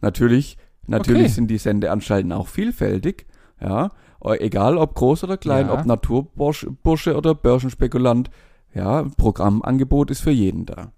Natürlich, 0.00 0.56
natürlich 0.86 1.24
Okay. 1.24 1.32
sind 1.32 1.48
die 1.48 1.58
Sendeanstalten 1.58 2.30
auch 2.32 2.46
vielfältig, 2.46 3.26
ja, 3.60 3.90
äh, 4.24 4.38
egal 4.44 4.76
ob 4.78 4.94
groß 4.94 5.24
oder 5.24 5.36
klein, 5.36 5.66
Ja. 5.66 5.74
ob 5.74 5.86
Naturbursche 5.86 6.70
Bursche 6.70 7.16
oder 7.16 7.34
Börsenspekulant, 7.34 8.30
ja, 8.74 9.04
Programmangebot 9.16 10.10
ist 10.10 10.20
für 10.20 10.30
jeden 10.30 10.66
da. 10.66 10.92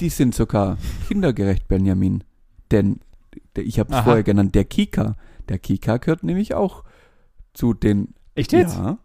Die 0.00 0.08
sind 0.08 0.34
sogar 0.34 0.78
kindergerecht, 1.08 1.68
Benjamin, 1.68 2.24
denn 2.70 3.00
der- 3.56 3.64
ich 3.64 3.78
habe 3.78 3.92
es 3.94 4.00
vorher 4.00 4.22
genannt, 4.22 4.54
der 4.54 4.64
Kika, 4.64 5.16
der 5.48 5.58
Kika 5.58 5.96
gehört 5.98 6.22
nämlich 6.22 6.54
auch 6.54 6.84
zu 7.54 7.74
den 7.74 8.14
Echt 8.34 8.52
jetzt? 8.52 8.76
ja, 8.76 8.98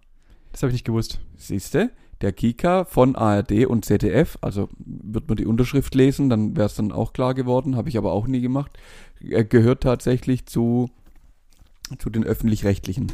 Das 0.52 0.63
habe 0.63 0.70
ich 0.70 0.76
nicht 0.76 0.86
gewusst. 0.86 1.20
siehste, 1.36 1.91
der 2.22 2.32
Kika 2.32 2.86
von 2.86 3.15
ARD 3.15 3.65
und 3.67 3.86
ZDF, 3.86 4.38
also 4.41 4.70
wird 4.78 5.28
man 5.28 5.38
die 5.38 5.46
Unterschrift 5.46 5.93
lesen, 5.96 6.30
dann 6.30 6.56
wäre 6.56 6.65
es 6.67 6.76
dann 6.76 6.91
auch 6.91 7.13
klar 7.13 7.34
geworden, 7.34 7.76
habe 7.76 7.89
ich 7.89 7.98
aber 7.98 8.12
auch 8.12 8.28
nie 8.28 8.41
gemacht, 8.41 8.78
Er 9.20 9.43
gehört 9.43 9.82
tatsächlich 9.84 10.46
zu, 10.46 10.89
zu 11.97 12.10
den 12.10 12.23
öffentlich-rechtlichen. 12.23 13.08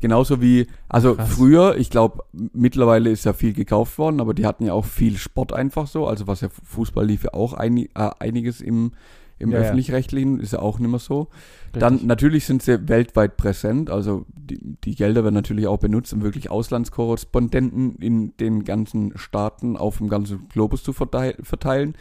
Genauso 0.00 0.42
wie, 0.42 0.66
also 0.88 1.14
Krass. 1.14 1.28
früher, 1.34 1.76
ich 1.76 1.88
glaube, 1.90 2.24
mittlerweile 2.32 3.10
ist 3.10 3.24
ja 3.24 3.32
viel 3.32 3.52
gekauft 3.54 3.96
worden, 3.98 4.20
aber 4.20 4.34
die 4.34 4.44
hatten 4.44 4.66
ja 4.66 4.72
auch 4.74 4.84
viel 4.84 5.16
Sport 5.16 5.52
einfach 5.52 5.86
so, 5.86 6.06
also 6.06 6.26
was 6.26 6.40
ja 6.42 6.48
Fußball 6.64 7.06
lief 7.06 7.24
ja 7.24 7.32
auch 7.34 7.52
einig, 7.54 7.90
äh, 7.94 8.10
einiges 8.18 8.60
im, 8.60 8.92
im 9.38 9.50
Ja, 9.50 9.58
ja. 9.58 9.64
öffentlich-rechtlichen, 9.64 10.40
ist 10.40 10.52
ja 10.52 10.58
auch 10.58 10.78
nicht 10.78 10.90
mehr 10.90 10.98
so. 10.98 11.28
Richtig. 11.66 11.80
Dann 11.80 12.06
natürlich 12.06 12.44
sind 12.44 12.62
sie 12.62 12.88
weltweit 12.88 13.36
präsent, 13.38 13.88
also 13.90 14.26
die, 14.34 14.58
die 14.84 14.94
Gelder 14.94 15.24
werden 15.24 15.34
natürlich 15.34 15.66
auch 15.66 15.78
benutzt, 15.78 16.12
um 16.12 16.22
wirklich 16.22 16.50
Auslandskorrespondenten 16.50 17.96
in 17.96 18.36
den 18.38 18.64
ganzen 18.64 19.16
Staaten 19.16 19.76
auf 19.76 19.98
dem 19.98 20.08
ganzen 20.08 20.48
Globus 20.48 20.82
zu 20.82 20.92
verteil- 20.92 21.36
verteilen. 21.42 21.94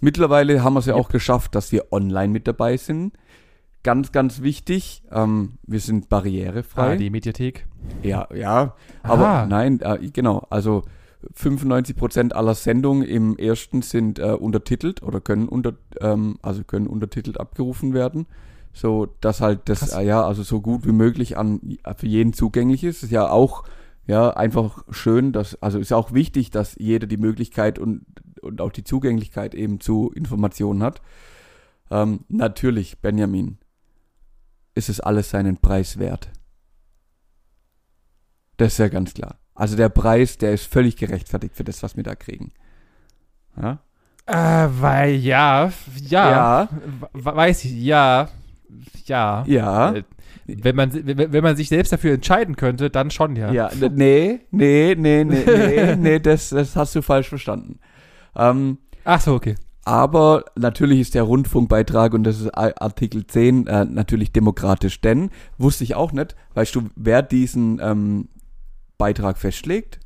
Mittlerweile 0.00 0.62
haben 0.62 0.74
wir 0.74 0.80
es 0.80 0.86
ja 0.86 0.94
Yep. 0.94 1.04
auch 1.04 1.08
geschafft, 1.08 1.54
dass 1.54 1.72
wir 1.72 1.92
online 1.92 2.28
mit 2.32 2.46
dabei 2.46 2.76
sind. 2.76 3.14
Ganz, 3.82 4.12
ganz 4.12 4.42
wichtig, 4.42 5.02
ähm, 5.10 5.58
wir 5.66 5.80
sind 5.80 6.08
barrierefrei. 6.08 6.94
Ah, 6.94 6.96
die 6.96 7.10
Mediathek. 7.10 7.66
Ja, 8.02 8.28
ja, 8.34 8.74
aber 9.02 9.26
Ah. 9.28 9.46
nein, 9.46 9.80
äh, 9.80 9.98
genau, 10.12 10.46
also 10.50 10.82
95% 11.34 12.32
aller 12.34 12.54
Sendungen 12.54 13.02
im 13.06 13.36
ersten 13.36 13.82
sind 13.82 14.18
äh, 14.18 14.32
untertitelt 14.32 15.02
oder 15.02 15.20
können 15.20 15.48
unter, 15.48 15.74
ähm, 16.00 16.38
also 16.42 16.64
können 16.64 16.86
untertitelt 16.86 17.38
abgerufen 17.40 17.94
werden. 17.94 18.26
So, 18.72 19.06
dass 19.20 19.40
halt 19.40 19.68
das, 19.68 19.92
äh, 19.92 20.02
ja, 20.04 20.24
also 20.24 20.42
so 20.42 20.60
gut 20.60 20.86
wie 20.86 20.92
möglich 20.92 21.36
an, 21.36 21.60
für 21.96 22.06
jeden 22.06 22.32
zugänglich 22.32 22.84
ist. 22.84 23.02
Ist 23.02 23.10
ja 23.12 23.30
auch, 23.30 23.64
ja, 24.06 24.30
einfach 24.30 24.84
schön, 24.90 25.32
dass, 25.32 25.60
also 25.62 25.78
ist 25.78 25.90
ja 25.90 25.96
auch 25.96 26.12
wichtig, 26.12 26.50
dass 26.50 26.76
jeder 26.78 27.06
die 27.06 27.16
Möglichkeit 27.16 27.78
und, 27.78 28.04
und 28.42 28.60
auch 28.60 28.70
die 28.70 28.84
Zugänglichkeit 28.84 29.54
eben 29.54 29.80
zu 29.80 30.12
Informationen 30.14 30.82
hat. 30.82 31.00
Ähm, 31.90 32.20
natürlich, 32.28 33.00
Benjamin, 33.00 33.58
ist 34.78 34.88
es 34.88 35.00
alles 35.00 35.30
seinen 35.30 35.56
Preis 35.58 35.98
wert. 35.98 36.30
Das 38.56 38.72
ist 38.72 38.78
ja 38.78 38.88
ganz 38.88 39.14
klar. 39.14 39.36
Also 39.54 39.76
der 39.76 39.88
Preis, 39.88 40.38
der 40.38 40.52
ist 40.52 40.64
völlig 40.72 40.96
gerechtfertigt 40.96 41.54
für 41.56 41.64
das, 41.64 41.82
was 41.82 41.96
wir 41.96 42.04
da 42.04 42.14
kriegen. 42.14 42.52
Ja? 43.60 43.78
Äh, 44.26 44.68
weil, 44.80 45.14
ja, 45.14 45.72
ja, 46.06 46.30
Ja. 46.30 46.68
we- 47.12 47.36
weiß 47.36 47.64
ich, 47.64 47.72
ja, 47.72 48.28
ja. 49.06 49.44
Ja. 49.46 49.92
Äh, 49.94 50.02
Wenn 50.46 50.76
man, 50.76 50.90
wenn 50.94 51.42
man 51.42 51.56
sich 51.56 51.68
selbst 51.68 51.92
dafür 51.92 52.14
entscheiden 52.14 52.56
könnte, 52.56 52.88
dann 52.90 53.10
schon, 53.10 53.36
ja. 53.36 53.52
Ja, 53.52 53.70
nee, 53.74 54.40
nee, 54.50 54.94
nee, 54.96 55.24
nee, 55.24 55.24
nee, 55.24 55.96
nee, 55.96 56.20
das, 56.20 56.50
das 56.50 56.74
hast 56.76 56.94
du 56.94 57.02
falsch 57.02 57.28
verstanden. 57.28 57.80
Ähm, 58.36 58.78
Ach 59.04 59.20
so, 59.20 59.34
okay. 59.34 59.56
Aber 59.88 60.44
natürlich 60.54 61.00
ist 61.00 61.14
der 61.14 61.22
Rundfunkbeitrag, 61.22 62.12
und 62.12 62.24
das 62.24 62.42
ist 62.42 62.50
Artikel 62.54 63.26
10, 63.26 63.68
äh, 63.68 63.86
natürlich 63.86 64.32
demokratisch, 64.32 65.00
denn, 65.00 65.30
wusste 65.56 65.82
ich 65.82 65.94
auch 65.94 66.12
nicht, 66.12 66.36
weißt 66.52 66.74
du, 66.74 66.90
wer 66.94 67.22
diesen 67.22 67.80
ähm, 67.80 68.28
Beitrag 68.98 69.38
festschlägt? 69.38 69.98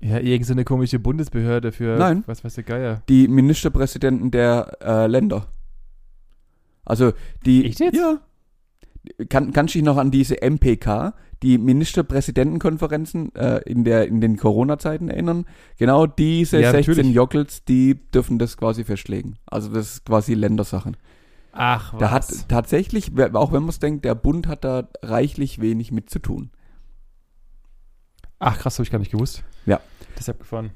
Ja, 0.00 0.18
irgend 0.18 0.46
so 0.46 0.52
eine 0.52 0.64
komische 0.64 0.98
Bundesbehörde 0.98 1.70
für, 1.70 1.96
Nein. 1.96 2.24
was 2.26 2.42
weiß 2.42 2.56
der 2.56 2.64
Geier. 2.64 3.02
Die 3.08 3.28
Ministerpräsidenten 3.28 4.32
der 4.32 4.76
äh, 4.82 5.06
Länder. 5.06 5.46
Also 6.84 7.12
die. 7.46 7.66
Echt 7.66 7.78
jetzt? 7.78 7.96
Ja. 7.96 8.18
Kann, 9.28 9.52
kannst 9.52 9.74
du 9.74 9.78
dich 9.78 9.84
noch 9.84 9.96
an 9.96 10.10
diese 10.10 10.42
MPK, 10.42 11.14
die 11.42 11.58
Ministerpräsidentenkonferenzen 11.58 13.34
äh, 13.34 13.60
in, 13.66 13.84
der, 13.84 14.06
in 14.06 14.20
den 14.20 14.36
Corona-Zeiten 14.36 15.08
erinnern? 15.08 15.46
Genau 15.76 16.06
diese 16.06 16.60
Ja, 16.60 16.70
16 16.70 16.94
natürlich. 16.94 17.14
Jockels, 17.14 17.64
die 17.64 18.00
dürfen 18.12 18.38
das 18.38 18.56
quasi 18.56 18.84
festlegen. 18.84 19.36
Also 19.46 19.68
das 19.72 19.96
ist 19.96 20.06
quasi 20.06 20.34
Ländersache. 20.34 20.92
Ach, 21.52 21.92
was. 21.92 22.00
Da 22.00 22.10
hat 22.10 22.48
tatsächlich, 22.48 23.12
auch 23.34 23.52
wenn 23.52 23.62
man 23.62 23.68
es 23.68 23.78
denkt, 23.78 24.04
der 24.04 24.14
Bund 24.14 24.46
hat 24.46 24.64
da 24.64 24.88
reichlich 25.02 25.60
wenig 25.60 25.92
mit 25.92 26.10
zu 26.10 26.18
tun. 26.18 26.50
Ach, 28.38 28.58
krass, 28.58 28.74
habe 28.74 28.84
ich 28.84 28.90
gar 28.90 28.98
nicht 28.98 29.12
gewusst. 29.12 29.44
Ja. 29.64 29.80
Deshalb 30.18 30.40
gefahren. 30.40 30.72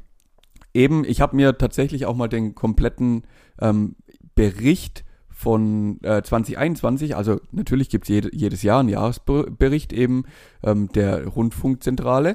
Eben, 0.73 1.05
ich 1.05 1.21
habe 1.21 1.35
mir 1.35 1.59
tatsächlich 1.59 2.07
auch 2.07 2.15
mal 2.15 2.29
den 2.29 2.55
kompletten 2.55 3.23
ähm, 3.61 3.97
Bericht 4.35 5.05
von 5.39 6.03
äh, 6.03 6.21
2021, 6.21 7.15
also 7.15 7.41
natürlich 7.53 7.89
gibt 7.91 8.07
es 8.07 8.09
jede, 8.09 8.35
jedes 8.35 8.65
Jahr 8.65 8.81
einen 8.81 8.89
Jahresbericht 8.89 9.93
eben 9.93 10.25
ähm, 10.65 10.89
der 10.89 11.29
Rundfunkzentrale. 11.29 12.35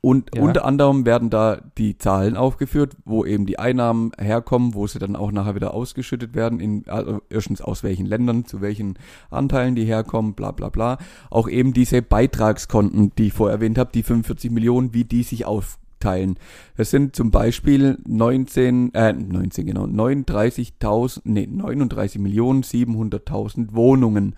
Und 0.00 0.30
Ja. 0.34 0.42
unter 0.42 0.64
anderem 0.64 1.06
werden 1.06 1.30
da 1.30 1.60
die 1.78 1.96
Zahlen 1.96 2.36
aufgeführt, 2.36 2.96
wo 3.04 3.24
eben 3.24 3.46
die 3.46 3.60
Einnahmen 3.60 4.10
herkommen, 4.18 4.74
wo 4.74 4.88
sie 4.88 4.98
dann 4.98 5.14
auch 5.14 5.30
nachher 5.30 5.54
wieder 5.54 5.72
ausgeschüttet 5.72 6.34
werden, 6.34 6.58
in, 6.58 6.82
also 6.88 7.20
erstens 7.30 7.60
aus 7.62 7.84
welchen 7.84 8.06
Ländern, 8.06 8.44
zu 8.44 8.60
welchen 8.60 8.98
Anteilen 9.30 9.76
die 9.76 9.84
herkommen, 9.84 10.34
bla 10.34 10.50
bla 10.50 10.68
bla. 10.68 10.98
Auch 11.30 11.48
eben 11.48 11.72
diese 11.72 12.02
Beitragskonten, 12.02 13.12
die 13.16 13.28
ich 13.28 13.32
vorher 13.32 13.58
erwähnt 13.58 13.78
habe, 13.78 13.92
die 13.94 14.02
45 14.02 14.50
Millionen, 14.50 14.92
wie 14.94 15.04
die 15.04 15.22
sich 15.22 15.46
aufteilen. 16.02 16.36
Es 16.76 16.90
sind 16.90 17.14
zum 17.16 17.30
Beispiel 17.30 17.98
19, 18.06 18.94
äh, 18.94 19.12
19 19.12 19.66
genau, 19.66 19.84
39.000, 19.84 21.22
nee, 21.24 21.46
39 21.46 22.20
Millionen 22.20 22.62
700.000 22.62 23.74
Wohnungen, 23.74 24.34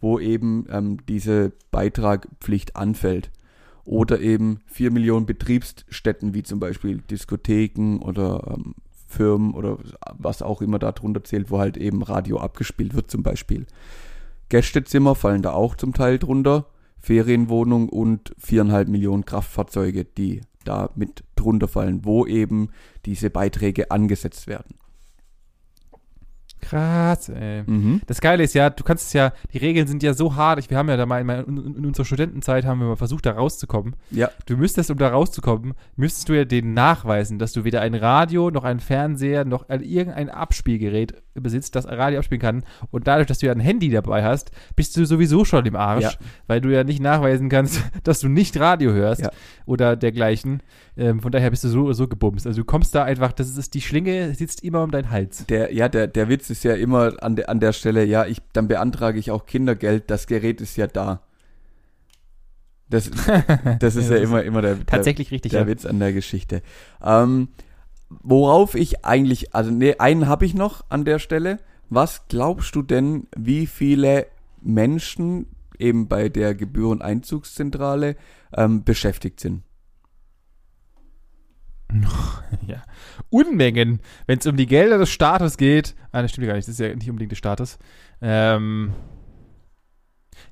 wo 0.00 0.18
eben 0.18 0.66
ähm, 0.70 0.98
diese 1.08 1.52
Beitragpflicht 1.70 2.76
anfällt. 2.76 3.30
Oder 3.84 4.20
eben 4.20 4.60
4 4.66 4.90
Millionen 4.90 5.26
Betriebsstätten, 5.26 6.34
wie 6.34 6.42
zum 6.42 6.58
Beispiel 6.58 7.02
Diskotheken 7.08 8.00
oder 8.00 8.56
ähm, 8.56 8.74
Firmen 9.06 9.54
oder 9.54 9.78
was 10.18 10.42
auch 10.42 10.60
immer 10.60 10.80
da 10.80 10.90
drunter 10.90 11.22
zählt, 11.22 11.50
wo 11.52 11.60
halt 11.60 11.76
eben 11.76 12.02
Radio 12.02 12.38
abgespielt 12.38 12.94
wird 12.94 13.10
zum 13.10 13.22
Beispiel. 13.22 13.66
Gästezimmer 14.48 15.14
fallen 15.14 15.42
da 15.42 15.52
auch 15.52 15.76
zum 15.76 15.92
Teil 15.92 16.18
drunter, 16.18 16.66
Ferienwohnung 16.98 17.88
und 17.88 18.32
viereinhalb 18.38 18.88
Millionen 18.88 19.24
Kraftfahrzeuge, 19.24 20.04
die 20.04 20.40
da 20.66 20.90
mit 20.94 21.24
drunter 21.34 21.68
fallen, 21.68 22.04
wo 22.04 22.26
eben 22.26 22.70
diese 23.04 23.30
Beiträge 23.30 23.90
angesetzt 23.90 24.46
werden. 24.46 24.76
Krass, 26.60 27.28
ey. 27.28 27.62
Mhm. 27.64 28.00
Das 28.06 28.20
Geile 28.20 28.42
ist 28.42 28.54
ja, 28.54 28.70
du 28.70 28.82
kannst 28.82 29.06
es 29.06 29.12
ja, 29.12 29.32
die 29.52 29.58
Regeln 29.58 29.86
sind 29.86 30.02
ja 30.02 30.14
so 30.14 30.34
hart. 30.34 30.58
Ich, 30.58 30.68
wir 30.68 30.76
haben 30.78 30.88
ja 30.88 30.96
da 30.96 31.06
mal 31.06 31.20
in, 31.20 31.28
in, 31.28 31.76
in 31.76 31.86
unserer 31.86 32.04
Studentenzeit 32.04 32.64
haben 32.64 32.80
wir 32.80 32.88
mal 32.88 32.96
versucht, 32.96 33.26
da 33.26 33.32
rauszukommen. 33.32 33.94
Ja, 34.10 34.30
Du 34.46 34.56
müsstest, 34.56 34.90
um 34.90 34.98
da 34.98 35.08
rauszukommen, 35.08 35.74
müsstest 35.94 36.28
du 36.28 36.32
ja 36.32 36.44
denen 36.44 36.74
nachweisen, 36.74 37.38
dass 37.38 37.52
du 37.52 37.64
weder 37.64 37.82
ein 37.82 37.94
Radio, 37.94 38.50
noch 38.50 38.64
ein 38.64 38.80
Fernseher, 38.80 39.44
noch 39.44 39.68
ein, 39.68 39.82
irgendein 39.82 40.28
Abspielgerät 40.28 41.22
besitzt, 41.40 41.74
das 41.76 41.86
Radio 41.86 42.18
abspielen 42.18 42.40
kann. 42.40 42.64
Und 42.90 43.06
dadurch, 43.06 43.26
dass 43.26 43.38
du 43.38 43.46
ja 43.46 43.52
ein 43.52 43.60
Handy 43.60 43.90
dabei 43.90 44.24
hast, 44.24 44.50
bist 44.74 44.96
du 44.96 45.04
sowieso 45.04 45.44
schon 45.44 45.64
im 45.66 45.76
Arsch, 45.76 46.04
Ja. 46.04 46.12
weil 46.46 46.60
du 46.60 46.68
ja 46.68 46.84
nicht 46.84 47.00
nachweisen 47.00 47.48
kannst, 47.48 47.80
dass 48.04 48.20
du 48.20 48.28
nicht 48.28 48.58
Radio 48.58 48.92
hörst 48.92 49.22
Ja. 49.22 49.30
oder 49.66 49.96
dergleichen. 49.96 50.62
Ähm, 50.96 51.20
von 51.20 51.32
daher 51.32 51.50
bist 51.50 51.64
du 51.64 51.68
so, 51.68 51.92
so 51.92 52.08
gebumst. 52.08 52.46
Also 52.46 52.60
du 52.62 52.64
kommst 52.64 52.94
da 52.94 53.04
einfach, 53.04 53.32
das 53.32 53.56
ist 53.56 53.74
die 53.74 53.80
Schlinge, 53.82 54.34
sitzt 54.34 54.64
immer 54.64 54.82
um 54.82 54.90
deinen 54.90 55.10
Hals. 55.10 55.46
der, 55.46 55.72
ja, 55.74 55.88
der, 55.88 56.06
der 56.06 56.28
Witz 56.28 56.50
ist 56.50 56.64
ja 56.64 56.74
immer 56.74 57.14
an, 57.22 57.36
der 57.36 57.48
an 57.48 57.60
der 57.60 57.72
Stelle, 57.72 58.04
ja, 58.04 58.26
ich, 58.26 58.38
dann 58.52 58.68
beantrage 58.68 59.18
ich 59.18 59.30
auch 59.30 59.46
Kindergeld, 59.46 60.10
das 60.10 60.26
Gerät 60.26 60.60
ist 60.60 60.76
ja 60.76 60.86
da. 60.86 61.20
Das, 62.88 63.10
das 63.80 63.96
ist 63.96 64.10
ja, 64.10 64.16
das 64.16 64.22
immer, 64.22 64.42
immer 64.42 64.62
der, 64.62 64.76
der, 64.76 64.86
Tatsächlich 64.86 65.30
richtig, 65.30 65.52
der 65.52 65.62
ja. 65.62 65.66
Witz 65.66 65.84
an 65.84 65.98
der 65.98 66.12
Geschichte. 66.12 66.62
Ähm, 67.04 67.48
worauf 68.08 68.74
ich 68.74 69.04
eigentlich, 69.04 69.54
also 69.54 69.70
nee, 69.70 69.96
einen 69.98 70.26
habe 70.26 70.44
ich 70.46 70.54
noch 70.54 70.84
an 70.88 71.04
der 71.04 71.18
Stelle. 71.18 71.58
Was 71.88 72.28
glaubst 72.28 72.74
du 72.74 72.82
denn, 72.82 73.28
wie 73.36 73.66
viele 73.66 74.26
Menschen 74.60 75.46
eben 75.78 76.08
bei 76.08 76.28
der 76.28 76.54
Gebühreneinzugszentrale 76.54 78.16
ähm, 78.54 78.84
beschäftigt 78.84 79.40
sind? 79.40 79.62
ja. 82.66 82.82
Unmengen, 83.30 84.00
wenn 84.26 84.38
es 84.38 84.46
um 84.46 84.56
die 84.56 84.66
Gelder 84.66 84.98
des 84.98 85.10
Staates 85.10 85.56
geht. 85.56 85.94
Ah, 86.12 86.22
das 86.22 86.32
stimmt 86.32 86.46
gar 86.46 86.54
nicht, 86.54 86.66
das 86.66 86.74
ist 86.74 86.80
ja 86.80 86.94
nicht 86.94 87.08
unbedingt 87.08 87.32
des 87.32 87.38
Staates. 87.38 87.78
Ähm, 88.20 88.92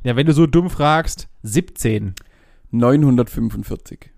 ja, 0.02 0.16
wenn 0.16 0.26
du 0.26 0.32
so 0.32 0.46
dumm 0.46 0.70
fragst, 0.70 1.28
17. 1.42 2.14
945. 2.70 4.13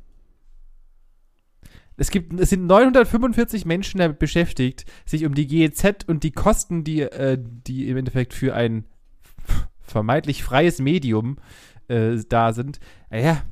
Es 1.97 2.11
gibt, 2.11 2.39
es 2.39 2.51
sind 2.51 2.67
945 2.67 3.65
Menschen 3.65 3.99
damit 3.99 4.19
beschäftigt, 4.19 4.85
sich 5.07 5.25
um 5.25 5.35
die 5.35 5.47
GEZ 5.47 6.05
und 6.07 6.23
die 6.23 6.33
Kosten, 6.33 6.85
die, 6.85 7.01
äh, 7.01 7.39
die 7.41 7.89
im 7.89 7.97
Endeffekt 7.97 8.35
für 8.35 8.55
ein 8.55 8.85
vermeintlich 9.81 10.43
freies 10.43 10.79
Medium 10.79 11.39
äh, 11.89 12.19
da 12.29 12.53
sind. 12.53 12.81
Ja, 13.11 13.43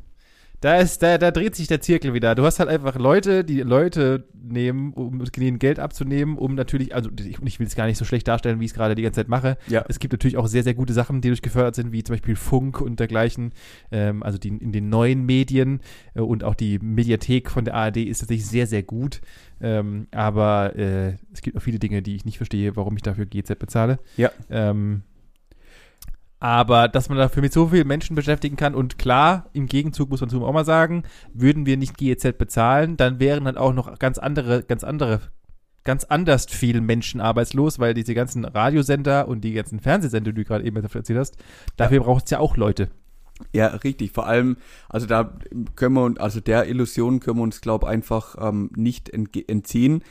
da 0.65 0.79
ist, 0.79 1.03
da, 1.03 1.19
da 1.19 1.31
dreht 1.31 1.55
sich 1.55 1.67
der 1.69 1.83
Zirkel 1.83 2.15
wieder. 2.15 2.35
Du 2.35 2.43
hast 2.43 2.59
halt 2.59 2.71
einfach 2.71 2.97
Leute, 2.97 3.45
die 3.45 3.61
Leute 3.61 4.25
nehmen, 4.33 4.95
um 4.95 5.23
ihnen 5.37 5.59
Geld 5.59 5.79
abzunehmen, 5.79 6.39
um 6.39 6.55
natürlich, 6.55 6.95
also 6.95 7.11
ich, 7.19 7.39
ich 7.43 7.61
will 7.61 7.67
es 7.67 7.77
gar 7.77 7.85
nicht 7.85 7.99
so 7.99 8.07
schlecht 8.07 8.27
darstellen, 8.27 8.61
wie 8.61 8.65
ich 8.65 8.71
es 8.71 8.75
gerade 8.75 8.95
die 8.95 9.03
ganze 9.03 9.21
Zeit 9.21 9.29
mache. 9.29 9.59
Ja. 9.69 9.85
Es 9.89 9.99
gibt 9.99 10.15
natürlich 10.15 10.39
auch 10.39 10.47
sehr, 10.47 10.62
sehr 10.62 10.73
gute 10.73 10.95
Sachen, 10.95 11.21
die 11.21 11.29
durchgefördert 11.29 11.75
sind, 11.75 11.93
wie 11.93 12.03
zum 12.03 12.15
Beispiel 12.15 12.35
Funk 12.35 12.81
und 12.81 12.99
dergleichen. 12.99 13.53
Ähm, 13.93 14.23
also 14.23 14.39
die, 14.39 14.49
in 14.49 14.73
den 14.73 14.89
neuen 14.89 15.27
Medien 15.27 15.81
äh, 16.15 16.21
und 16.21 16.45
auch 16.45 16.55
die 16.55 16.79
Mediathek 16.79 17.51
von 17.51 17.67
der 17.67 17.75
ARD 17.75 17.99
ist 17.99 18.21
tatsächlich 18.21 18.47
sehr, 18.47 18.67
sehr 18.67 18.83
gut. 18.83 19.21
Ähm, 19.61 20.07
aber 20.12 20.75
äh, 20.77 21.17
es 21.31 21.43
gibt 21.43 21.59
auch 21.59 21.62
viele 21.62 21.79
Dinge, 21.79 22.01
die 22.01 22.17
ich 22.17 22.25
nicht 22.25 22.39
verstehe, 22.39 22.75
warum 22.75 22.97
ich 22.97 23.03
dafür 23.03 23.27
GZ 23.27 23.59
bezahle. 23.59 23.99
Ja. 24.17 24.31
Ähm, 24.49 25.03
aber 26.45 26.88
dass 26.88 27.09
man 27.09 27.16
dafür 27.16 27.40
mit 27.40 27.55
so 27.55 27.68
vielen 27.68 27.88
Menschen 27.88 28.14
beschäftigen 28.14 28.57
kann 28.57 28.74
und 28.74 28.99
klar, 28.99 29.49
im 29.55 29.64
Gegenzug 29.64 30.11
muss 30.11 30.20
man 30.20 30.28
zum 30.28 30.42
auch 30.45 30.53
mal 30.53 30.66
sagen, 30.66 31.05
würden 31.32 31.64
wir 31.64 31.78
nicht 31.78 31.97
GEZ 31.97 32.36
bezahlen, 32.36 32.99
dann 32.99 33.18
wären 33.18 33.47
dann 33.47 33.57
auch 33.57 33.72
noch 33.72 33.99
ganz 33.99 34.18
andere, 34.18 34.62
ganz 34.62 34.84
andere, 34.84 35.22
ganz 35.84 36.05
anders 36.05 36.45
viele 36.51 36.82
Menschen 36.82 37.22
arbeitslos, 37.22 37.78
weil 37.78 37.95
diese 37.95 38.12
ganzen 38.12 38.45
Radiosender 38.45 39.26
und 39.26 39.40
die 39.40 39.55
ganzen 39.55 39.80
Fernsehsender, 39.80 40.32
die 40.32 40.42
du 40.42 40.47
gerade 40.47 40.66
eben 40.66 40.76
erzählt 40.76 41.18
hast, 41.18 41.38
dafür 41.78 42.01
braucht 42.01 42.26
es 42.26 42.30
ja 42.32 42.40
auch 42.40 42.59
Leute. 42.59 42.90
Ja, 43.55 43.68
richtig. 43.68 44.12
Vor 44.12 44.26
allem, 44.26 44.59
also 44.90 45.07
da 45.07 45.38
können 45.76 45.95
wir, 45.95 46.05
uns- 46.05 46.20
also 46.20 46.40
der 46.40 46.68
Illusion 46.68 47.20
können 47.20 47.38
wir 47.38 47.42
uns, 47.42 47.62
glaube 47.62 47.88
einfach 47.88 48.36
ähm, 48.38 48.70
nicht 48.76 49.09
entziehen. 49.09 50.05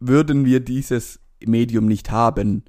Würden 0.00 0.44
wir 0.44 0.58
dieses 0.58 1.20
Medium 1.46 1.86
nicht 1.86 2.10
haben, 2.10 2.64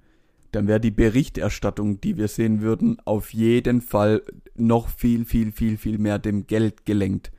dann 0.52 0.68
wäre 0.68 0.80
die 0.80 0.91
Berichterstattung, 0.91 2.02
die 2.02 2.18
wir 2.18 2.28
sehen 2.28 2.62
würden, 2.62 2.97
auf 3.06 3.34
jeden 3.34 3.82
Fall 3.82 4.22
noch 4.56 4.89
viel, 4.89 5.26
viel, 5.26 5.52
viel, 5.52 5.78
viel 5.78 5.97
mehr 5.97 6.20
dem 6.20 6.47
Geld 6.47 6.86
gelenkt. 6.86 7.32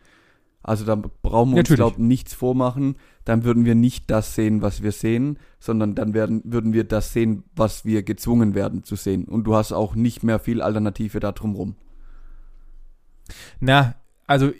Also 0.62 0.84
da 0.84 0.94
brauchen 0.94 1.52
wir 1.52 1.58
uns, 1.58 1.68
glaube 1.68 2.02
nichts 2.02 2.34
vormachen. 2.34 2.96
Dann 3.24 3.44
würden 3.44 3.64
wir 3.64 3.74
nicht 3.74 4.10
das 4.10 4.34
sehen, 4.34 4.62
was 4.62 4.82
wir 4.82 4.92
sehen, 4.92 5.38
sondern 5.58 5.94
dann 5.94 6.14
werden, 6.14 6.42
würden 6.44 6.72
wir 6.72 6.84
das 6.84 7.12
sehen, 7.12 7.44
was 7.54 7.84
wir 7.84 8.02
gezwungen 8.02 8.54
werden 8.54 8.84
zu 8.84 8.96
sehen. 8.96 9.24
Und 9.24 9.44
du 9.44 9.54
hast 9.54 9.72
auch 9.72 9.94
nicht 9.94 10.22
mehr 10.22 10.38
viel 10.38 10.62
Alternative 10.62 11.20
da 11.20 11.32
drumrum. 11.32 11.74
Na, 13.60 13.94
also 14.33 14.51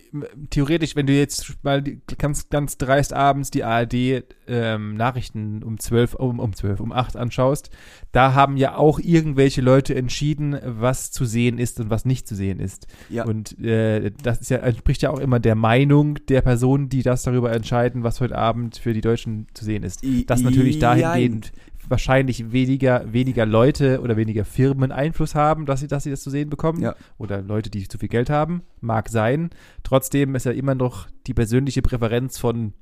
theoretisch, 0.51 0.97
wenn 0.97 1.07
du 1.07 1.14
jetzt 1.14 1.57
mal 1.62 1.83
ganz, 2.18 2.51
ganz 2.51 2.77
dreist 2.77 3.14
abends 3.14 3.51
die 3.51 3.64
ARD 3.64 4.23
ähm, 4.47 4.97
Nachrichten 4.97 5.62
um 5.62 5.79
12, 5.79 6.12
um, 6.12 6.41
um 6.41 6.55
12, 6.55 6.81
um 6.81 6.93
8 6.93 7.16
anschaust, 7.16 7.70
da 8.12 8.35
haben 8.35 8.59
ja 8.59 8.77
auch 8.77 9.01
irgendwelche 9.01 9.62
Leute 9.62 9.95
entschieden, 9.95 10.59
was 10.62 11.11
zu 11.11 11.25
sehen 11.25 11.57
ist 11.57 11.81
und 11.81 11.89
was 11.89 12.05
nicht 12.05 12.29
zu 12.29 12.35
sehen 12.35 12.61
ist. 12.61 12.87
Ja. 13.09 13.25
Und 13.25 13.59
äh, 13.61 14.11
das 14.23 14.43
ist 14.43 14.51
ja, 14.51 14.59
entspricht 14.59 15.01
ja 15.01 15.09
auch 15.09 15.18
immer 15.18 15.41
der 15.41 15.55
Meinung 15.55 16.18
der 16.29 16.43
Personen, 16.43 16.91
die 16.91 17.03
das 17.03 17.23
darüber 17.23 17.51
entscheiden, 17.51 18.03
was 18.03 18.20
heute 18.20 18.37
Abend 18.37 18.77
für 18.77 18.93
die 18.93 19.01
Deutschen 19.01 19.47
zu 19.55 19.64
sehen 19.64 19.85
ist. 19.85 20.05
Dass 20.27 20.43
natürlich 20.43 20.81
dahingehend 20.81 21.51
wahrscheinlich 21.89 22.53
weniger, 22.53 23.12
weniger 23.12 23.47
Leute 23.47 24.01
oder 24.01 24.16
weniger 24.16 24.45
Firmen 24.45 24.93
Einfluss 24.93 25.35
haben, 25.35 25.66
dass 25.66 25.80
sie, 25.80 25.89
dass 25.89 26.05
sie 26.05 26.11
das 26.11 26.22
zu 26.22 26.30
sehen 26.30 26.51
bekommen. 26.51 26.80
Ja. 26.80 26.95
Oder 27.18 27.43
Leute, 27.43 27.70
die 27.70 27.87
zu 27.89 27.99
viel 27.99 28.09
Geld 28.09 28.30
haben. 28.30 28.62
Mag 28.80 29.09
sein. 29.09 29.51
Trotzdem 29.83 30.35
ist 30.35 30.47
ja 30.47 30.53
immer 30.53 30.74
noch 30.74 31.09
die 31.26 31.35
persönliche 31.35 31.83
Präferenz 31.83 32.39
von 32.39 32.72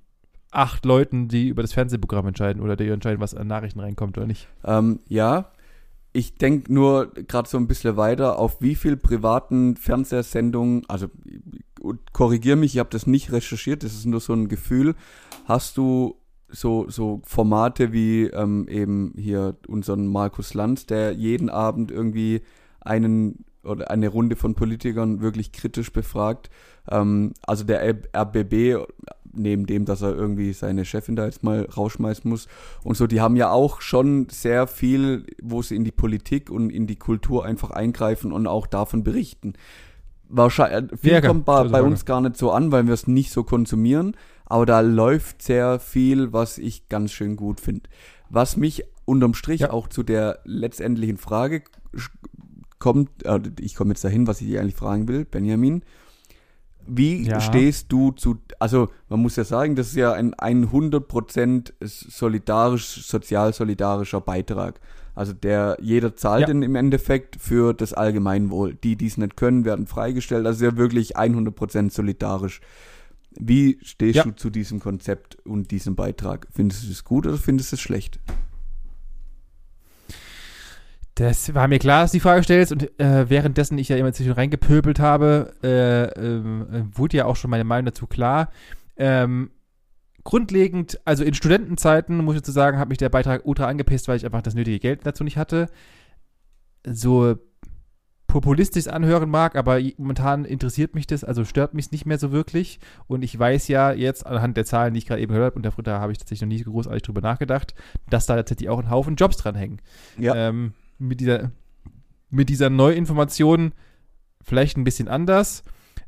acht 0.50 0.84
Leuten, 0.84 1.28
die 1.28 1.48
über 1.48 1.62
das 1.62 1.72
Fernsehprogramm 1.72 2.26
entscheiden 2.26 2.62
oder 2.62 2.76
die 2.76 2.88
entscheiden, 2.88 3.20
was 3.20 3.34
an 3.34 3.46
Nachrichten 3.46 3.80
reinkommt 3.80 4.18
oder 4.18 4.26
nicht. 4.26 4.48
Ähm, 4.64 5.00
ja, 5.06 5.52
ich 6.12 6.34
denke 6.34 6.72
nur 6.72 7.12
gerade 7.14 7.48
so 7.48 7.56
ein 7.56 7.68
bisschen 7.68 7.96
weiter, 7.96 8.38
auf 8.38 8.60
wie 8.60 8.74
viel 8.74 8.96
privaten 8.96 9.76
Fernsehsendungen, 9.76 10.82
also 10.88 11.06
korrigier 12.12 12.56
mich, 12.56 12.74
ich 12.74 12.78
habe 12.80 12.90
das 12.90 13.06
nicht 13.06 13.32
recherchiert, 13.32 13.84
das 13.84 13.94
ist 13.94 14.06
nur 14.06 14.20
so 14.20 14.32
ein 14.32 14.48
Gefühl, 14.48 14.96
hast 15.44 15.76
du 15.76 16.16
so, 16.52 16.88
so 16.88 17.20
Formate 17.24 17.92
wie 17.92 18.24
ähm, 18.24 18.66
eben 18.68 19.14
hier 19.16 19.56
unseren 19.66 20.06
Markus 20.06 20.54
Lanz, 20.54 20.86
der 20.86 21.12
jeden 21.12 21.48
Abend 21.48 21.90
irgendwie 21.90 22.42
einen 22.80 23.44
oder 23.62 23.90
eine 23.90 24.08
Runde 24.08 24.36
von 24.36 24.54
Politikern 24.54 25.20
wirklich 25.20 25.52
kritisch 25.52 25.92
befragt. 25.92 26.50
Ähm, 26.90 27.34
also 27.46 27.64
der 27.64 27.96
RBB, 28.14 28.86
neben 29.32 29.66
dem, 29.66 29.84
dass 29.84 30.02
er 30.02 30.14
irgendwie 30.14 30.52
seine 30.52 30.84
Chefin 30.84 31.16
da 31.16 31.26
jetzt 31.26 31.42
mal 31.42 31.64
rausschmeißen 31.64 32.28
muss 32.28 32.48
und 32.82 32.96
so, 32.96 33.06
die 33.06 33.20
haben 33.20 33.36
ja 33.36 33.50
auch 33.50 33.80
schon 33.80 34.28
sehr 34.30 34.66
viel, 34.66 35.26
wo 35.42 35.62
sie 35.62 35.76
in 35.76 35.84
die 35.84 35.92
Politik 35.92 36.50
und 36.50 36.70
in 36.70 36.86
die 36.86 36.96
Kultur 36.96 37.44
einfach 37.44 37.70
eingreifen 37.70 38.32
und 38.32 38.46
auch 38.46 38.66
davon 38.66 39.04
berichten. 39.04 39.54
Wahrscheinlich, 40.28 40.98
viel 41.00 41.12
Ja, 41.12 41.20
kommt 41.20 41.44
bei, 41.44 41.64
bei 41.64 41.82
uns 41.82 42.04
gar 42.04 42.20
nicht 42.20 42.36
so 42.36 42.52
an, 42.52 42.70
weil 42.70 42.86
wir 42.86 42.94
es 42.94 43.06
nicht 43.06 43.32
so 43.32 43.42
konsumieren, 43.42 44.16
aber 44.50 44.66
da 44.66 44.80
läuft 44.80 45.40
sehr 45.42 45.80
viel, 45.80 46.32
was 46.34 46.58
ich 46.58 46.88
ganz 46.88 47.12
schön 47.12 47.36
gut 47.36 47.60
finde. 47.60 47.88
Was 48.28 48.56
mich 48.56 48.84
unterm 49.06 49.32
Strich 49.34 49.62
Ja. 49.62 49.70
auch 49.70 49.88
zu 49.88 50.02
der 50.02 50.40
letztendlichen 50.44 51.16
Frage 51.16 51.62
kommt, 52.78 53.24
äh, 53.24 53.40
ich 53.60 53.74
komme 53.74 53.90
jetzt 53.92 54.04
dahin, 54.04 54.26
was 54.26 54.40
ich 54.40 54.46
dir 54.48 54.60
eigentlich 54.60 54.76
fragen 54.76 55.08
will, 55.08 55.24
Benjamin. 55.24 55.82
Wie 56.86 57.24
Ja. 57.26 57.40
stehst 57.40 57.92
du 57.92 58.10
zu, 58.12 58.38
also 58.58 58.88
man 59.08 59.20
muss 59.20 59.36
ja 59.36 59.44
sagen, 59.44 59.76
das 59.76 59.88
ist 59.88 59.96
ja 59.96 60.12
ein 60.12 60.34
100% 60.72 61.74
solidarisch, 61.80 63.06
sozial 63.06 63.52
solidarischer 63.52 64.20
Beitrag. 64.20 64.80
Also 65.14 65.32
der, 65.32 65.76
jeder 65.80 66.16
zahlt 66.16 66.42
Ja. 66.42 66.46
den 66.46 66.62
im 66.62 66.74
Endeffekt 66.76 67.36
für 67.40 67.74
das 67.74 67.92
Allgemeinwohl. 67.92 68.74
Die, 68.74 68.96
die 68.96 69.06
es 69.06 69.18
nicht 69.18 69.36
können, 69.36 69.64
werden 69.64 69.86
freigestellt. 69.86 70.46
Also 70.46 70.64
ja 70.64 70.76
wirklich 70.76 71.16
100% 71.16 71.92
solidarisch. 71.92 72.60
Wie 73.38 73.78
stehst 73.82 74.16
Ja. 74.16 74.24
du 74.24 74.32
zu 74.32 74.50
diesem 74.50 74.80
Konzept 74.80 75.36
und 75.46 75.70
diesem 75.70 75.94
Beitrag? 75.96 76.48
Findest 76.52 76.86
du 76.86 76.90
es 76.90 77.04
gut 77.04 77.26
oder 77.26 77.36
findest 77.38 77.72
du 77.72 77.76
es 77.76 77.80
schlecht? 77.80 78.18
Das 81.16 81.54
war 81.54 81.68
mir 81.68 81.78
klar, 81.78 82.02
dass 82.02 82.12
du 82.12 82.16
die 82.16 82.20
Frage 82.20 82.42
stellst 82.42 82.72
und 82.72 82.98
äh, 82.98 83.28
währenddessen 83.28 83.76
ich 83.78 83.88
ja 83.88 83.96
immer 83.96 84.12
zwischen 84.12 84.32
reingepöbelt 84.32 85.00
habe, 85.00 85.52
äh, 85.62 86.04
ähm, 86.18 86.66
äh, 86.72 86.96
wurde 86.98 87.18
ja 87.18 87.24
auch 87.26 87.36
schon 87.36 87.50
meine 87.50 87.64
Meinung 87.64 87.86
dazu 87.86 88.06
klar. 88.06 88.50
Ähm, 88.96 89.50
grundlegend, 90.24 90.98
also 91.04 91.22
in 91.24 91.34
Studentenzeiten, 91.34 92.24
muss 92.24 92.36
ich 92.36 92.42
dazu 92.42 92.52
sagen, 92.52 92.78
hat 92.78 92.88
mich 92.88 92.98
der 92.98 93.08
Beitrag 93.10 93.42
ultra 93.44 93.66
angepisst, 93.66 94.08
weil 94.08 94.16
ich 94.16 94.24
einfach 94.24 94.42
das 94.42 94.54
nötige 94.54 94.78
Geld 94.78 95.00
dazu 95.04 95.22
nicht 95.24 95.36
hatte. 95.36 95.68
So 96.86 97.36
populistisch 98.30 98.86
anhören 98.86 99.28
mag, 99.28 99.56
aber 99.56 99.80
momentan 99.98 100.44
interessiert 100.44 100.94
mich 100.94 101.06
das, 101.06 101.24
also 101.24 101.44
stört 101.44 101.74
mich 101.74 101.90
nicht 101.90 102.06
mehr 102.06 102.18
so 102.18 102.32
wirklich. 102.32 102.78
Und 103.06 103.22
ich 103.22 103.38
weiß 103.38 103.68
ja 103.68 103.92
jetzt 103.92 104.26
anhand 104.26 104.56
der 104.56 104.64
Zahlen, 104.64 104.94
die 104.94 104.98
ich 104.98 105.06
gerade 105.06 105.20
eben 105.20 105.32
gehört 105.32 105.54
habe, 105.56 105.72
und 105.76 105.86
da 105.86 106.00
habe 106.00 106.12
ich 106.12 106.18
tatsächlich 106.18 106.42
noch 106.42 106.56
nie 106.56 106.62
großartig 106.62 107.02
drüber 107.02 107.20
nachgedacht, 107.20 107.74
dass 108.08 108.26
da 108.26 108.36
tatsächlich 108.36 108.68
auch 108.68 108.78
ein 108.78 108.90
Haufen 108.90 109.16
Jobs 109.16 109.36
dranhängen 109.36 109.80
Ja. 110.18 110.34
ähm, 110.34 110.72
mit 110.98 111.20
dieser 111.20 111.50
mit 112.32 112.48
dieser 112.48 112.70
Neuinformation 112.70 113.72
vielleicht 114.40 114.76
ein 114.76 114.84
bisschen 114.84 115.08
anders. 115.08 115.64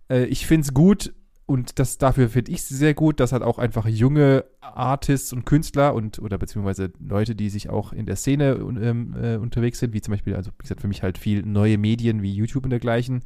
Äh, 0.08 0.26
ich 0.26 0.46
finde 0.46 0.62
es 0.66 0.72
gut 0.72 1.12
und 1.46 1.78
das 1.78 1.98
dafür 1.98 2.28
finde 2.28 2.52
ich 2.52 2.58
es 2.58 2.68
sehr 2.68 2.94
gut, 2.94 3.20
dass 3.20 3.32
halt 3.32 3.42
auch 3.42 3.58
einfach 3.58 3.86
junge 3.86 4.44
Artists 4.60 5.32
und 5.32 5.44
Künstler 5.44 5.94
und 5.94 6.18
oder 6.20 6.38
beziehungsweise 6.38 6.92
Leute, 7.00 7.34
die 7.34 7.50
sich 7.50 7.68
auch 7.68 7.92
in 7.92 8.06
der 8.06 8.16
Szene 8.16 8.52
ähm, 8.80 9.14
äh, 9.20 9.36
unterwegs 9.36 9.80
sind, 9.80 9.92
wie 9.92 10.00
zum 10.00 10.12
Beispiel, 10.12 10.34
also 10.36 10.50
wie 10.52 10.62
gesagt, 10.62 10.80
für 10.80 10.88
mich 10.88 11.02
halt 11.02 11.18
viel 11.18 11.42
neue 11.42 11.78
Medien 11.78 12.22
wie 12.22 12.32
YouTube 12.32 12.64
und 12.64 12.70
dergleichen 12.70 13.22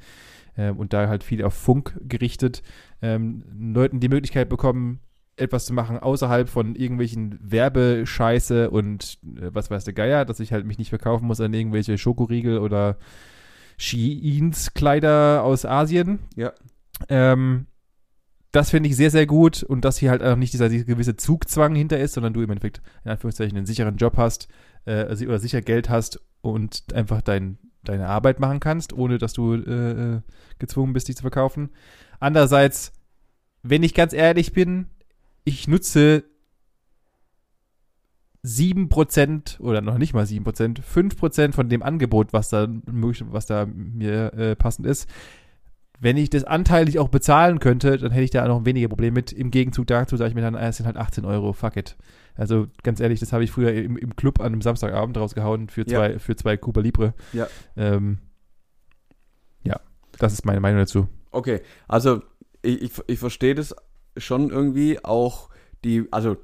ähm, 0.56 0.78
und 0.78 0.92
da 0.92 1.08
halt 1.08 1.24
viel 1.24 1.44
auf 1.44 1.54
Funk 1.54 1.98
gerichtet, 2.00 2.62
ähm, 3.02 3.44
Leuten 3.74 4.00
die 4.00 4.08
Möglichkeit 4.08 4.48
bekommen, 4.48 5.00
etwas 5.36 5.66
zu 5.66 5.74
machen 5.74 5.98
außerhalb 5.98 6.48
von 6.48 6.74
irgendwelchen 6.74 7.38
Werbescheiße 7.42 8.70
und 8.70 9.18
äh, 9.36 9.50
was 9.52 9.70
weiß 9.70 9.84
der 9.84 9.94
Geier, 9.94 10.24
dass 10.24 10.40
ich 10.40 10.52
halt 10.52 10.64
mich 10.64 10.78
nicht 10.78 10.88
verkaufen 10.88 11.26
muss 11.26 11.40
an 11.40 11.52
irgendwelche 11.52 11.98
Schokoriegel 11.98 12.58
oder 12.58 12.96
Sheins 13.76 14.72
Kleider 14.72 15.42
aus 15.44 15.66
Asien. 15.66 16.20
Ja. 16.34 16.52
Ähm, 17.10 17.66
das 18.56 18.70
finde 18.70 18.88
ich 18.88 18.96
sehr, 18.96 19.10
sehr 19.10 19.26
gut 19.26 19.62
und 19.62 19.84
dass 19.84 19.98
hier 19.98 20.08
halt 20.08 20.22
auch 20.22 20.34
nicht 20.34 20.54
dieser, 20.54 20.70
gewisse 20.70 21.14
Zugzwang 21.14 21.74
hinter 21.74 21.98
ist, 22.00 22.14
sondern 22.14 22.32
du 22.32 22.40
im 22.40 22.48
Endeffekt 22.48 22.80
in 23.04 23.10
Anführungszeichen 23.10 23.54
einen 23.54 23.66
sicheren 23.66 23.98
Job 23.98 24.16
hast 24.16 24.48
äh, 24.86 25.04
oder 25.26 25.38
sicher 25.38 25.60
Geld 25.60 25.90
hast 25.90 26.20
und 26.40 26.84
einfach 26.94 27.20
dein, 27.20 27.58
deine 27.84 28.08
Arbeit 28.08 28.40
machen 28.40 28.58
kannst, 28.58 28.94
ohne 28.94 29.18
dass 29.18 29.34
du 29.34 29.56
äh, 29.56 30.14
äh, 30.14 30.20
gezwungen 30.58 30.94
bist, 30.94 31.08
dich 31.08 31.16
zu 31.16 31.22
verkaufen. 31.22 31.68
Andererseits, 32.18 32.94
wenn 33.62 33.82
ich 33.82 33.92
ganz 33.92 34.14
ehrlich 34.14 34.54
bin, 34.54 34.86
ich 35.44 35.68
nutze 35.68 36.24
7% 38.42 39.60
oder 39.60 39.82
noch 39.82 39.98
nicht 39.98 40.14
mal 40.14 40.24
7%, 40.24 40.80
5% 40.80 41.52
von 41.52 41.68
dem 41.68 41.82
Angebot, 41.82 42.32
was 42.32 42.48
da 42.48 42.68
was 43.30 43.44
da 43.44 43.66
mir 43.66 44.32
äh, 44.32 44.56
passend 44.56 44.86
ist. 44.86 45.10
Wenn 46.00 46.16
ich 46.16 46.30
das 46.30 46.44
anteilig 46.44 46.98
auch 46.98 47.08
bezahlen 47.08 47.58
könnte, 47.58 47.96
dann 47.98 48.10
hätte 48.12 48.24
ich 48.24 48.30
da 48.30 48.46
noch 48.46 48.64
weniger 48.64 48.88
Probleme 48.88 49.14
mit. 49.14 49.32
Im 49.32 49.50
Gegenzug 49.50 49.86
dazu 49.86 50.16
sage 50.16 50.28
ich 50.30 50.34
mir 50.34 50.42
dann, 50.42 50.54
ah, 50.54 50.68
es 50.68 50.76
sind 50.76 50.86
halt 50.86 50.96
18 50.96 51.24
Euro, 51.24 51.52
fuck 51.52 51.76
it. 51.76 51.96
Also 52.34 52.66
ganz 52.82 53.00
ehrlich, 53.00 53.20
das 53.20 53.32
habe 53.32 53.44
ich 53.44 53.50
früher 53.50 53.72
im, 53.72 53.96
im 53.96 54.14
Club 54.14 54.40
an 54.40 54.46
einem 54.46 54.60
Samstagabend 54.62 55.16
rausgehauen 55.16 55.68
für 55.68 55.82
Ja. 55.82 55.86
zwei, 55.98 56.18
für 56.18 56.36
zwei 56.36 56.56
Cuba 56.58 56.80
Libre. 56.82 57.14
Ja. 57.32 57.46
Ähm, 57.76 58.18
ja, 59.64 59.80
das 60.18 60.32
ist 60.34 60.44
meine 60.44 60.60
Meinung 60.60 60.80
dazu. 60.80 61.08
Okay, 61.30 61.60
also 61.88 62.22
ich, 62.62 62.82
ich, 62.82 62.92
ich 63.06 63.18
verstehe 63.18 63.54
das 63.54 63.74
schon 64.18 64.50
irgendwie 64.50 65.02
auch 65.04 65.48
die, 65.84 66.04
also 66.10 66.36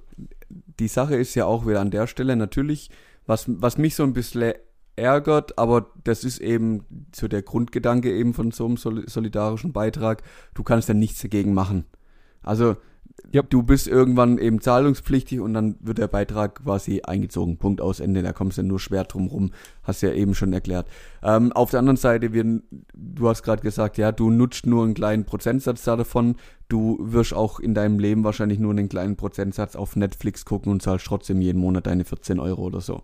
die 0.49 0.89
Sache 0.89 1.17
ist 1.17 1.35
ja 1.35 1.45
auch 1.47 1.67
wieder 1.67 1.81
an 1.81 1.91
der 1.91 2.07
Stelle 2.07 2.37
natürlich, 2.37 2.91
was, 3.27 3.45
was 3.49 3.79
mich 3.79 3.95
so 3.95 4.03
ein 4.03 4.13
bisschen 4.13 4.55
ärgert, 5.03 5.59
aber 5.59 5.87
das 6.05 6.25
ist 6.25 6.41
eben 6.41 6.85
so 7.15 7.29
der 7.29 7.43
Grundgedanke 7.43 8.13
eben 8.15 8.33
von 8.35 8.51
so 8.53 8.65
einem 8.67 8.77
soli- 8.77 9.09
solidarischen 9.11 9.73
Beitrag, 9.73 10.23
du 10.55 10.63
kannst 10.63 10.89
ja 10.89 10.95
nichts 10.95 11.21
dagegen 11.21 11.53
machen. 11.55 11.85
Also 12.43 12.77
Yep. 13.35 13.51
du 13.51 13.63
bist 13.63 13.89
irgendwann 13.89 14.39
eben 14.39 14.61
zahlungspflichtig 14.61 15.41
und 15.41 15.55
dann 15.55 15.77
wird 15.81 15.99
der 15.99 16.09
Beitrag 16.09 16.63
quasi 16.65 17.03
eingezogen. 17.03 17.57
Punkt 17.57 17.81
aus 17.81 18.01
Ende. 18.01 18.23
Da 18.23 18.33
kommst 18.33 18.57
du 18.59 18.63
ja 18.63 18.69
nur 18.69 18.81
schwer 18.81 19.05
drum 19.05 19.27
rum. 19.27 19.53
Hast 19.83 20.03
ja 20.03 20.13
eben 20.13 20.35
schon 20.35 20.53
erklärt. 20.53 20.87
Ähm, 21.23 21.53
auf 21.53 21.71
der 21.71 21.81
anderen 21.81 21.97
Seite, 21.97 22.33
wir, 22.33 22.61
du 22.95 23.29
hast 23.29 23.43
gerade 23.43 23.63
gesagt, 23.63 23.99
ja, 23.99 24.13
du 24.13 24.31
nutzt 24.31 24.67
nur 24.67 24.85
einen 24.85 24.95
kleinen 24.95 25.25
Prozentsatz 25.25 25.85
da 25.85 25.97
davon. 25.97 26.37
Du 26.69 26.99
wirst 27.01 27.33
auch 27.35 27.61
in 27.61 27.75
deinem 27.75 27.99
Leben 27.99 28.25
wahrscheinlich 28.25 28.59
nur 28.59 28.71
einen 28.73 28.89
kleinen 28.89 29.17
Prozentsatz 29.17 29.77
auf 29.77 29.95
Netflix 29.95 30.45
gucken 30.45 30.73
und 30.73 30.83
zahlst 30.83 31.07
trotzdem 31.07 31.41
jeden 31.41 31.61
Monat 31.61 31.87
deine 31.87 32.05
14 32.05 32.41
Euro 32.41 32.63
oder 32.63 32.81
so. 32.81 33.03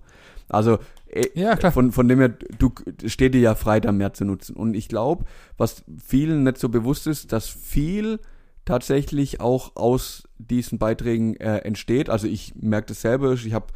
Also 0.48 0.78
äh, 1.08 1.26
Ja, 1.34 1.56
klar. 1.56 1.72
von, 1.72 1.92
von 1.92 2.08
dem 2.08 2.18
her, 2.18 2.30
du 2.58 2.72
steht 3.06 3.34
dir 3.34 3.40
ja 3.40 3.54
frei, 3.54 3.80
da 3.80 3.92
mehr 3.92 4.12
zu 4.12 4.24
nutzen. 4.24 4.56
Und 4.56 4.74
ich 4.74 4.88
glaube, 4.88 5.24
was 5.56 5.84
vielen 6.04 6.44
nicht 6.44 6.58
so 6.58 6.68
bewusst 6.68 7.06
ist, 7.06 7.32
dass 7.32 7.48
viel 7.48 8.20
tatsächlich 8.64 9.40
auch 9.40 9.76
aus 9.76 10.24
diesen 10.38 10.78
Beiträgen 10.78 11.36
äh, 11.36 11.58
entsteht. 11.58 12.10
Also 12.10 12.26
ich 12.26 12.54
merke 12.60 12.88
das 12.88 13.00
selber, 13.00 13.32
ich 13.32 13.54
habe 13.54 13.66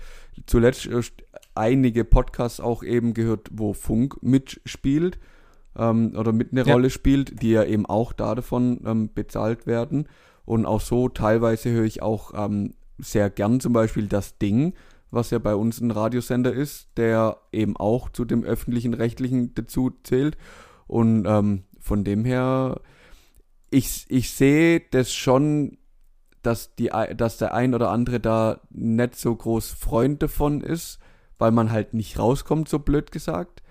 zuletzt 0.46 0.86
erst 0.86 1.14
einige 1.54 2.04
Podcasts 2.04 2.60
auch 2.60 2.82
eben 2.82 3.14
gehört, 3.14 3.48
wo 3.52 3.72
Funk 3.72 4.22
mitspielt 4.22 5.18
ähm, 5.78 6.12
oder 6.16 6.32
mit 6.32 6.52
eine 6.52 6.64
Ja. 6.66 6.74
Rolle 6.74 6.90
spielt, 6.90 7.40
die 7.42 7.50
ja 7.52 7.64
eben 7.64 7.86
auch 7.86 8.12
da 8.12 8.34
davon 8.34 8.80
ähm, 8.84 9.10
bezahlt 9.14 9.66
werden. 9.66 10.08
Und 10.44 10.66
auch 10.66 10.80
so 10.80 11.08
teilweise 11.08 11.70
höre 11.70 11.84
ich 11.84 12.02
auch 12.02 12.32
ähm, 12.34 12.74
sehr 12.98 13.30
gern 13.30 13.60
zum 13.60 13.72
Beispiel 13.72 14.06
das 14.08 14.36
Ding, 14.38 14.74
was 15.12 15.30
ja 15.30 15.38
bei 15.38 15.54
uns 15.54 15.80
ein 15.80 15.90
Radiosender 15.90 16.52
ist, 16.52 16.88
der 16.96 17.36
eben 17.52 17.76
auch 17.76 18.08
zu 18.08 18.24
dem 18.24 18.42
öffentlichen 18.42 18.94
Rechtlichen 18.94 19.54
dazu 19.54 19.92
zählt. 20.02 20.36
Und 20.86 21.26
ähm, 21.26 21.64
von 21.78 22.02
dem 22.02 22.24
her, 22.24 22.80
ich, 23.70 24.06
ich 24.08 24.30
sehe 24.30 24.80
das 24.90 25.12
schon, 25.12 25.76
dass, 26.42 26.74
die, 26.74 26.90
dass 27.16 27.36
der 27.36 27.54
ein 27.54 27.74
oder 27.74 27.90
andere 27.90 28.20
da 28.20 28.62
nicht 28.70 29.16
so 29.16 29.36
groß 29.36 29.70
Freund 29.70 30.22
davon 30.22 30.62
ist, 30.62 30.98
weil 31.38 31.52
man 31.52 31.70
halt 31.70 31.92
nicht 31.92 32.18
rauskommt, 32.18 32.68
so 32.68 32.78
blöd 32.78 33.12
gesagt. 33.12 33.62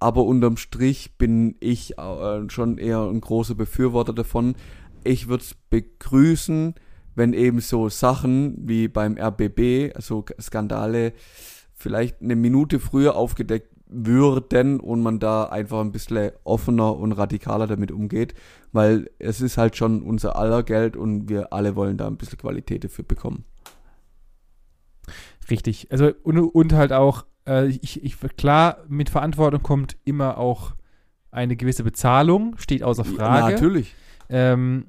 Aber 0.00 0.24
unterm 0.24 0.56
Strich 0.56 1.18
bin 1.18 1.56
ich 1.60 1.98
äh, 1.98 2.48
schon 2.48 2.78
eher 2.78 3.02
ein 3.02 3.20
großer 3.20 3.54
Befürworter 3.54 4.14
davon. 4.14 4.54
Ich 5.04 5.28
würde 5.28 5.44
es 5.44 5.54
begrüßen, 5.54 6.74
wenn 7.14 7.32
eben 7.32 7.60
so 7.60 7.88
Sachen 7.88 8.56
wie 8.68 8.88
beim 8.88 9.16
RBB, 9.18 9.94
also 9.94 10.24
Skandale, 10.40 11.12
vielleicht 11.74 12.22
eine 12.22 12.36
Minute 12.36 12.80
früher 12.80 13.16
aufgedeckt 13.16 13.74
würden 13.86 14.80
und 14.80 15.02
man 15.02 15.18
da 15.20 15.44
einfach 15.44 15.80
ein 15.80 15.92
bisschen 15.92 16.32
offener 16.42 16.96
und 16.96 17.12
radikaler 17.12 17.66
damit 17.66 17.92
umgeht, 17.92 18.34
weil 18.72 19.10
es 19.18 19.40
ist 19.40 19.56
halt 19.56 19.76
schon 19.76 20.02
unser 20.02 20.36
aller 20.36 20.62
Geld 20.62 20.96
und 20.96 21.28
wir 21.28 21.52
alle 21.52 21.76
wollen 21.76 21.96
da 21.96 22.06
ein 22.06 22.16
bisschen 22.16 22.38
Qualität 22.38 22.84
dafür 22.84 23.04
bekommen. 23.04 23.44
Richtig. 25.50 25.88
Also 25.90 26.12
und, 26.22 26.38
und 26.38 26.72
halt 26.72 26.92
auch, 26.92 27.26
äh, 27.46 27.66
ich, 27.68 28.02
ich, 28.02 28.18
klar, 28.36 28.78
mit 28.88 29.10
Verantwortung 29.10 29.62
kommt 29.62 29.96
immer 30.04 30.38
auch 30.38 30.74
eine 31.30 31.56
gewisse 31.56 31.84
Bezahlung, 31.84 32.56
steht 32.58 32.82
außer 32.82 33.04
Frage. 33.04 33.46
Ja, 33.46 33.50
natürlich. 33.50 33.94
Ähm, 34.28 34.86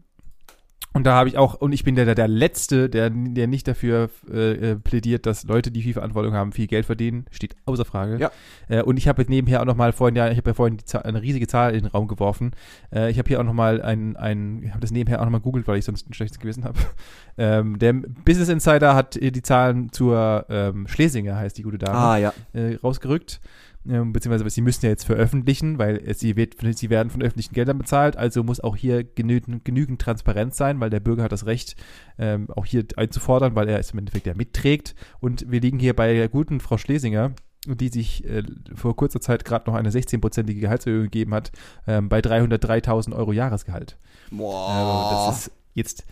und 0.95 1.03
da 1.03 1.13
habe 1.13 1.27
ich 1.27 1.37
auch, 1.37 1.55
und 1.55 1.73
ich 1.73 1.83
bin 1.83 1.95
der, 1.95 2.15
der 2.15 2.27
Letzte, 2.29 2.89
der, 2.89 3.09
der 3.09 3.47
nicht 3.47 3.67
dafür 3.67 4.09
äh, 4.31 4.71
äh, 4.71 4.75
plädiert, 4.77 5.25
dass 5.25 5.43
Leute, 5.43 5.69
die 5.69 5.81
viel 5.81 5.91
Verantwortung 5.91 6.33
haben, 6.33 6.53
viel 6.53 6.67
Geld 6.67 6.85
verdienen, 6.85 7.25
steht 7.31 7.57
außer 7.65 7.83
Frage. 7.83 8.17
Ja. 8.17 8.31
Äh, 8.69 8.81
und 8.81 8.95
ich 8.95 9.09
habe 9.09 9.21
jetzt 9.21 9.27
nebenher 9.27 9.59
auch 9.59 9.65
nochmal 9.65 9.91
vorhin, 9.91 10.15
ja, 10.15 10.29
ich 10.29 10.37
habe 10.37 10.51
ja 10.51 10.53
vorhin 10.53 10.79
Zahl, 10.85 11.03
eine 11.03 11.21
riesige 11.21 11.47
Zahl 11.47 11.75
in 11.75 11.81
den 11.81 11.91
Raum 11.91 12.07
geworfen. 12.07 12.51
Äh, 12.93 13.11
ich 13.11 13.17
habe 13.17 13.27
hier 13.27 13.41
auch 13.41 13.43
nochmal 13.43 13.81
ein, 13.81 14.15
ein, 14.15 14.63
ich 14.63 14.69
habe 14.69 14.79
das 14.79 14.91
nebenher 14.91 15.19
auch 15.19 15.25
nochmal 15.25 15.41
googelt, 15.41 15.67
weil 15.67 15.77
ich 15.77 15.83
sonst 15.83 16.09
ein 16.09 16.13
schlechtes 16.13 16.39
Gewissen 16.39 16.63
habe. 16.63 16.79
Ähm, 17.37 17.79
der 17.79 17.91
Business 17.91 18.47
Insider 18.47 18.95
hat 18.95 19.15
die 19.15 19.41
Zahlen 19.41 19.91
zur 19.91 20.45
ähm, 20.47 20.87
Schlesinger, 20.87 21.35
heißt 21.35 21.57
die 21.57 21.63
gute 21.63 21.77
Dame, 21.77 21.97
ah, 21.97 22.17
ja. 22.17 22.33
äh, 22.53 22.75
rausgerückt 22.75 23.41
ähm, 23.89 24.13
beziehungsweise 24.13 24.49
sie 24.49 24.61
müssen 24.61 24.85
ja 24.85 24.91
jetzt 24.91 25.05
veröffentlichen, 25.05 25.77
weil 25.77 26.13
sie, 26.15 26.35
wird, 26.35 26.55
sie 26.75 26.89
werden 26.89 27.09
von 27.09 27.21
öffentlichen 27.21 27.53
Geldern 27.53 27.77
bezahlt, 27.77 28.17
also 28.17 28.43
muss 28.43 28.59
auch 28.59 28.75
hier 28.75 29.03
genügend, 29.03 29.65
genügend 29.65 30.01
Transparenz 30.01 30.57
sein, 30.57 30.79
weil 30.79 30.89
der 30.89 30.99
Bürger 30.99 31.23
hat 31.23 31.31
das 31.31 31.45
Recht, 31.45 31.75
ähm, 32.17 32.49
auch 32.49 32.65
hier 32.65 32.85
einzufordern, 32.95 33.55
weil 33.55 33.69
er 33.69 33.79
es 33.79 33.91
im 33.91 33.99
Endeffekt 33.99 34.27
ja 34.27 34.33
mitträgt. 34.33 34.95
Und 35.19 35.49
wir 35.51 35.61
liegen 35.61 35.79
hier 35.79 35.95
bei 35.95 36.13
der 36.13 36.29
guten 36.29 36.59
Frau 36.59 36.77
Schlesinger, 36.77 37.33
die 37.67 37.89
sich 37.89 38.25
äh, 38.25 38.43
vor 38.73 38.95
kurzer 38.95 39.21
Zeit 39.21 39.45
gerade 39.45 39.69
noch 39.69 39.77
eine 39.77 39.89
16-prozentige 39.89 40.59
Gehaltserhöhung 40.59 41.03
gegeben 41.03 41.33
hat, 41.33 41.51
ähm, 41.87 42.09
bei 42.09 42.19
303.000 42.19 43.15
Euro 43.15 43.33
Jahresgehalt. 43.33 43.97
Boah. 44.31 44.69
Also 44.69 45.29
das 45.29 45.39
ist 45.39 45.51
jetzt 45.73 46.05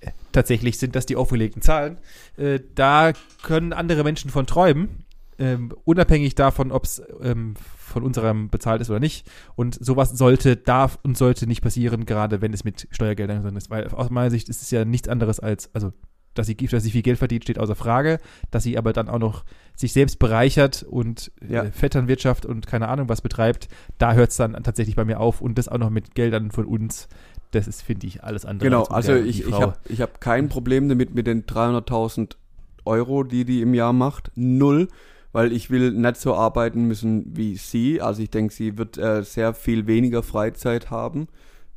äh, 0.00 0.10
tatsächlich 0.32 0.78
sind 0.78 0.94
das 0.94 1.06
die 1.06 1.16
aufgelegten 1.16 1.62
Zahlen. 1.62 1.98
Äh, 2.36 2.60
da 2.74 3.12
können 3.42 3.72
andere 3.72 4.04
Menschen 4.04 4.30
von 4.30 4.46
träumen 4.46 5.04
ähm, 5.38 5.72
unabhängig 5.84 6.34
davon, 6.34 6.72
ob 6.72 6.84
es 6.84 7.02
ähm, 7.22 7.54
von 7.78 8.02
unserem 8.02 8.50
bezahlt 8.50 8.80
ist 8.80 8.90
oder 8.90 9.00
nicht. 9.00 9.26
Und 9.54 9.74
sowas 9.82 10.10
sollte, 10.10 10.56
darf 10.56 10.98
und 11.02 11.16
sollte 11.16 11.46
nicht 11.46 11.62
passieren, 11.62 12.06
gerade 12.06 12.40
wenn 12.42 12.52
es 12.52 12.64
mit 12.64 12.88
Steuergeldern 12.90 13.56
ist. 13.56 13.70
Weil 13.70 13.88
aus 13.88 14.10
meiner 14.10 14.30
Sicht 14.30 14.48
ist 14.48 14.62
es 14.62 14.70
ja 14.70 14.84
nichts 14.84 15.08
anderes 15.08 15.40
als, 15.40 15.74
also 15.74 15.92
dass 16.34 16.46
sie, 16.46 16.56
dass 16.56 16.84
sie 16.84 16.90
viel 16.90 17.02
Geld 17.02 17.18
verdient, 17.18 17.44
steht 17.44 17.58
außer 17.58 17.74
Frage. 17.74 18.18
Dass 18.50 18.64
sie 18.64 18.78
aber 18.78 18.92
dann 18.92 19.08
auch 19.08 19.18
noch 19.18 19.44
sich 19.74 19.92
selbst 19.92 20.18
bereichert 20.18 20.84
und 20.88 21.32
ja. 21.46 21.64
äh, 21.64 21.72
Vetternwirtschaft 21.72 22.44
und 22.44 22.66
keine 22.66 22.88
Ahnung 22.88 23.08
was 23.08 23.22
betreibt, 23.22 23.68
da 23.98 24.14
hört 24.14 24.30
es 24.30 24.36
dann 24.36 24.52
tatsächlich 24.62 24.96
bei 24.96 25.04
mir 25.04 25.20
auf. 25.20 25.40
Und 25.40 25.56
das 25.56 25.68
auch 25.68 25.78
noch 25.78 25.90
mit 25.90 26.14
Geldern 26.14 26.50
von 26.50 26.66
uns. 26.66 27.08
Das 27.52 27.66
ist, 27.66 27.80
finde 27.80 28.06
ich, 28.06 28.22
alles 28.24 28.44
andere. 28.44 28.68
Genau, 28.68 28.82
also 28.84 29.14
ich, 29.14 29.46
ich 29.46 29.54
habe 29.54 29.74
ich 29.88 30.02
hab 30.02 30.20
kein 30.20 30.50
Problem 30.50 30.88
damit 30.88 31.14
mit 31.14 31.26
den 31.26 31.44
300.000 31.46 32.36
Euro, 32.84 33.22
die 33.22 33.44
die 33.44 33.62
im 33.62 33.72
Jahr 33.72 33.94
macht. 33.94 34.30
Null 34.34 34.88
weil 35.32 35.52
ich 35.52 35.70
will 35.70 35.92
nicht 35.92 36.16
so 36.16 36.34
arbeiten 36.34 36.84
müssen 36.84 37.36
wie 37.36 37.56
sie. 37.56 38.00
Also 38.00 38.22
ich 38.22 38.30
denke, 38.30 38.52
sie 38.52 38.78
wird 38.78 38.98
äh, 38.98 39.22
sehr 39.22 39.54
viel 39.54 39.86
weniger 39.86 40.22
Freizeit 40.22 40.90
haben 40.90 41.28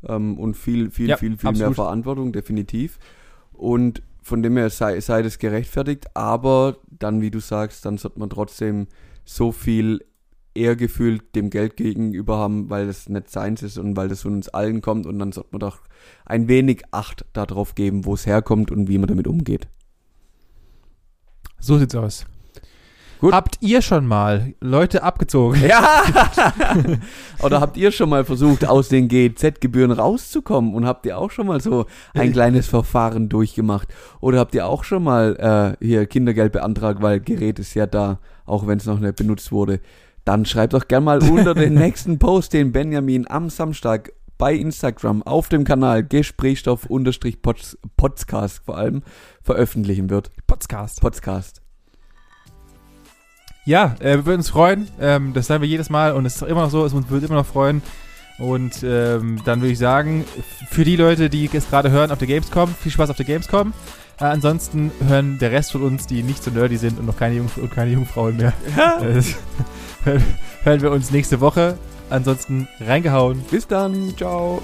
ähm, 0.07 0.37
und 0.37 0.55
viel, 0.55 0.89
viel, 0.89 1.09
ja, 1.09 1.17
viel, 1.17 1.37
viel 1.37 1.49
absolut. 1.49 1.69
mehr 1.69 1.75
Verantwortung, 1.75 2.31
definitiv. 2.31 2.97
Und 3.51 4.01
von 4.21 4.43
dem 4.43 4.57
her 4.57 4.69
sei, 4.69 4.99
sei 4.99 5.21
das 5.21 5.39
gerechtfertigt, 5.39 6.15
aber 6.15 6.77
dann, 6.87 7.21
wie 7.21 7.31
du 7.31 7.39
sagst, 7.39 7.85
dann 7.85 7.97
sollte 7.97 8.19
man 8.19 8.29
trotzdem 8.29 8.87
so 9.25 9.51
viel 9.51 10.05
Ehrgefühl 10.53 11.19
dem 11.33 11.49
Geld 11.49 11.77
gegenüber 11.77 12.37
haben, 12.37 12.69
weil 12.69 12.87
es 12.89 13.07
nicht 13.09 13.29
seins 13.29 13.63
ist 13.63 13.77
und 13.77 13.95
weil 13.95 14.09
das 14.09 14.21
von 14.21 14.33
uns 14.33 14.49
allen 14.49 14.81
kommt 14.81 15.05
und 15.05 15.17
dann 15.17 15.31
sollte 15.31 15.49
man 15.53 15.61
doch 15.61 15.79
ein 16.25 16.47
wenig 16.47 16.83
Acht 16.91 17.25
darauf 17.33 17.73
geben, 17.75 18.05
wo 18.05 18.13
es 18.13 18.25
herkommt 18.25 18.69
und 18.69 18.89
wie 18.89 18.97
man 18.97 19.07
damit 19.07 19.27
umgeht. 19.27 19.67
So 21.59 21.77
sieht's 21.77 21.95
aus. 21.95 22.25
Gut. 23.22 23.34
Habt 23.34 23.57
ihr 23.61 23.82
schon 23.84 24.07
mal 24.07 24.55
Leute 24.61 25.03
abgezogen? 25.03 25.61
Ja! 25.61 26.01
Oder 27.43 27.61
habt 27.61 27.78
ihr 27.78 27.91
schon 27.91 28.09
mal 28.09 28.26
versucht, 28.26 28.65
aus 28.65 28.89
den 28.89 29.07
GZ-Gebühren 29.07 29.91
rauszukommen 29.91 30.74
und 30.74 30.88
habt 30.88 31.05
ihr 31.05 31.19
auch 31.19 31.30
schon 31.30 31.45
mal 31.45 31.61
so 31.61 31.86
ein 32.15 32.32
kleines 32.34 32.65
Verfahren 32.65 33.30
durchgemacht? 33.30 33.89
Oder 34.22 34.39
habt 34.39 34.55
ihr 34.55 34.65
auch 34.65 34.84
schon 34.84 35.03
mal 35.03 35.78
äh, 35.80 35.86
hier 35.86 36.07
Kindergeld 36.07 36.51
beantragt, 36.51 37.03
weil 37.03 37.19
Gerät 37.19 37.59
ist 37.59 37.76
ja 37.76 37.86
da, 37.86 38.17
auch 38.47 38.65
wenn 38.65 38.80
es 38.80 38.88
noch 38.88 38.99
nicht 38.99 39.17
benutzt 39.17 39.51
wurde? 39.51 39.82
Dann 40.26 40.45
schreibt 40.45 40.74
doch 40.74 40.88
gerne 40.88 41.05
mal 41.05 41.22
unter 41.22 41.53
den 41.53 41.74
nächsten 41.76 42.17
Post, 42.17 42.53
den 42.53 42.72
Benjamin 42.72 43.30
am 43.30 43.51
Samstag 43.51 44.13
bei 44.39 44.55
Instagram 44.55 45.22
auf 45.22 45.47
dem 45.47 45.63
Kanal 45.63 46.03
Gesprächsstoff-Podcast 46.03 48.63
vor 48.65 48.80
allem 48.80 49.03
veröffentlichen 49.43 50.09
wird. 50.09 50.32
Podcast. 50.47 51.01
Podcast. 51.01 51.61
Ja, 53.66 53.95
äh, 53.99 54.18
wir 54.18 54.26
würden 54.26 54.39
uns 54.39 54.49
freuen. 54.49 54.88
Ähm, 54.99 55.34
das 55.34 55.47
sagen 55.47 55.62
wir 55.62 55.70
jedes 55.70 55.89
Mal 55.89 56.14
und 56.14 56.26
es 56.26 56.36
ist 56.36 56.41
immer 56.41 56.64
noch 56.64 56.72
so, 56.72 56.86
es 56.86 56.93
würde 56.93 57.26
immer 57.26 57.36
noch 57.36 57.45
freuen. 57.45 57.82
Und 58.39 58.82
ähm, 58.84 59.39
dann 59.45 59.62
würde 59.62 59.74
ich 59.74 59.78
sagen, 59.78 60.26
für 60.70 60.84
die 60.84 60.95
Leute, 60.95 61.30
die 61.30 61.49
es 61.53 61.70
gerade 61.70 61.91
hören 61.91 62.09
auf 62.12 62.18
der 62.18 62.28
Gamescom, 62.28 62.74
viel 62.74 62.91
Spaß 62.91 63.12
auf 63.12 63.18
der 63.18 63.26
Gamescom. 63.26 63.74
Äh, 64.20 64.26
ansonsten 64.26 64.91
hören 65.07 65.38
der 65.39 65.51
Rest 65.51 65.72
von 65.72 65.84
uns, 65.84 66.07
die 66.07 66.24
nicht 66.24 66.43
so 66.43 66.49
nerdy 66.49 66.78
sind 66.78 66.97
und 66.97 67.05
noch 67.05 67.18
keine, 67.18 67.36
Jungf 67.36 67.57
und 67.57 67.72
keine 67.72 67.91
Jungfrauen 67.91 68.38
mehr, 68.38 68.53
ja. 68.76 68.99
äh, 69.01 69.22
hören 70.64 70.82
wir 70.82 70.91
uns 70.91 71.12
nächste 71.12 71.39
Woche. 71.39 71.78
Ansonsten 72.09 72.68
reingehauen. 72.80 73.41
Bis 73.51 73.68
dann. 73.68 74.16
Ciao. 74.18 74.62